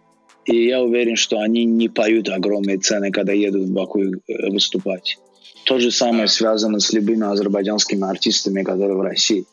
и 0.46 0.66
я 0.68 0.82
уверен, 0.82 1.16
что 1.16 1.40
они 1.40 1.66
не 1.66 1.90
поют 1.90 2.30
огромные 2.30 2.78
цены, 2.78 3.12
когда 3.12 3.34
едут 3.34 3.64
в 3.64 3.74
Баку 3.74 4.02
э, 4.02 4.12
выступать. 4.50 5.18
То 5.66 5.80
же 5.80 5.92
самое 5.92 6.26
Да. 6.26 6.28
связано 6.28 6.80
с 6.80 6.92
любыми 6.94 7.26
азербайджанскими 7.32 8.08
артистами, 8.10 8.64
которые 8.64 8.98
в 8.98 9.02
России. 9.02 9.46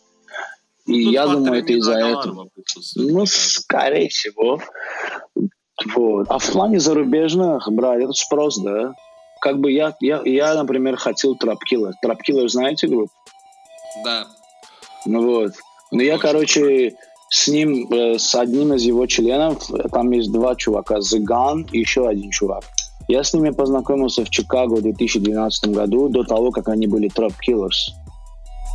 Ну, 0.86 0.94
И 0.94 1.05
тут 1.05 1.12
я 1.12 1.26
думаю, 1.26 1.62
это 1.62 1.72
из-за 1.74 1.99
этого. 1.99 2.49
Ну, 2.96 3.26
скорее 3.26 4.09
всего. 4.09 4.61
Вот. 5.94 6.26
А 6.28 6.38
в 6.38 6.51
плане 6.51 6.80
зарубежных, 6.80 7.70
брат, 7.70 8.01
это 8.01 8.12
спрос, 8.12 8.59
да. 8.59 8.94
Как 9.40 9.61
бы 9.61 9.70
я, 9.70 9.94
я, 10.01 10.22
я 10.24 10.55
например, 10.55 10.96
хотел 10.96 11.36
Трапкиллер. 11.36 11.92
Трапкиллер, 12.03 12.49
знаете 12.49 12.88
группу? 12.88 13.12
Да. 14.05 14.26
Ну 15.07 15.24
вот. 15.24 15.53
Но 15.90 16.03
я, 16.03 16.18
короче, 16.18 16.94
с 17.30 17.49
ним, 17.49 17.90
э, 17.90 18.18
с 18.18 18.34
одним 18.34 18.74
из 18.74 18.82
его 18.82 19.07
членов, 19.07 19.70
э, 19.70 19.88
там 19.90 20.11
есть 20.11 20.32
два 20.32 20.55
чувака, 20.55 21.01
Зыган 21.01 21.66
и 21.72 21.78
еще 21.78 22.09
один 22.09 22.30
чувак. 22.30 22.64
Я 23.09 23.24
с 23.24 23.32
ними 23.32 23.51
познакомился 23.51 24.24
в 24.24 24.30
Чикаго 24.30 24.74
в 24.74 24.82
2012 24.82 25.72
году, 25.72 26.09
до 26.09 26.24
того, 26.24 26.51
как 26.51 26.68
они 26.68 26.86
были 26.86 27.11
Trap 27.11 27.34
Killers. 27.46 27.92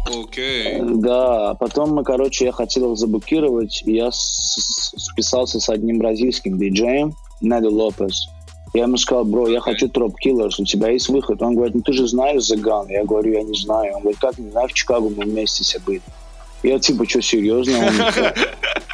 Окей. 0.08 0.82
Да, 0.82 1.52
а 1.52 1.56
потом 1.56 1.94
мы, 1.94 2.04
короче, 2.04 2.46
я 2.46 2.52
хотел 2.52 2.92
их 2.92 2.98
заблокировать, 2.98 3.84
и 3.86 3.94
я 3.94 4.10
списался 4.12 5.60
с 5.60 5.70
одним 5.70 6.00
бразильским 6.00 6.58
диджеем, 6.58 7.14
Недо 7.42 7.70
Лопес. 7.70 8.28
Я 8.74 8.84
ему 8.84 8.98
сказал, 8.98 9.24
бро, 9.24 9.48
я 9.48 9.60
хочу 9.60 9.88
Троп 9.88 10.16
Killers, 10.26 10.54
у 10.58 10.66
тебя 10.66 10.90
есть 10.90 11.08
выход? 11.10 11.42
Он 11.44 11.54
говорит, 11.56 11.76
ну 11.76 11.82
ты 11.82 11.94
же 11.94 12.08
знаешь 12.08 12.44
Заган. 12.44 12.88
Я 12.90 13.04
говорю, 13.06 13.34
я 13.34 13.44
не 13.44 13.58
знаю. 13.58 13.94
Он 13.96 14.02
говорит, 14.02 14.20
как 14.20 14.38
не 14.40 14.50
знаю, 14.50 14.68
в 14.68 14.74
Чикаго 14.74 15.10
мы 15.10 15.26
вместе 15.26 15.64
все 15.64 15.80
были. 15.80 16.02
Я 16.64 16.80
типа, 16.80 17.08
что, 17.08 17.22
серьезно? 17.22 17.78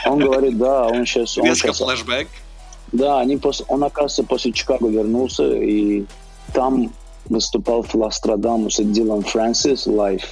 Он, 0.05 0.13
он 0.13 0.19
говорит, 0.19 0.57
да, 0.57 0.87
он 0.87 1.05
сейчас... 1.05 1.37
Он 1.37 1.45
Резко 1.45 1.67
щас- 1.67 1.77
флешбэк. 1.77 2.27
да, 2.91 3.19
они 3.19 3.37
после, 3.37 3.65
он, 3.69 3.83
оказывается, 3.83 4.23
после 4.23 4.51
Чикаго 4.51 4.89
вернулся, 4.89 5.47
и 5.53 6.03
там 6.53 6.91
выступал 7.29 7.83
Flosstradamus 7.83 8.79
и 8.79 8.83
Dillon 8.83 9.21
Francis 9.21 9.85
live. 9.87 10.23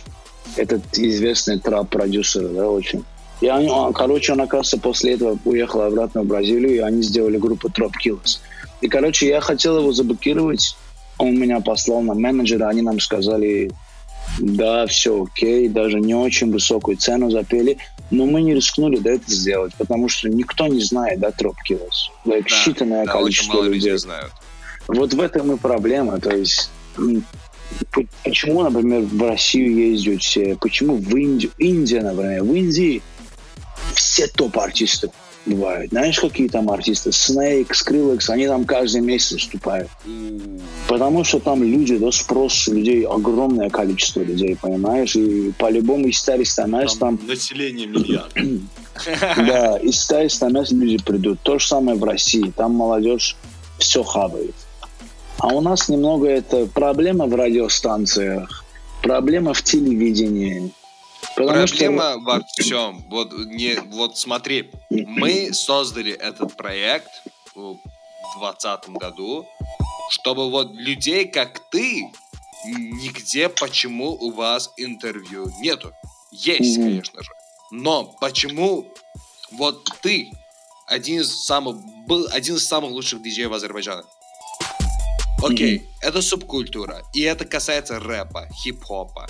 Этот 0.56 0.82
известный 0.98 1.60
трап-продюсер, 1.60 2.48
да, 2.50 2.70
очень. 2.70 3.06
И 3.40 3.48
они, 3.48 3.70
он- 3.70 3.94
короче, 3.94 4.34
он, 4.34 4.42
оказывается, 4.42 4.78
после 4.80 5.14
этого 5.14 5.38
уехал 5.46 5.82
обратно 5.84 6.24
в 6.24 6.26
Бразилию, 6.26 6.76
и 6.76 6.80
они 6.80 7.02
сделали 7.04 7.38
группу 7.38 7.70
Tropkillaz. 7.70 8.40
И, 8.82 8.88
короче, 8.88 9.28
я 9.28 9.42
хотел 9.42 9.80
его 9.80 9.92
заблокировать, 9.92 10.76
он 11.18 11.38
меня 11.40 11.60
послал 11.62 12.02
на 12.02 12.14
менеджера, 12.14 12.68
они 12.70 12.82
нам 12.82 13.00
сказали, 13.00 13.72
да, 14.40 14.86
все 14.88 15.24
окей, 15.24 15.68
даже 15.68 16.00
не 16.00 16.14
очень 16.14 16.52
высокую 16.52 16.98
цену 16.98 17.32
запели, 17.32 17.78
но 18.12 18.26
мы 18.26 18.42
не 18.42 18.54
рискнули 18.54 18.98
да, 18.98 19.12
это 19.12 19.32
сделать, 19.32 19.74
потому 19.78 20.10
что 20.10 20.30
никто 20.30 20.68
не 20.68 20.82
знает, 20.82 21.20
да, 21.20 21.30
Trop 21.30 21.56
Killers. 21.68 22.12
Like, 22.26 22.46
Да, 22.50 22.56
считанное 22.56 23.06
да, 23.06 23.12
количество 23.12 23.64
людей. 23.64 23.98
знают. 23.98 24.32
Вот 24.88 25.14
в 25.14 25.22
этом 25.22 25.52
и 25.54 25.58
проблема. 25.58 26.20
То 26.20 26.36
есть 26.36 26.70
почему, 28.24 28.64
например, 28.64 29.02
в 29.02 29.22
Россию 29.28 29.92
ездят 29.92 30.22
все, 30.22 30.56
почему 30.56 30.96
в 30.96 31.16
Индию, 31.16 31.52
Индия, 31.58 32.02
например, 32.02 32.44
в 32.44 32.54
Индии 32.54 33.02
все 33.94 34.28
топ-артисты 34.28 35.10
бывают. 35.48 35.92
Знаешь, 35.92 36.20
какие 36.20 36.48
там 36.48 36.70
артисты? 36.70 37.10
Snake, 37.10 37.70
Skrillex, 37.72 38.30
они 38.30 38.48
там 38.48 38.66
каждый 38.66 39.02
месяц 39.02 39.34
выступают. 39.34 39.90
Потому 40.88 41.24
что 41.24 41.40
там 41.40 41.64
люди, 41.64 41.98
да, 41.98 42.12
спрос 42.12 42.68
людей, 42.68 43.06
огромное 43.06 43.70
количество 43.70 44.22
людей, 44.22 44.56
понимаешь? 44.56 45.16
И 45.16 45.52
по-любому 45.58 46.08
из 46.08 46.20
старых 46.20 46.48
становишься 46.48 47.00
Там 47.00 47.18
там 47.18 47.28
население 47.28 47.88
миллиард. 47.88 48.34
да, 49.38 49.78
из 49.78 50.00
стаи 50.00 50.28
становятся 50.28 50.76
люди 50.76 51.04
придут. 51.04 51.40
То 51.42 51.60
же 51.60 51.68
самое 51.68 51.98
в 51.98 52.04
России. 52.04 52.52
Там 52.56 52.74
молодежь 52.74 53.36
все 53.78 54.04
хавает. 54.04 54.56
А 55.40 55.50
у 55.50 55.62
нас 55.62 55.88
немного 55.88 56.28
это 56.28 56.66
проблема 56.66 57.28
в 57.28 57.36
радиостанциях, 57.36 58.66
проблема 59.04 59.54
в 59.54 59.62
телевидении. 59.62 60.72
Потому 61.38 61.68
Проблема 61.68 62.14
что... 62.14 62.20
во 62.22 62.44
всем. 62.48 63.06
Вот, 63.10 63.32
не, 63.32 63.76
вот 63.92 64.18
смотри, 64.18 64.72
мы 64.90 65.54
создали 65.54 66.12
этот 66.12 66.58
проект 66.58 67.12
в 67.54 67.78
2020 68.40 68.90
году, 68.90 69.46
чтобы 70.10 70.50
вот 70.50 70.74
людей, 70.74 71.28
как 71.28 71.70
ты, 71.70 72.12
нигде 72.66 73.50
почему 73.50 74.16
у 74.16 74.32
вас 74.32 74.72
интервью 74.78 75.52
нету. 75.62 75.94
Есть, 76.32 76.80
mm-hmm. 76.80 76.84
конечно 76.84 77.24
же. 77.24 77.30
Но 77.70 78.06
почему 78.20 78.88
вот 79.52 79.88
ты 80.02 80.32
один 80.88 81.22
из 81.22 81.46
самых 81.46 81.78
был 82.08 82.28
один 82.32 82.56
из 82.56 82.68
самых 82.68 82.92
лучших 82.92 83.22
диджеев 83.22 83.52
Азербайджана? 83.52 84.04
Окей, 85.44 85.78
okay, 85.78 85.82
mm-hmm. 85.82 85.88
это 86.02 86.22
субкультура, 86.24 87.04
и 87.14 87.22
это 87.22 87.46
касается 87.46 88.00
рэпа, 88.00 88.50
хип-хопа. 88.64 89.28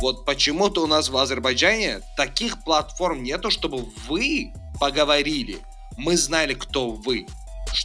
Вот 0.00 0.24
почему-то 0.24 0.84
у 0.84 0.86
нас 0.86 1.08
в 1.08 1.16
Азербайджане 1.16 2.00
таких 2.16 2.62
платформ 2.62 3.22
нету, 3.22 3.50
чтобы 3.50 3.84
вы 4.08 4.52
поговорили. 4.80 5.58
Мы 5.96 6.16
знали, 6.16 6.54
кто 6.54 6.90
вы, 6.90 7.26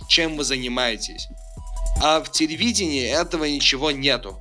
чем 0.08 0.38
вы 0.38 0.44
занимаетесь. 0.44 1.28
А 2.04 2.22
в 2.22 2.32
телевидении 2.32 3.10
этого 3.10 3.46
ничего 3.46 3.92
нету. 3.92 4.38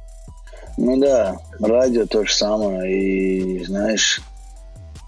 Ну 0.76 0.98
да, 0.98 1.38
радио 1.60 2.06
то 2.06 2.24
же 2.24 2.32
самое. 2.32 2.92
И 2.92 3.64
знаешь, 3.64 4.20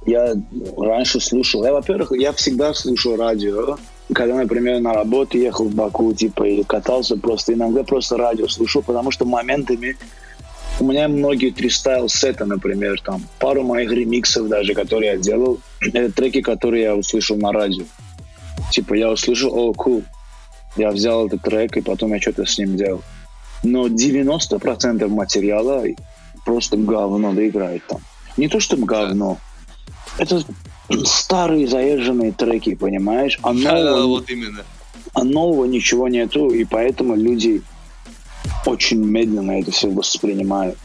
я 0.06 0.34
раньше 0.76 1.20
слушал, 1.20 1.64
я, 1.64 1.72
во-первых, 1.72 2.12
я 2.12 2.32
всегда 2.32 2.72
слушал 2.74 3.16
радио. 3.16 3.78
Когда, 4.14 4.34
например, 4.34 4.80
на 4.80 4.92
работу 4.92 5.38
ехал 5.38 5.66
в 5.66 5.74
Баку, 5.74 6.12
типа, 6.12 6.44
или 6.44 6.62
катался, 6.62 7.16
просто 7.16 7.54
иногда 7.54 7.82
просто 7.84 8.18
радио 8.18 8.46
слушал, 8.48 8.82
потому 8.82 9.10
что 9.10 9.24
моментами 9.24 9.96
у 10.80 10.84
меня 10.84 11.08
многие 11.08 11.50
тристайл 11.50 12.08
сеты, 12.08 12.44
например, 12.44 13.00
там 13.00 13.22
пару 13.38 13.62
моих 13.62 13.90
ремиксов 13.90 14.48
даже, 14.48 14.74
которые 14.74 15.12
я 15.12 15.18
делал, 15.18 15.60
это 15.80 16.12
треки, 16.12 16.40
которые 16.40 16.84
я 16.84 16.96
услышал 16.96 17.36
на 17.36 17.52
радио. 17.52 17.84
Типа 18.70 18.94
я 18.94 19.10
услышал, 19.10 19.54
о, 19.54 19.72
cool, 19.72 20.04
я 20.76 20.90
взял 20.90 21.26
этот 21.26 21.42
трек, 21.42 21.76
и 21.76 21.80
потом 21.80 22.12
я 22.12 22.20
что-то 22.20 22.44
с 22.44 22.58
ним 22.58 22.76
делал. 22.76 23.02
Но 23.62 23.86
90% 23.86 25.06
материала 25.08 25.84
просто 26.44 26.76
говно 26.76 27.32
доиграет 27.32 27.82
там. 27.86 28.00
Не 28.36 28.48
то, 28.48 28.60
чтобы 28.60 28.84
говно. 28.84 29.38
Это 30.18 30.42
старые 31.04 31.66
заезженные 31.66 32.32
треки, 32.32 32.74
понимаешь? 32.74 33.38
А 33.42 33.52
нового, 33.52 34.06
вот 34.06 34.30
именно. 34.30 34.64
А 35.14 35.22
нового 35.22 35.64
ничего 35.66 36.08
нету, 36.08 36.50
и 36.50 36.64
поэтому 36.64 37.14
люди 37.14 37.62
очень 38.66 39.04
медленно 39.04 39.60
это 39.60 39.70
все 39.70 39.88
воспринимают. 39.90 40.76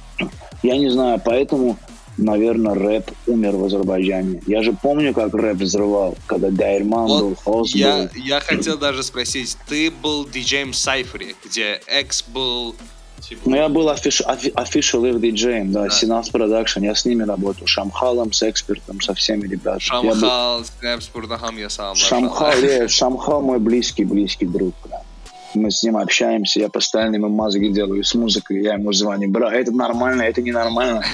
Я 0.64 0.78
не 0.78 0.89
знаю, 0.89 1.22
поэтому, 1.24 1.78
наверное, 2.18 2.76
рэп 2.76 3.12
умер 3.28 3.55
в 3.55 3.66
Азербайджане. 3.66 4.41
Я 4.45 4.62
же 4.62 4.74
помню, 4.74 5.14
как 5.14 5.34
рэп 5.34 5.57
взрывал, 5.57 6.18
когда 6.26 6.49
Дайрман 6.49 7.07
вот 7.07 7.22
был, 7.22 7.36
Хос 7.36 7.74
я, 7.74 7.97
был. 7.97 8.10
Я 8.16 8.39
хотел 8.41 8.78
даже 8.78 9.03
спросить, 9.03 9.57
ты 9.68 9.89
был 9.91 10.28
диджеем 10.28 10.74
Сайфере, 10.74 11.36
где 11.43 11.82
Экс 11.88 12.24
был 12.24 12.76
Типа... 13.20 13.49
Ну, 13.49 13.55
я 13.55 13.70
был 13.70 13.89
official, 13.89 14.26
official 14.55 15.10
их 15.10 15.22
диджеем, 15.22 15.72
да, 15.72 15.88
да. 15.88 16.24
Продакшн, 16.32 16.82
я 16.82 16.95
с 16.95 17.05
ними 17.05 17.24
работал, 17.24 17.68
Шамхалом, 17.68 18.32
с 18.32 18.43
экспертом, 18.43 19.01
со 19.01 19.14
всеми 19.14 19.47
ребятами. 19.47 19.80
Шамхал, 19.80 20.64
Снэпс, 20.64 21.07
Пурдахам, 21.07 21.57
я 21.57 21.70
сам. 21.70 21.95
Шамхал, 21.95 22.57
я, 22.62 22.88
Шамхал 22.88 23.41
мой 23.41 23.60
близкий, 23.60 24.05
близкий 24.05 24.45
друг. 24.45 24.74
Мы 25.56 25.72
с 25.72 25.84
ним 25.84 25.97
общаемся, 25.97 26.60
я 26.60 26.70
постоянно 26.70 27.16
ему 27.16 27.30
мозги 27.30 27.70
делаю 27.70 28.04
с 28.04 28.14
музыкой, 28.14 28.62
я 28.62 28.76
ему 28.76 28.93
звоню, 28.93 29.30
бра, 29.30 29.54
это 29.54 29.72
нормально, 29.72 30.24
это 30.24 30.41
ненормально. 30.41 31.04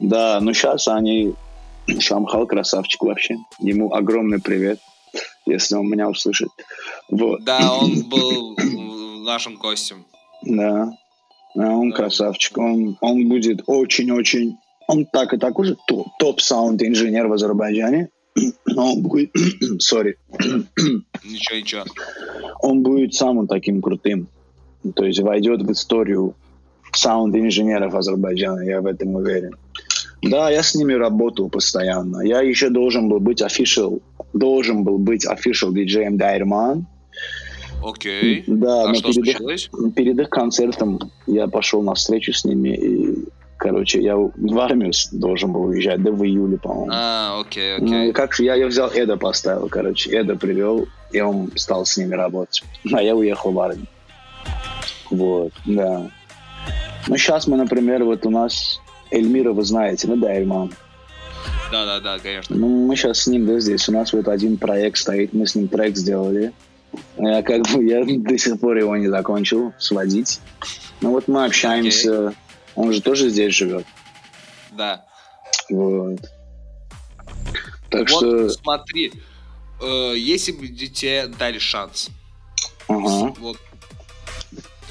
Да, 0.00 0.40
ну 0.40 0.52
сейчас 0.52 0.88
они... 0.88 1.34
Шамхал 2.00 2.46
красавчик 2.46 3.02
вообще. 3.02 3.36
Ему 3.60 3.92
огромный 3.94 4.40
привет, 4.40 4.80
если 5.46 5.76
он 5.76 5.88
меня 5.88 6.08
услышит. 6.08 6.48
Вот. 7.10 7.44
Да, 7.44 7.74
он 7.74 8.08
был 8.08 8.56
нашим 9.24 9.56
гостем. 9.56 10.06
Да. 10.42 10.90
да 11.54 11.70
он 11.70 11.90
да. 11.90 11.96
красавчик. 11.96 12.56
Он, 12.58 12.96
он 13.00 13.28
будет 13.28 13.62
очень-очень... 13.66 14.56
Он 14.88 15.06
так 15.06 15.32
и 15.34 15.38
так 15.38 15.58
уже 15.58 15.76
топ- 16.18 16.42
sound-инженер 16.42 17.26
в 17.28 17.34
Азербайджане. 17.34 18.08
Он 18.76 19.02
будет... 19.02 19.30
Sorry. 19.78 20.16
ничего, 21.24 21.58
ничего. 21.58 21.84
Он 22.60 22.82
будет 22.82 23.14
самым 23.14 23.46
таким 23.46 23.80
крутым. 23.80 24.28
То 24.94 25.04
есть 25.04 25.20
войдет 25.20 25.62
в 25.62 25.72
историю 25.72 26.34
sound-инженеров 26.92 27.94
Азербайджана, 27.94 28.60
я 28.60 28.80
в 28.80 28.86
этом 28.86 29.14
уверен. 29.14 29.56
Да, 30.22 30.50
я 30.50 30.62
с 30.62 30.74
ними 30.74 30.94
работал 30.94 31.50
постоянно. 31.50 32.22
Я 32.22 32.40
еще 32.40 32.70
должен 32.70 33.08
был 33.08 33.20
быть 33.20 33.42
official, 33.42 34.00
должен 34.32 34.84
был 34.84 34.98
быть 34.98 35.26
official 35.26 35.72
диджеем 35.72 36.16
Дайрман. 36.16 36.86
Окей. 37.84 38.44
Да, 38.46 38.84
а 38.84 38.88
но 38.88 38.94
что 38.94 39.12
перед 39.12 39.36
случилось? 39.36 39.70
Перед 39.94 40.18
их 40.18 40.30
концертом 40.30 40.98
я 41.26 41.46
пошел 41.48 41.82
на 41.82 41.94
встречу 41.94 42.32
с 42.32 42.44
ними, 42.44 42.70
и, 42.70 43.28
короче, 43.56 44.02
я 44.02 44.16
в 44.16 44.58
армию 44.58 44.92
должен 45.12 45.52
был 45.52 45.64
уезжать, 45.64 46.02
да, 46.02 46.10
в 46.10 46.24
июле, 46.24 46.58
по-моему. 46.58 46.90
А, 46.92 47.40
окей, 47.40 47.76
окей. 47.76 48.06
Ну, 48.06 48.12
как 48.12 48.34
же, 48.34 48.44
я, 48.44 48.54
я 48.54 48.66
взял 48.66 48.90
Эда 48.90 49.16
поставил, 49.16 49.68
короче, 49.68 50.10
Эда 50.10 50.36
привел, 50.36 50.86
и 51.12 51.20
он 51.20 51.50
стал 51.56 51.86
с 51.86 51.96
ними 51.96 52.14
работать. 52.14 52.62
А 52.92 53.02
я 53.02 53.14
уехал 53.14 53.52
в 53.52 53.60
армию. 53.60 53.86
Вот, 55.10 55.52
да. 55.64 56.10
Ну, 57.06 57.16
сейчас 57.16 57.46
мы, 57.46 57.56
например, 57.56 58.04
вот 58.04 58.24
у 58.26 58.30
нас 58.30 58.80
Эльмира, 59.10 59.52
вы 59.52 59.64
знаете, 59.64 60.08
ну 60.08 60.16
да, 60.16 60.32
Эльман. 60.32 60.72
Да, 61.70 61.84
да, 61.84 62.00
да, 62.00 62.18
конечно. 62.18 62.56
Ну, 62.56 62.86
мы 62.86 62.96
сейчас 62.96 63.20
с 63.20 63.26
ним, 63.26 63.46
да, 63.46 63.58
здесь. 63.60 63.88
У 63.88 63.92
нас 63.92 64.12
вот 64.12 64.28
один 64.28 64.56
проект 64.56 64.98
стоит, 64.98 65.32
мы 65.32 65.46
с 65.46 65.54
ним 65.54 65.68
трек 65.68 65.96
сделали. 65.96 66.52
Я 67.18 67.42
как 67.42 67.62
бы 67.68 67.84
я 67.84 68.04
до 68.04 68.38
сих 68.38 68.60
пор 68.60 68.76
его 68.76 68.96
не 68.96 69.08
закончил 69.08 69.72
сводить. 69.78 70.40
Ну 71.00 71.10
вот 71.10 71.28
мы 71.28 71.44
общаемся. 71.44 72.10
Okay. 72.10 72.34
Он 72.74 72.92
же 72.92 73.00
тоже 73.00 73.28
здесь 73.28 73.54
живет. 73.54 73.86
Да. 74.72 75.04
Вот. 75.70 76.20
Так 77.90 78.10
вот 78.10 78.18
что... 78.18 78.48
смотри, 78.50 79.12
э, 79.80 80.14
если 80.16 80.52
бы 80.52 80.68
тебе 80.68 81.28
дали 81.28 81.58
шанс, 81.58 82.10
ага. 82.88 83.34
вот 83.38 83.58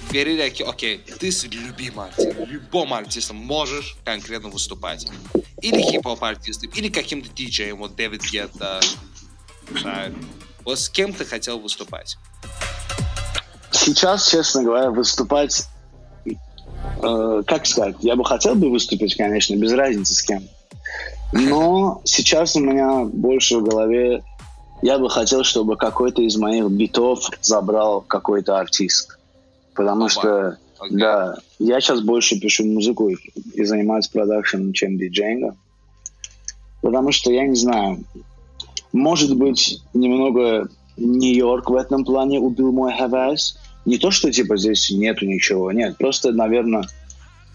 говорили, 0.09 0.41
окей, 0.63 0.99
ты 1.19 1.31
с 1.31 1.43
любимым 1.43 2.01
артистом, 2.01 2.45
любым 2.45 2.93
артистом 2.93 3.37
можешь 3.37 3.97
конкретно 4.05 4.49
выступать. 4.49 5.07
Или 5.61 5.81
хип-хоп 5.81 6.23
артистом, 6.23 6.69
или 6.75 6.89
каким-то 6.89 7.29
диджеем, 7.29 7.77
вот 7.77 7.95
Дэвид 7.95 8.21
Гетта, 8.31 8.79
вот 10.63 10.79
с 10.79 10.89
кем 10.89 11.13
ты 11.13 11.25
хотел 11.25 11.59
выступать? 11.59 12.17
Сейчас, 13.71 14.29
честно 14.29 14.63
говоря, 14.63 14.91
выступать, 14.91 15.67
э, 17.03 17.43
как 17.45 17.65
сказать, 17.65 17.97
я 18.01 18.15
бы 18.15 18.25
хотел 18.25 18.55
бы 18.55 18.69
выступить, 18.69 19.15
конечно, 19.15 19.55
без 19.55 19.73
разницы 19.73 20.13
с 20.13 20.21
кем. 20.21 20.43
Но 21.31 22.01
сейчас 22.03 22.55
у 22.55 22.59
меня 22.59 23.05
больше 23.05 23.57
в 23.57 23.63
голове, 23.63 24.23
я 24.81 24.99
бы 24.99 25.09
хотел, 25.09 25.43
чтобы 25.43 25.77
какой-то 25.77 26.21
из 26.21 26.37
моих 26.37 26.69
битов 26.69 27.29
забрал 27.41 28.01
какой-то 28.01 28.59
артист. 28.59 29.17
Потому 29.73 30.05
Опа. 30.05 30.09
что, 30.09 30.29
okay. 30.79 30.89
да, 30.91 31.37
я 31.57 31.81
сейчас 31.81 32.01
больше 32.01 32.39
пишу 32.39 32.65
музыку 32.65 33.09
и 33.09 33.63
занимаюсь 33.63 34.07
продакшеном, 34.07 34.73
чем 34.73 34.97
диджеингом. 34.97 35.57
Потому 36.81 37.11
что, 37.11 37.31
я 37.31 37.47
не 37.47 37.55
знаю, 37.55 38.03
может 38.91 39.35
быть, 39.35 39.81
немного 39.93 40.69
Нью-Йорк 40.97 41.69
в 41.69 41.75
этом 41.75 42.05
плане 42.05 42.39
убил 42.39 42.71
мой 42.71 42.93
хавас. 42.93 43.57
Не 43.85 43.97
то, 43.97 44.11
что 44.11 44.31
типа 44.31 44.57
здесь 44.57 44.89
нету 44.91 45.25
ничего, 45.25 45.71
нет, 45.71 45.97
просто, 45.97 46.31
наверное, 46.31 46.83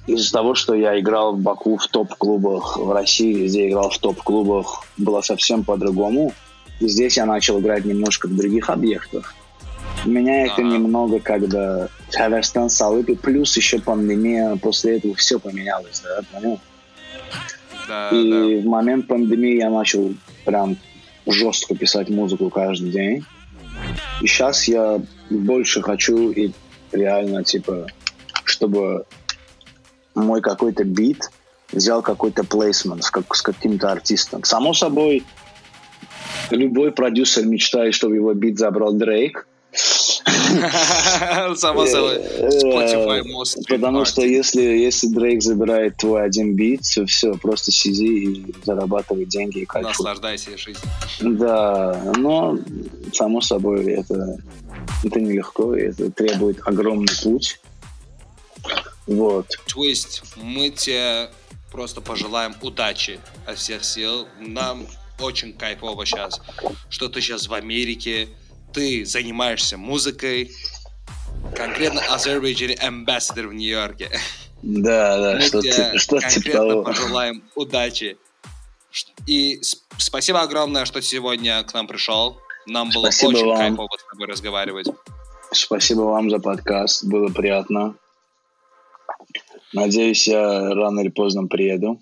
из-за 0.09 0.33
того, 0.33 0.55
что 0.55 0.75
я 0.75 0.99
играл 0.99 1.35
в 1.35 1.41
Баку 1.41 1.77
в 1.77 1.87
топ-клубах 1.87 2.79
в 2.79 2.91
России, 2.91 3.47
где 3.47 3.69
играл 3.69 3.91
в 3.91 3.99
топ-клубах, 3.99 4.85
было 4.97 5.21
совсем 5.21 5.65
по-другому. 5.65 6.33
И 6.81 6.89
здесь 6.89 7.19
я 7.19 7.27
начал 7.27 7.61
играть 7.61 7.85
немножко 7.85 8.27
в 8.27 8.35
других 8.35 8.71
объектах. 8.71 9.35
Меня 10.05 10.47
это 10.47 10.63
немного 10.63 11.19
когда 11.21 11.89
Хаверстан 12.11 12.71
Салыпи, 12.71 13.17
плюс 13.17 13.57
еще 13.57 13.81
пандемия, 13.81 14.57
после 14.57 14.97
этого 14.97 15.15
все 15.15 15.39
поменялось, 15.39 16.03
да, 16.03 16.21
понял? 16.33 16.61
Да, 17.89 18.11
и 18.11 18.31
да. 18.31 18.63
в 18.63 18.65
момент 18.65 19.09
пандемии 19.09 19.57
я 19.57 19.71
начал 19.71 20.15
прям 20.45 20.77
жестко 21.27 21.75
писать 21.75 22.09
музыку 22.09 22.49
каждый 22.49 22.91
день. 22.91 23.25
И 24.21 24.27
сейчас 24.27 24.67
я 24.67 25.01
больше 25.31 25.81
хочу 25.83 26.31
и 26.31 26.53
реально, 26.93 27.45
типа, 27.45 27.87
чтобы 28.45 29.05
мой 30.15 30.41
какой-то 30.41 30.85
бит 30.85 31.31
взял 31.73 32.03
какой-то 32.03 32.45
плейсмент 32.45 33.05
с, 33.05 33.11
как, 33.11 33.35
с 33.35 33.43
каким-то 33.43 33.93
артистом. 33.93 34.43
Само 34.45 34.73
собой, 34.73 35.25
любой 36.51 36.93
продюсер 36.93 37.45
мечтает, 37.47 37.95
чтобы 37.95 38.17
его 38.17 38.35
бит 38.35 38.59
забрал 38.59 38.93
Дрейк. 38.95 39.47
Само 41.57 41.87
собой. 41.87 42.17
Spotify 42.17 43.23
most 43.23 43.59
street 43.59 43.77
Потому 43.77 44.05
что 44.05 44.23
если, 44.23 44.63
если 44.63 45.09
Дрейк 45.09 45.43
забирает 45.43 45.97
твой 45.97 46.25
один 46.25 46.55
бит, 46.55 46.83
то 46.95 47.07
все, 47.07 47.35
просто 47.35 47.73
сиди 47.73 48.25
и 48.25 48.55
зарабатывай 48.65 49.25
деньги 49.25 49.61
и 49.61 49.65
кайфуй. 49.67 49.91
Наслаждайся 49.91 50.57
жизнью. 50.57 50.91
Да, 51.21 52.13
но, 52.17 52.59
само 53.13 53.41
собой, 53.41 53.85
это, 53.93 54.39
это 55.05 55.21
нелегко, 55.21 55.75
это 55.75 56.11
требует 56.11 56.59
огромный 56.67 57.15
путь. 57.23 57.61
Вот. 59.07 59.47
То 59.67 59.85
есть 59.85 60.23
мы 60.37 60.71
тебе 60.71 61.31
просто 61.71 62.01
пожелаем 62.01 62.55
удачи 62.63 63.21
от 63.47 63.59
всех 63.59 63.85
сил. 63.85 64.27
Нам 64.41 64.87
очень 65.21 65.53
кайфово 65.53 66.07
сейчас, 66.07 66.41
что 66.91 67.09
ты 67.09 67.21
сейчас 67.21 67.49
в 67.49 67.55
Америке, 67.55 68.29
ты 68.73 69.05
занимаешься 69.05 69.77
музыкой, 69.79 70.51
конкретно 71.55 72.01
Азербайджан 72.13 72.71
Ambassador 72.73 73.49
в 73.49 73.55
Нью-Йорке. 73.55 74.11
Да, 74.63 75.19
да, 75.19 75.35
Мы 75.37 75.41
что, 75.43 75.61
тебе 75.63 75.73
ти- 75.93 75.99
что 75.99 76.19
типа 76.19 76.31
конкретно 76.33 76.69
того. 76.69 76.83
пожелаем 76.83 77.43
удачи. 77.55 78.17
И 79.27 79.61
спасибо 79.99 80.41
огромное, 80.41 80.85
что 80.85 81.01
сегодня 81.03 81.63
к 81.63 81.73
нам 81.75 81.87
пришел. 81.87 82.39
Нам 82.67 82.91
было 82.91 83.11
Спасибо 83.11 83.29
очень 83.31 83.47
вам. 83.47 83.59
кайфово 83.59 83.89
с 83.99 84.11
тобой 84.11 84.27
разговаривать. 84.27 84.87
Спасибо 85.53 86.01
вам 86.03 86.29
за 86.31 86.39
подкаст, 86.39 87.05
было 87.05 87.29
приятно. 87.29 87.95
Надеюсь, 89.73 90.27
я 90.27 90.75
рано 90.75 91.01
или 91.01 91.09
поздно 91.11 91.47
приеду. 91.47 92.01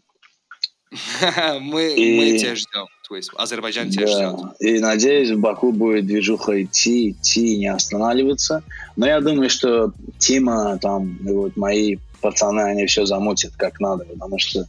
Мы, 1.60 1.94
И- 1.94 2.16
мы 2.18 2.38
тебя 2.38 2.54
ждем. 2.56 2.86
То 3.08 3.14
есть 3.14 3.30
Азербайджан 3.36 3.90
тебя 3.90 4.06
ждет. 4.06 4.36
Да. 4.42 4.54
И 4.58 4.80
надеюсь, 4.80 5.30
в 5.30 5.38
Баку 5.38 5.70
будет 5.72 6.06
движуха 6.06 6.62
идти, 6.62 7.10
идти 7.10 7.54
и 7.54 7.58
не 7.58 7.68
останавливаться. 7.68 8.62
Но 8.96 9.06
я 9.06 9.20
думаю, 9.20 9.48
что 9.48 9.92
Тима 10.18 10.78
там, 10.82 11.16
и 11.24 11.30
вот 11.30 11.56
мои 11.56 11.98
пацаны, 12.20 12.62
они 12.62 12.86
все 12.86 13.06
замутят 13.06 13.52
как 13.56 13.78
надо, 13.78 14.04
потому 14.04 14.38
что 14.38 14.66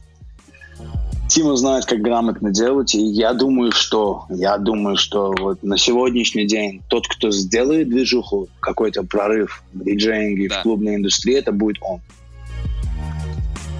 Тима 1.28 1.56
знает, 1.56 1.84
как 1.84 2.00
грамотно 2.00 2.50
делать, 2.50 2.94
и 2.94 3.02
я 3.02 3.34
думаю, 3.34 3.72
что, 3.72 4.24
я 4.30 4.56
думаю, 4.56 4.96
что 4.96 5.34
вот 5.38 5.62
на 5.62 5.76
сегодняшний 5.76 6.46
день 6.46 6.80
тот, 6.88 7.06
кто 7.06 7.30
сделает 7.30 7.90
движуху, 7.90 8.48
какой-то 8.60 9.02
прорыв 9.02 9.62
в 9.74 9.84
диджеинге, 9.84 10.48
Да. 10.48 10.60
в 10.60 10.62
клубной 10.62 10.94
индустрии, 10.94 11.36
это 11.36 11.52
будет 11.52 11.76
он. 11.82 12.00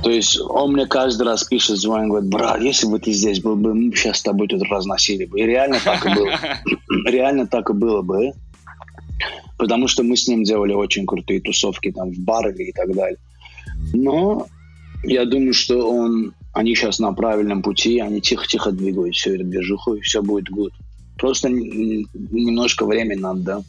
То 0.09 0.15
есть 0.15 0.41
он 0.41 0.73
мне 0.73 0.87
каждый 0.87 1.27
раз 1.27 1.45
пишет, 1.45 1.77
звонит, 1.77 2.09
говорит, 2.09 2.31
брат, 2.31 2.63
если 2.63 2.87
бы 2.87 2.99
ты 2.99 3.13
здесь 3.13 3.43
был 3.43 3.57
бы, 3.57 3.75
мы 3.75 3.95
сейчас 3.95 4.21
с 4.21 4.23
тобой 4.23 4.49
тут 4.49 4.63
разносили 4.63 5.27
бы. 5.27 5.39
И 5.39 5.43
реально 5.43 5.81
так 5.85 6.07
и 6.07 6.15
было. 6.15 6.31
Реально 7.05 7.47
так 7.47 7.69
и 7.69 7.75
было 7.75 8.01
бы. 8.01 8.33
Потому 9.59 9.87
что 9.87 10.03
мы 10.05 10.17
с 10.17 10.27
ним 10.27 10.45
делали 10.45 10.73
очень 10.73 11.05
крутые 11.05 11.43
тусовки 11.43 11.93
там 11.93 12.11
в 12.11 12.19
баре 12.21 12.55
и 12.57 12.73
так 12.73 12.95
далее. 12.95 13.19
Но 13.93 14.47
я 15.05 15.27
думаю, 15.27 15.53
что 15.53 15.87
он, 15.87 16.33
они 16.55 16.75
сейчас 16.75 17.01
на 17.01 17.13
правильном 17.13 17.61
пути, 17.61 17.99
они 17.99 18.23
тихо-тихо 18.23 18.73
двигают 18.73 19.15
всю 19.15 19.35
эту 19.35 19.45
движуху, 19.45 19.93
и 19.93 20.01
все 20.01 20.23
будет 20.23 20.51
good. 20.51 20.73
Просто 21.19 21.51
немножко 21.51 22.87
времени 22.87 23.21
надо, 23.21 23.41
да. 23.43 23.63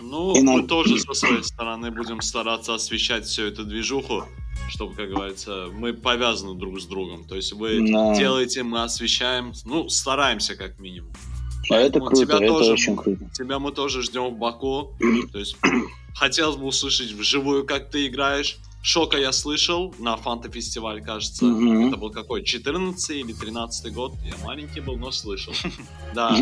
Ну, 0.00 0.34
И 0.34 0.40
мы 0.40 0.56
нам- 0.58 0.66
тоже 0.68 0.98
со 0.98 1.12
своей 1.14 1.42
стороны 1.42 1.90
будем 1.90 2.20
стараться 2.20 2.74
освещать 2.74 3.26
всю 3.26 3.42
эту 3.44 3.64
движуху, 3.64 4.24
чтобы, 4.68 4.94
как 4.94 5.10
говорится, 5.10 5.68
мы 5.72 5.92
повязаны 5.92 6.54
друг 6.54 6.80
с 6.80 6.84
другом. 6.86 7.24
То 7.24 7.34
есть 7.36 7.52
вы 7.52 7.80
Да. 7.90 8.14
делаете, 8.16 8.62
мы 8.62 8.82
освещаем, 8.82 9.52
ну, 9.64 9.88
стараемся 9.88 10.54
как 10.56 10.78
минимум. 10.78 11.12
А 11.70 11.74
это 11.76 12.00
круто, 12.00 12.16
тебя 12.16 12.36
это 12.36 12.46
тоже- 12.46 12.72
очень 12.72 12.96
круто. 12.96 13.28
Тебя 13.34 13.58
мы 13.58 13.72
тоже 13.72 14.02
ждем 14.02 14.34
в 14.34 14.38
Баку. 14.38 14.94
То 15.32 15.38
есть 15.38 15.56
хотелось 16.14 16.56
бы 16.56 16.64
услышать 16.66 17.12
вживую, 17.12 17.64
как 17.66 17.90
ты 17.90 18.06
играешь. 18.06 18.56
Шока 18.80 19.18
я 19.18 19.32
слышал 19.32 19.92
на 19.98 20.16
Фанта 20.16 20.48
фестиваль, 20.50 21.02
кажется. 21.02 21.44
Мгм. 21.44 21.88
Это 21.88 21.96
был 21.96 22.10
какой? 22.10 22.44
14 22.44 23.18
или 23.20 23.32
13 23.32 23.92
год? 23.92 24.12
Я 24.24 24.34
маленький 24.46 24.80
был, 24.80 24.96
но 24.96 25.10
слышал. 25.10 25.52
Да. 26.14 26.36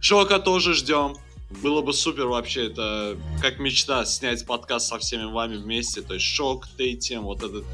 Шока 0.00 0.38
тоже 0.40 0.74
ждем. 0.74 1.14
Было 1.62 1.82
бы 1.82 1.92
супер 1.92 2.26
вообще, 2.26 2.66
это 2.66 3.16
как 3.40 3.58
мечта 3.58 4.04
снять 4.04 4.44
подкаст 4.46 4.88
со 4.88 4.98
всеми 4.98 5.24
вами 5.30 5.56
вместе. 5.56 6.00
То 6.02 6.14
есть 6.14 6.26
Шок, 6.26 6.66
ты, 6.76 6.94
тем, 6.94 7.24
вот 7.24 7.42
этот 7.42 7.64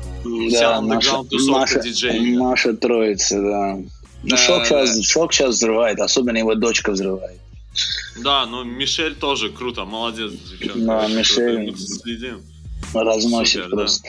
вся 0.48 0.72
Да, 0.72 0.80
наша, 0.80 1.22
наша, 1.48 1.80
диджеинга. 1.80 2.42
наша 2.44 2.74
троица, 2.74 3.40
да. 3.40 3.74
Ну, 3.76 3.88
Да, 4.30 4.36
шок, 4.36 4.58
да. 4.68 4.86
сейчас, 4.86 5.02
шок 5.06 5.32
сейчас 5.32 5.54
взрывает, 5.54 6.00
особенно 6.00 6.36
его 6.38 6.54
дочка 6.54 6.90
взрывает. 6.92 7.40
Да, 8.22 8.46
ну 8.46 8.64
Мишель 8.64 9.14
тоже 9.14 9.50
круто, 9.50 9.84
молодец, 9.84 10.32
девчонка. 10.32 10.78
Да, 10.80 11.06
Мишель. 11.08 11.76
следим. 11.78 12.42
Разносит 12.92 13.62
Супер, 13.64 13.70
да. 13.70 13.76
просто. 13.76 14.08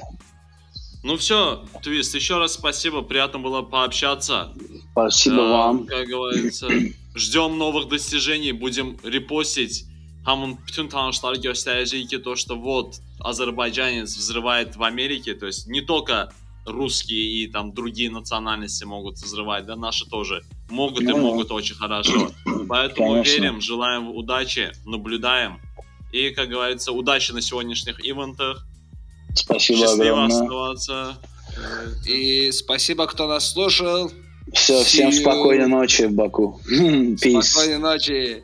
Ну 1.03 1.15
все, 1.17 1.63
Твист, 1.83 2.15
еще 2.15 2.37
раз 2.39 2.53
спасибо, 2.53 3.01
приятно 3.03 3.39
было 3.39 3.61
пообщаться. 3.61 4.51
Спасибо 4.91 5.35
Э, 5.41 5.49
вам. 5.51 5.85
Как 5.85 6.07
говорится, 6.07 6.67
ждем 7.15 7.57
новых 7.57 7.87
достижений, 7.87 8.51
будем 8.53 8.97
репостить. 9.03 9.85
Hamın 10.25 10.57
bütün 10.67 10.87
tanışları 10.87 11.35
gösterecek 11.41 12.09
ki 12.09 12.21
то, 12.23 12.35
что 12.35 12.55
вот 12.55 12.95
азербайджанец 13.19 14.17
взрывает 14.17 14.75
в 14.77 14.83
Америке, 14.83 15.33
то 15.33 15.45
есть 15.47 15.67
не 15.67 15.81
только 15.81 16.29
русские 16.65 17.23
и 17.43 17.47
там 17.47 17.73
другие 17.73 18.11
национальности 18.11 18.85
могут 18.85 19.15
взрывать, 19.15 19.65
да, 19.65 19.75
наши 19.75 20.05
тоже 20.09 20.41
могут 20.69 21.01
и 21.01 21.05
Ну 21.07 21.13
да. 21.15 21.21
могут 21.21 21.51
очень 21.51 21.75
хорошо. 21.75 22.31
Поэтому 22.67 23.11
Конечно. 23.13 23.31
верим, 23.31 23.61
желаем 23.61 24.09
удачи, 24.09 24.71
наблюдаем. 24.85 25.59
И, 26.11 26.29
как 26.31 26.49
говорится, 26.49 26.91
удачи 26.91 27.31
на 27.31 27.41
сегодняшних 27.41 28.05
ивентах. 28.05 28.65
Спасибо 29.35 29.79
Счастливо 29.79 30.25
огромное. 30.25 30.41
оставаться. 30.43 31.17
И 32.07 32.51
спасибо, 32.51 33.07
кто 33.07 33.27
нас 33.27 33.51
слушал. 33.53 34.11
Все, 34.53 34.83
всем 34.83 35.11
спокойной 35.11 35.67
ночи 35.67 36.03
в 36.03 36.13
Баку. 36.13 36.59
Спокойной 37.17 37.77
ночи. 37.77 38.43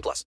18 0.01 0.03
plus. 0.03 0.25